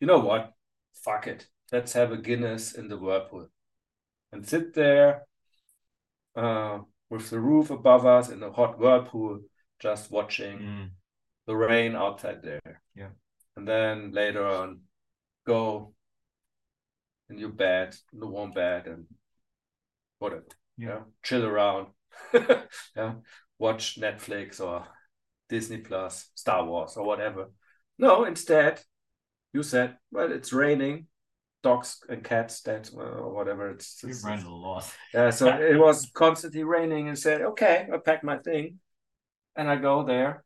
you 0.00 0.06
know 0.08 0.18
what? 0.18 0.52
Fuck 1.04 1.28
it. 1.28 1.46
Let's 1.70 1.92
have 1.92 2.10
a 2.10 2.16
Guinness 2.16 2.74
in 2.74 2.88
the 2.88 2.98
whirlpool 2.98 3.48
and 4.32 4.46
sit 4.46 4.74
there 4.74 5.26
uh, 6.36 6.80
with 7.10 7.30
the 7.30 7.40
roof 7.40 7.70
above 7.70 8.06
us 8.06 8.28
in 8.28 8.42
a 8.42 8.52
hot 8.52 8.78
whirlpool, 8.78 9.40
just 9.78 10.10
watching 10.10 10.58
Mm, 10.58 10.90
the 11.46 11.56
rain 11.56 11.94
outside 11.96 12.42
there. 12.42 12.82
Yeah. 12.94 13.10
And 13.56 13.66
then 13.66 14.12
later 14.12 14.46
on, 14.46 14.80
go 15.46 15.94
in 17.30 17.38
your 17.38 17.50
bed, 17.50 17.96
in 18.12 18.20
the 18.20 18.26
warm 18.26 18.52
bed, 18.52 18.86
and 18.86 19.06
whatever. 20.18 20.44
Yeah. 20.76 21.00
Chill 21.22 21.44
around. 21.44 21.88
yeah. 22.96 23.14
Watch 23.58 23.98
Netflix 23.98 24.60
or 24.60 24.86
Disney 25.48 25.78
Plus, 25.78 26.30
Star 26.34 26.64
Wars, 26.64 26.96
or 26.96 27.04
whatever. 27.06 27.50
No, 27.98 28.24
instead, 28.24 28.82
you 29.52 29.62
said, 29.62 29.96
well, 30.10 30.30
it's 30.32 30.52
raining. 30.52 31.06
Dogs 31.62 31.98
and 32.08 32.22
cats, 32.22 32.60
that 32.62 32.90
or 32.94 33.34
whatever. 33.34 33.70
It's, 33.70 34.02
it's 34.04 34.24
ran 34.24 34.44
a 34.44 34.54
lot 34.54 34.88
yeah, 35.12 35.30
so 35.30 35.48
it 35.48 35.78
was 35.78 36.10
constantly 36.14 36.62
raining 36.62 37.08
and 37.08 37.18
said, 37.18 37.40
okay, 37.40 37.88
I 37.92 37.96
pack 37.98 38.22
my 38.22 38.38
thing 38.38 38.78
and 39.56 39.68
I 39.68 39.76
go 39.76 40.04
there 40.04 40.44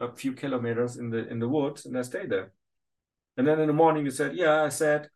a 0.00 0.12
few 0.12 0.32
kilometers 0.32 0.96
in 0.96 1.10
the 1.10 1.28
in 1.28 1.38
the 1.38 1.48
woods 1.48 1.86
and 1.86 1.96
I 1.96 2.02
stay 2.02 2.26
there. 2.26 2.52
And 3.36 3.46
then 3.46 3.60
in 3.60 3.66
the 3.66 3.72
morning 3.72 4.04
you 4.04 4.10
said, 4.10 4.34
yeah, 4.34 4.62
I 4.62 4.68
said 4.68 5.08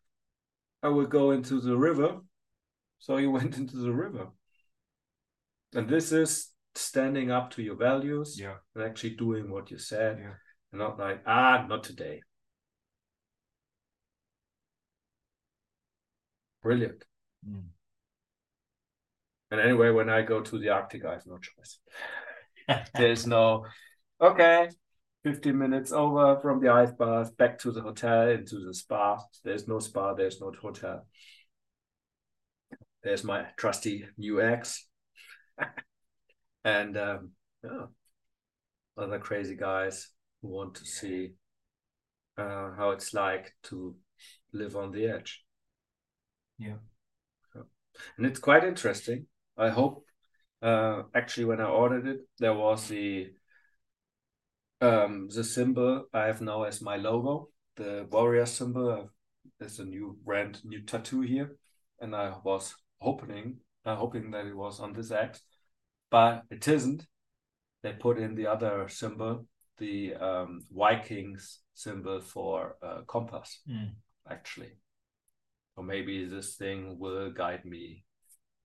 I 0.81 0.89
will 0.89 1.07
go 1.07 1.31
into 1.31 1.59
the 1.59 1.77
river. 1.77 2.19
So 2.99 3.17
you 3.17 3.31
went 3.37 3.57
into 3.57 3.77
the 3.77 3.91
river. 3.91 4.27
And 5.75 5.89
this 5.89 6.11
is 6.11 6.51
standing 6.75 7.29
up 7.31 7.51
to 7.51 7.61
your 7.61 7.75
values 7.75 8.39
yeah 8.39 8.55
and 8.73 8.83
actually 8.83 9.15
doing 9.15 9.49
what 9.51 9.71
you 9.71 9.77
said. 9.77 10.19
Yeah. 10.19 10.33
And 10.71 10.79
not 10.79 10.99
like, 10.99 11.21
ah, 11.25 11.65
not 11.67 11.83
today. 11.83 12.21
Brilliant. 16.61 17.03
Mm. 17.47 17.63
And 19.51 19.61
anyway, 19.61 19.89
when 19.89 20.09
I 20.09 20.21
go 20.21 20.41
to 20.41 20.59
the 20.59 20.69
Arctic, 20.69 21.05
I 21.05 21.13
have 21.13 21.25
no 21.25 21.37
choice. 21.37 21.79
There's 22.93 23.25
no, 23.25 23.65
okay, 24.21 24.69
15 25.23 25.57
minutes 25.57 25.91
over 25.91 26.39
from 26.39 26.61
the 26.61 26.69
ice 26.69 26.91
bath, 26.91 27.35
back 27.37 27.59
to 27.59 27.71
the 27.71 27.81
hotel, 27.81 28.29
into 28.29 28.63
the 28.65 28.73
spa. 28.73 29.17
There's 29.43 29.67
no 29.67 29.79
spa, 29.79 30.13
there's 30.13 30.39
no 30.39 30.51
hotel. 30.61 31.05
There's 33.03 33.23
my 33.23 33.45
trusty 33.57 34.05
new 34.17 34.41
ex. 34.41 34.87
and 36.63 36.97
um, 36.97 37.31
yeah, 37.63 37.85
other 38.97 39.19
crazy 39.19 39.55
guys 39.55 40.09
who 40.41 40.49
want 40.49 40.75
to 40.75 40.85
see 40.85 41.31
uh, 42.37 42.71
how 42.77 42.91
it's 42.91 43.13
like 43.13 43.53
to 43.63 43.95
live 44.53 44.75
on 44.75 44.91
the 44.91 45.07
edge. 45.07 45.43
Yeah. 46.59 46.75
And 48.17 48.25
it's 48.25 48.39
quite 48.39 48.63
interesting. 48.63 49.25
I 49.57 49.69
hope 49.69 50.05
uh, 50.61 51.03
actually 51.15 51.45
when 51.45 51.59
I 51.59 51.65
ordered 51.65 52.07
it, 52.07 52.19
there 52.37 52.53
was 52.53 52.87
the 52.87 53.31
um, 54.81 55.27
the 55.33 55.43
symbol 55.43 56.05
I 56.13 56.27
have 56.27 56.41
now 56.41 56.63
as 56.63 56.81
my 56.81 56.95
logo, 56.95 57.49
the 57.75 58.07
warrior 58.09 58.45
symbol. 58.45 59.09
There's 59.59 59.79
a 59.79 59.85
new 59.85 60.17
brand, 60.23 60.61
new 60.63 60.81
tattoo 60.83 61.21
here, 61.21 61.57
and 61.99 62.15
I 62.15 62.33
was 62.43 62.75
hoping, 62.99 63.57
uh, 63.85 63.95
hoping 63.95 64.31
that 64.31 64.45
it 64.45 64.55
was 64.55 64.79
on 64.79 64.93
this 64.93 65.11
axe, 65.11 65.41
but 66.09 66.43
it 66.49 66.65
isn't. 66.67 67.05
They 67.81 67.93
put 67.93 68.17
in 68.19 68.35
the 68.35 68.47
other 68.47 68.87
symbol, 68.87 69.47
the 69.77 70.15
um, 70.15 70.61
Vikings 70.71 71.59
symbol 71.73 72.21
for 72.21 72.77
uh, 72.81 73.01
compass, 73.07 73.61
Mm. 73.69 73.95
actually. 74.29 74.71
Or 75.79 75.83
maybe 75.85 76.25
this 76.25 76.55
thing 76.55 76.99
will 76.99 77.31
guide 77.31 77.63
me 77.63 78.03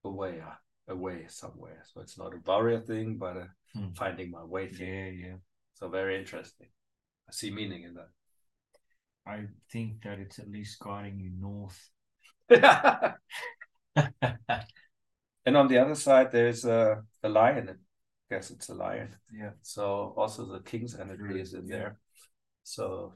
away, 0.05 0.43
away 0.89 1.27
somewhere. 1.29 1.85
So 1.87 2.01
it's 2.01 2.19
not 2.19 2.35
a 2.35 2.39
barrier 2.39 2.81
thing, 2.81 3.19
but 3.19 3.37
a 3.37 3.49
Hmm. 3.73 3.95
finding 3.95 4.33
my 4.33 4.43
way 4.43 4.67
thing. 4.67 4.89
yeah 4.89 5.29
yeah 5.29 5.37
So 5.75 5.89
very 5.89 6.19
interesting. 6.19 6.67
I 7.29 7.33
see 7.33 7.53
meaning 7.53 7.85
in 7.85 7.95
that. 7.95 8.09
I 9.25 9.47
think 9.71 10.03
that 10.03 10.19
it's 10.19 10.41
at 10.41 10.51
least 10.51 10.81
guiding 10.81 11.21
you 11.21 11.31
north. 11.39 11.79
And 15.47 15.57
on 15.57 15.69
the 15.69 15.79
other 15.79 15.95
side, 15.95 16.33
there's 16.33 16.65
a, 16.65 17.03
a 17.23 17.29
lion. 17.29 17.69
I 17.71 18.35
guess 18.35 18.51
it's 18.51 18.71
a 18.71 18.75
lion. 18.75 19.15
Yeah. 19.33 19.51
So 19.62 20.15
also 20.17 20.47
the 20.47 20.61
king's 20.61 20.99
energy 20.99 21.41
is 21.41 21.55
in 21.55 21.69
Yeah. 21.69 21.77
there. 21.77 21.99
So 22.65 23.15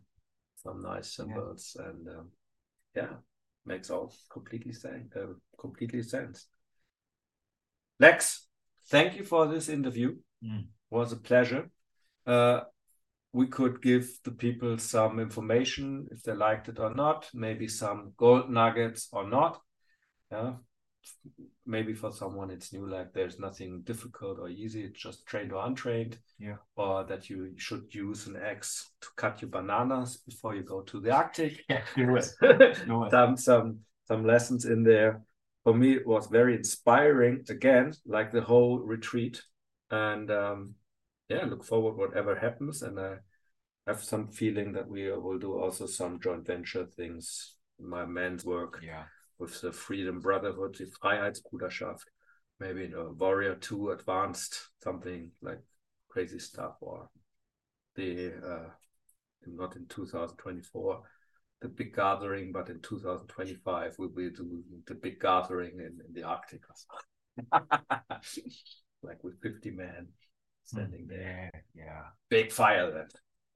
some 0.63 0.83
nice 0.83 1.17
symbols 1.17 1.77
and 1.79 2.09
um, 2.09 2.29
yeah, 2.95 3.15
makes 3.69 3.91
all 3.91 4.13
completely 4.31 4.73
sense. 4.73 5.15
Uh, 5.15 5.35
completely 5.59 6.03
sense. 6.03 6.47
Lex, 8.01 8.49
thank 8.89 9.17
you 9.17 9.25
for 9.25 9.47
this 9.47 9.69
interview. 9.69 10.17
Mm. 10.45 10.67
Was 10.91 11.13
a 11.13 11.17
pleasure. 11.17 11.71
Uh, 12.27 12.61
we 13.33 13.47
could 13.47 13.83
give 13.83 14.19
the 14.25 14.31
people 14.31 14.79
some 14.79 15.21
information 15.21 16.09
if 16.11 16.23
they 16.23 16.33
liked 16.33 16.69
it 16.69 16.79
or 16.79 16.95
not, 16.95 17.29
maybe 17.35 17.69
some 17.69 18.13
gold 18.17 18.51
nuggets 18.51 19.09
or 19.13 19.29
not. 19.29 19.61
Yeah. 20.33 20.55
Maybe 21.67 21.93
for 21.93 22.11
someone 22.13 22.51
it's 22.51 22.73
new, 22.73 22.89
like 22.89 23.13
there's 23.13 23.39
nothing 23.39 23.83
difficult 23.83 24.39
or 24.39 24.49
easy, 24.49 24.85
it's 24.85 25.01
just 25.01 25.27
trained 25.27 25.53
or 25.53 25.65
untrained. 25.67 26.19
Yeah. 26.39 26.57
Or 26.77 27.05
that 27.05 27.29
you 27.29 27.53
should 27.57 27.95
use 27.95 28.27
an 28.27 28.37
axe 28.37 28.91
to 29.03 29.09
cut 29.17 29.43
your 29.43 29.51
bananas 29.51 30.19
before 30.19 30.55
you 30.55 30.63
go 30.63 30.83
to 30.83 31.01
the 31.01 31.11
Arctic. 31.11 31.65
Yeah. 31.69 31.83
Do 31.97 32.17
it. 32.17 33.11
some 33.11 33.37
some 33.37 33.81
some 34.07 34.25
lessons 34.25 34.65
in 34.65 34.83
there. 34.83 35.23
For 35.65 35.75
me, 35.75 35.97
it 35.97 36.07
was 36.07 36.29
very 36.29 36.57
inspiring 36.57 37.45
again, 37.51 37.93
like 38.07 38.31
the 38.33 38.41
whole 38.41 38.79
retreat. 38.79 39.43
And 39.91 40.31
um, 40.31 40.75
yeah, 41.29 41.45
look 41.45 41.65
forward 41.65 41.97
whatever 41.97 42.35
happens. 42.35 42.83
And 42.83 42.99
I 42.99 43.17
have 43.87 44.03
some 44.03 44.29
feeling 44.29 44.73
that 44.73 44.89
we 44.89 45.11
will 45.11 45.39
do 45.39 45.59
also 45.59 45.87
some 45.87 46.21
joint 46.21 46.47
venture 46.47 46.87
things. 46.87 47.55
My 47.81 48.07
man's 48.07 48.45
work 48.45 48.81
Yeah. 48.83 49.05
With 49.39 49.61
the 49.61 49.73
Freedom 49.73 50.21
Brotherhood, 50.21 50.77
the 50.79 50.87
Freiheitsbruderschaft, 51.03 52.05
maybe 52.61 52.87
the 52.89 53.11
Warrior 53.13 53.55
2 53.57 53.91
Advanced, 53.91 54.71
something 54.83 55.31
like 55.43 55.61
crazy 56.09 56.39
stuff, 56.39 56.77
or 56.81 57.09
the 57.95 58.33
uh, 58.35 58.69
not 59.47 59.77
in 59.77 59.87
2024, 59.87 61.03
the 61.61 61.69
big 61.69 61.95
gathering, 61.95 62.53
but 62.53 62.69
in 62.69 62.81
2025 62.81 63.95
we'll 63.99 64.09
be 64.09 64.31
doing 64.31 64.63
the 64.87 64.95
big 64.95 65.21
gathering 65.21 65.79
in, 65.79 65.99
in 66.07 66.13
the 66.13 66.23
Arctic 66.23 66.63
or 66.69 66.75
something. 66.77 68.19
like 69.03 69.23
with 69.23 69.41
50 69.43 69.71
men 69.71 70.09
standing 70.65 71.07
there. 71.09 71.51
Yeah. 71.75 71.85
Yeah. 71.85 72.03
Big 72.29 72.53
fire 72.53 73.07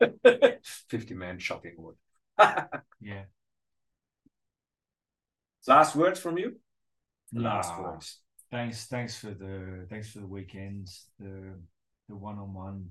then. 0.01 0.53
50 0.89 1.15
men 1.15 1.39
chopping 1.39 1.75
wood. 1.77 1.97
Yeah. 3.01 3.25
Last 5.67 5.97
words 5.97 6.19
from 6.21 6.39
you? 6.39 6.57
Last 7.33 7.71
Nah. 7.79 7.83
words. 7.83 8.19
Thanks. 8.51 8.87
Thanks 8.87 9.17
for 9.19 9.31
the 9.33 9.87
thanks 9.89 10.11
for 10.11 10.21
the 10.21 10.27
weekends. 10.27 11.07
The 11.19 11.55
the 12.09 12.17
one 12.17 12.39
on 12.39 12.53
one. 12.53 12.91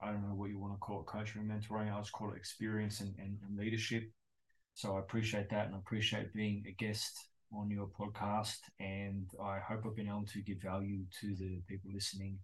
I 0.00 0.10
don't 0.12 0.28
know 0.28 0.34
what 0.34 0.50
you 0.50 0.58
want 0.58 0.74
to 0.74 0.78
call 0.78 1.00
it, 1.00 1.06
coaching 1.06 1.40
and 1.40 1.50
mentoring. 1.50 1.90
I'll 1.90 2.02
just 2.02 2.12
call 2.12 2.32
it 2.32 2.36
experience 2.36 3.00
and, 3.00 3.14
and, 3.18 3.38
and 3.48 3.58
leadership. 3.58 4.10
So 4.74 4.96
I 4.96 4.98
appreciate 4.98 5.48
that 5.50 5.66
and 5.66 5.74
I 5.74 5.78
appreciate 5.78 6.34
being 6.34 6.64
a 6.68 6.72
guest 6.72 7.16
on 7.50 7.70
your 7.70 7.86
podcast. 7.86 8.58
And 8.78 9.26
I 9.42 9.58
hope 9.58 9.84
I've 9.86 9.96
been 9.96 10.08
able 10.08 10.26
to 10.26 10.42
give 10.42 10.58
value 10.60 11.04
to 11.22 11.34
the 11.36 11.62
people 11.66 11.90
listening. 11.94 12.38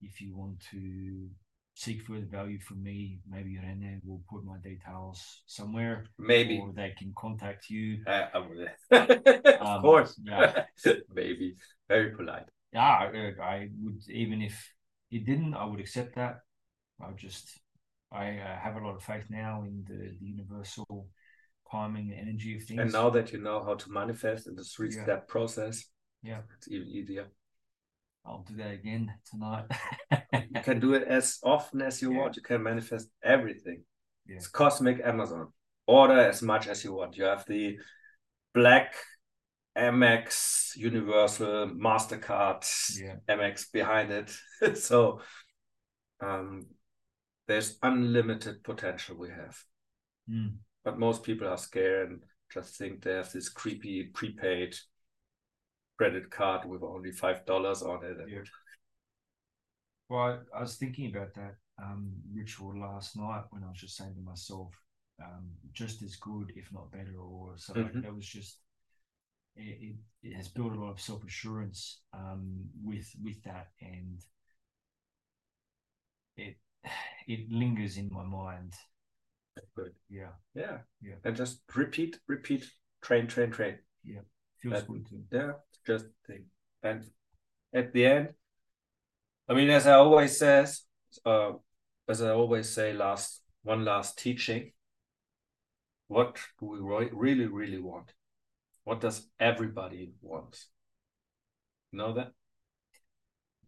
If 0.00 0.22
you 0.22 0.34
want 0.34 0.60
to 0.70 1.28
seek 1.74 2.02
further 2.02 2.26
value 2.30 2.58
from 2.60 2.82
me, 2.82 3.20
maybe 3.28 3.58
Rene 3.58 4.00
will 4.04 4.22
put 4.28 4.44
my 4.44 4.58
details 4.58 5.42
somewhere 5.46 6.04
Maybe. 6.18 6.58
or 6.60 6.72
they 6.72 6.94
can 6.98 7.12
contact 7.16 7.70
you. 7.70 8.02
Uh, 8.06 8.26
will- 8.34 8.66
of 8.90 9.66
Um, 9.66 9.80
course. 9.82 10.20
yeah. 10.24 10.64
Maybe. 11.14 11.54
Very 11.88 12.10
polite. 12.10 12.48
yeah, 12.72 12.82
I, 12.82 13.32
I 13.42 13.68
would 13.82 14.00
even 14.10 14.42
if 14.42 14.74
it 15.10 15.24
didn't, 15.24 15.54
I 15.54 15.64
would 15.64 15.80
accept 15.80 16.14
that. 16.16 16.40
I 17.00 17.12
just 17.16 17.58
I 18.12 18.38
uh, 18.38 18.58
have 18.58 18.76
a 18.76 18.80
lot 18.86 18.96
of 18.96 19.02
faith 19.02 19.24
now 19.30 19.62
in 19.66 19.84
the, 19.88 20.16
the 20.20 20.26
universal 20.26 21.08
timing 21.70 22.10
and 22.10 22.28
energy 22.28 22.56
of 22.56 22.64
things. 22.64 22.80
And 22.80 22.92
now 22.92 23.10
that 23.10 23.32
you 23.32 23.40
know 23.40 23.62
how 23.64 23.74
to 23.74 23.90
manifest 23.90 24.48
in 24.48 24.54
the 24.54 24.64
three 24.64 24.92
Yeah. 24.94 25.02
step 25.02 25.28
process, 25.28 25.84
Yeah. 26.22 26.40
it's 26.56 26.68
even 26.68 26.88
easier. 26.88 27.26
I'll 28.24 28.44
do 28.46 28.56
that 28.56 28.72
again 28.72 29.12
tonight. 29.30 29.64
You 30.32 30.60
can 30.62 30.80
do 30.86 30.94
it 30.94 31.04
as 31.04 31.38
often 31.42 31.82
as 31.82 32.02
you 32.02 32.12
Yeah. 32.12 32.18
want. 32.18 32.36
You 32.36 32.42
can 32.42 32.62
manifest 32.62 33.08
everything. 33.22 33.84
Yeah. 34.26 34.36
It's 34.36 34.48
cosmic 34.48 35.00
Amazon. 35.04 35.48
Order 35.86 36.20
as 36.20 36.42
much 36.42 36.68
as 36.68 36.84
you 36.84 36.92
want. 36.92 37.16
You 37.16 37.24
have 37.24 37.44
the 37.46 37.78
black 38.54 38.94
Amex 39.76 40.76
Universal 40.76 41.70
MasterCard 41.70 42.64
yeah, 43.00 43.16
Amex 43.28 43.72
behind 43.72 44.10
it. 44.12 44.30
so 44.76 45.20
um, 46.20 46.66
there's 47.48 47.78
unlimited 47.82 48.62
potential 48.62 49.16
we 49.16 49.30
have. 49.30 49.56
Mm. 50.30 50.56
But 50.84 50.98
most 50.98 51.22
people 51.22 51.48
are 51.48 51.58
scared 51.58 52.10
and 52.10 52.22
just 52.52 52.76
think 52.76 53.02
they 53.02 53.14
have 53.14 53.32
this 53.32 53.48
creepy 53.48 54.04
prepaid 54.04 54.76
credit 56.00 56.30
card 56.30 56.64
with 56.64 56.82
only 56.82 57.12
five 57.12 57.44
dollars 57.44 57.82
on 57.82 58.02
it. 58.02 58.16
Yeah. 58.26 58.40
Well, 60.08 60.40
I, 60.56 60.60
was 60.60 60.76
thinking 60.76 61.14
about 61.14 61.34
that 61.34 61.56
um, 61.80 62.12
ritual 62.32 62.80
last 62.80 63.16
night 63.16 63.44
when 63.50 63.62
I 63.62 63.68
was 63.68 63.78
just 63.78 63.96
saying 63.96 64.14
to 64.14 64.20
myself, 64.22 64.72
um, 65.22 65.50
just 65.72 66.02
as 66.02 66.16
good, 66.16 66.52
if 66.56 66.72
not 66.72 66.90
better, 66.90 67.16
or 67.18 67.52
so. 67.56 67.74
like, 67.74 67.92
Mhm. 67.92 68.02
that 68.02 68.14
was 68.14 68.26
just 68.26 68.60
it, 69.56 69.96
it, 70.22 70.32
has 70.34 70.48
built 70.48 70.72
a 70.72 70.80
lot 70.80 70.90
of 70.90 71.00
self 71.00 71.22
assurance 71.22 72.00
um, 72.14 72.70
with 72.82 73.14
with 73.22 73.42
that, 73.42 73.68
and 73.82 74.24
it 76.38 76.56
it 77.28 77.52
lingers 77.52 77.98
in 77.98 78.08
my 78.10 78.24
mind. 78.24 78.72
Good. 79.76 79.94
Yeah, 80.08 80.32
Yeah. 80.54 80.78
Yeah. 81.02 81.16
And 81.24 81.36
just 81.36 81.60
repeat, 81.76 82.18
repeat, 82.26 82.64
train, 83.02 83.26
train, 83.26 83.50
train. 83.50 83.78
feels 84.02 84.24
That- 84.64 84.86
good 84.86 85.06
too. 85.08 85.24
Yeah. 85.32 85.52
Just 85.86 86.06
think. 86.26 86.44
And 86.82 87.04
at 87.72 87.92
the 87.92 88.04
end, 88.06 88.34
I 89.48 89.54
mean, 89.54 89.70
as 89.70 89.86
I 89.86 89.94
always 89.94 90.36
says, 90.38 90.82
uh, 91.24 91.52
as 92.08 92.22
I 92.22 92.30
always 92.30 92.68
say, 92.68 92.92
last 92.92 93.42
one 93.62 93.84
last 93.84 94.18
teaching. 94.18 94.72
What 96.08 96.36
do 96.58 96.66
we 96.66 96.78
really, 97.12 97.46
really 97.46 97.78
want? 97.78 98.12
What 98.84 99.00
does 99.00 99.28
everybody 99.38 100.12
want? 100.20 100.58
Know 101.92 102.12
that? 102.14 102.32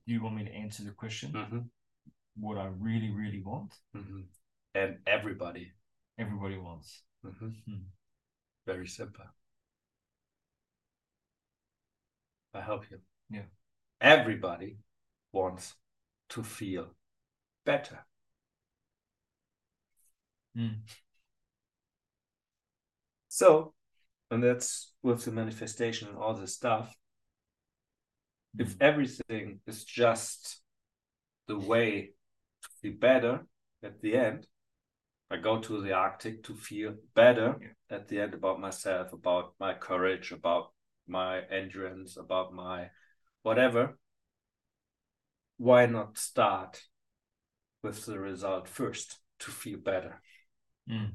Do 0.07 0.13
you 0.13 0.23
want 0.23 0.37
me 0.37 0.45
to 0.45 0.53
answer 0.53 0.83
the 0.83 0.91
question? 0.91 1.33
Mm-hmm. 1.33 1.59
What 2.41 2.59
I 2.59 2.69
really, 2.79 3.11
really 3.11 3.41
want, 3.41 3.73
Mm-hmm. 3.97 4.21
And 4.75 4.99
everybody. 5.07 5.71
everybody 6.19 6.57
wants. 6.59 7.03
Mm-hmm. 7.25 7.49
Hmm. 7.67 7.83
Very 8.67 8.89
simple. 8.89 9.27
I 12.55 12.61
help 12.61 12.91
you. 12.91 12.99
Yeah. 13.31 13.43
Everybody 14.01 14.79
wants 15.33 15.75
to 16.31 16.43
feel 16.43 16.89
better. 17.65 18.05
Mm. 20.57 20.81
So, 23.29 23.73
and 24.31 24.43
that's 24.43 24.93
with 25.03 25.25
the 25.25 25.31
manifestation 25.31 26.09
and 26.09 26.19
all 26.19 26.35
this 26.35 26.55
stuff. 26.55 26.95
If 28.59 28.77
everything 28.81 29.61
is 29.67 29.85
just 29.85 30.61
the 31.49 31.59
way 31.59 32.13
to 32.63 32.69
feel 32.83 32.93
better 32.99 33.47
at 33.83 34.03
the 34.03 34.17
end, 34.17 34.47
I 35.31 35.39
go 35.39 35.59
to 35.59 35.81
the 35.81 35.93
Arctic 35.93 36.43
to 36.45 36.55
feel 36.55 36.95
better 37.15 37.57
Yeah. 37.59 37.97
at 37.97 38.09
the 38.09 38.21
end 38.21 38.35
about 38.35 38.61
myself, 38.61 39.15
about 39.15 39.55
my 39.59 39.73
courage, 39.73 40.31
about 40.33 40.75
my 41.13 41.43
endurance, 41.51 42.17
about 42.17 42.53
my 42.53 42.91
whatever. 43.43 43.99
Why 45.59 45.87
not 45.87 46.19
start 46.19 46.83
with 47.83 48.05
the 48.07 48.19
result 48.19 48.69
first 48.69 49.21
to 49.41 49.51
feel 49.51 49.79
better? 49.79 50.21
Mm. 50.91 51.13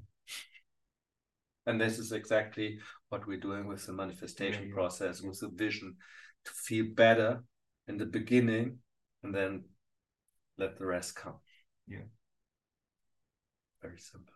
And 1.66 1.82
this 1.82 2.00
is 2.00 2.14
exactly 2.14 2.80
what 3.10 3.28
we're 3.28 3.40
doing 3.40 3.68
with 3.68 3.86
the 3.86 3.94
manifestation 3.94 4.64
Yeah, 4.64 4.70
yeah, 4.70 4.74
process, 4.74 5.22
with 5.22 5.40
the 5.40 5.50
vision 5.50 5.98
to 6.46 6.52
feel 6.52 6.86
better 6.96 7.44
in 7.88 7.98
the 7.98 8.06
beginning 8.06 8.80
and 9.24 9.36
then 9.36 9.66
let 10.58 10.78
the 10.78 10.86
rest 10.86 11.16
come. 11.16 11.40
Yeah. 11.88 12.08
Very 13.82 14.00
simple. 14.00 14.34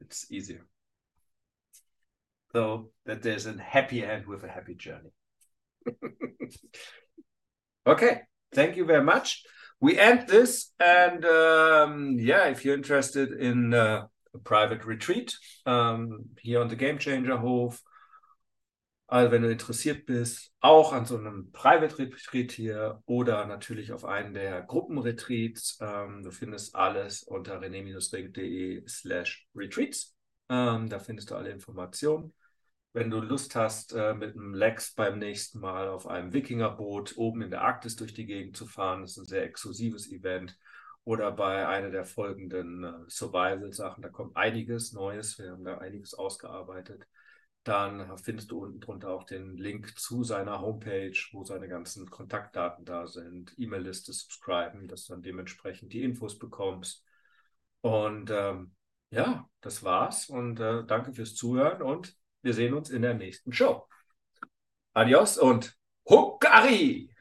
It's 0.00 0.30
easier. 0.30 0.66
So 2.52 2.90
that 3.06 3.22
there's 3.22 3.46
a 3.46 3.60
happy 3.60 4.04
end 4.04 4.26
with 4.26 4.42
a 4.42 4.48
happy 4.48 4.74
journey. 4.74 5.10
okay. 7.86 8.22
Thank 8.52 8.76
you 8.76 8.84
very 8.84 9.04
much. 9.04 9.44
We 9.80 9.98
end 9.98 10.28
this. 10.28 10.72
And 10.80 11.24
um, 11.24 12.16
yeah, 12.18 12.48
if 12.48 12.64
you're 12.64 12.74
interested 12.74 13.32
in 13.32 13.72
uh, 13.72 14.06
a 14.34 14.38
private 14.38 14.84
retreat 14.84 15.36
um, 15.66 16.26
here 16.40 16.60
on 16.60 16.68
the 16.68 16.76
Game 16.76 16.98
Changer 16.98 17.36
Hof, 17.36 17.80
Also 19.10 19.32
wenn 19.32 19.42
du 19.42 19.50
interessiert 19.50 20.06
bist, 20.06 20.52
auch 20.60 20.92
an 20.92 21.04
so 21.04 21.18
einem 21.18 21.50
Private 21.50 21.98
Retreat 21.98 22.52
hier 22.52 23.02
oder 23.06 23.44
natürlich 23.46 23.90
auf 23.92 24.04
einen 24.04 24.34
der 24.34 24.62
Gruppenretreats, 24.62 25.78
ähm, 25.80 26.22
du 26.22 26.30
findest 26.30 26.76
alles 26.76 27.24
unter 27.24 27.60
rené-ring.de 27.60 28.84
slash 28.86 29.48
retreats. 29.52 30.14
Ähm, 30.48 30.88
da 30.88 31.00
findest 31.00 31.32
du 31.32 31.34
alle 31.34 31.50
Informationen. 31.50 32.32
Wenn 32.92 33.10
du 33.10 33.20
Lust 33.20 33.54
hast, 33.54 33.92
äh, 33.92 34.14
mit 34.14 34.34
einem 34.34 34.54
Lex 34.54 34.94
beim 34.94 35.18
nächsten 35.18 35.60
Mal 35.60 35.88
auf 35.88 36.06
einem 36.06 36.32
Wikingerboot 36.32 37.16
oben 37.16 37.42
in 37.42 37.50
der 37.50 37.62
Arktis 37.62 37.96
durch 37.96 38.14
die 38.14 38.26
Gegend 38.26 38.56
zu 38.56 38.66
fahren, 38.66 39.02
das 39.02 39.12
ist 39.12 39.18
ein 39.18 39.26
sehr 39.26 39.44
exklusives 39.44 40.10
Event. 40.10 40.58
Oder 41.04 41.32
bei 41.32 41.66
einer 41.66 41.90
der 41.90 42.04
folgenden 42.04 42.84
äh, 42.84 42.92
Survival-Sachen, 43.08 44.02
da 44.02 44.08
kommt 44.08 44.36
einiges 44.36 44.92
Neues, 44.92 45.38
wir 45.38 45.52
haben 45.52 45.64
da 45.64 45.78
einiges 45.78 46.14
ausgearbeitet 46.14 47.06
dann 47.64 48.16
findest 48.18 48.50
du 48.50 48.62
unten 48.64 48.80
drunter 48.80 49.10
auch 49.10 49.24
den 49.24 49.56
Link 49.56 49.98
zu 49.98 50.24
seiner 50.24 50.60
Homepage, 50.60 51.16
wo 51.32 51.44
seine 51.44 51.68
ganzen 51.68 52.08
Kontaktdaten 52.08 52.84
da 52.84 53.06
sind, 53.06 53.52
E-Mail-Liste 53.58 54.12
subscriben, 54.12 54.88
dass 54.88 55.04
du 55.04 55.12
dann 55.12 55.22
dementsprechend 55.22 55.92
die 55.92 56.02
Infos 56.02 56.38
bekommst. 56.38 57.04
Und 57.82 58.30
ähm, 58.30 58.74
ja, 59.10 59.48
das 59.60 59.82
war's 59.82 60.28
und 60.28 60.58
äh, 60.60 60.84
danke 60.86 61.12
fürs 61.12 61.34
Zuhören 61.34 61.82
und 61.82 62.16
wir 62.42 62.54
sehen 62.54 62.74
uns 62.74 62.90
in 62.90 63.02
der 63.02 63.14
nächsten 63.14 63.52
Show. 63.52 63.86
Adios 64.94 65.38
und 65.38 65.76
Hukari! 66.08 67.14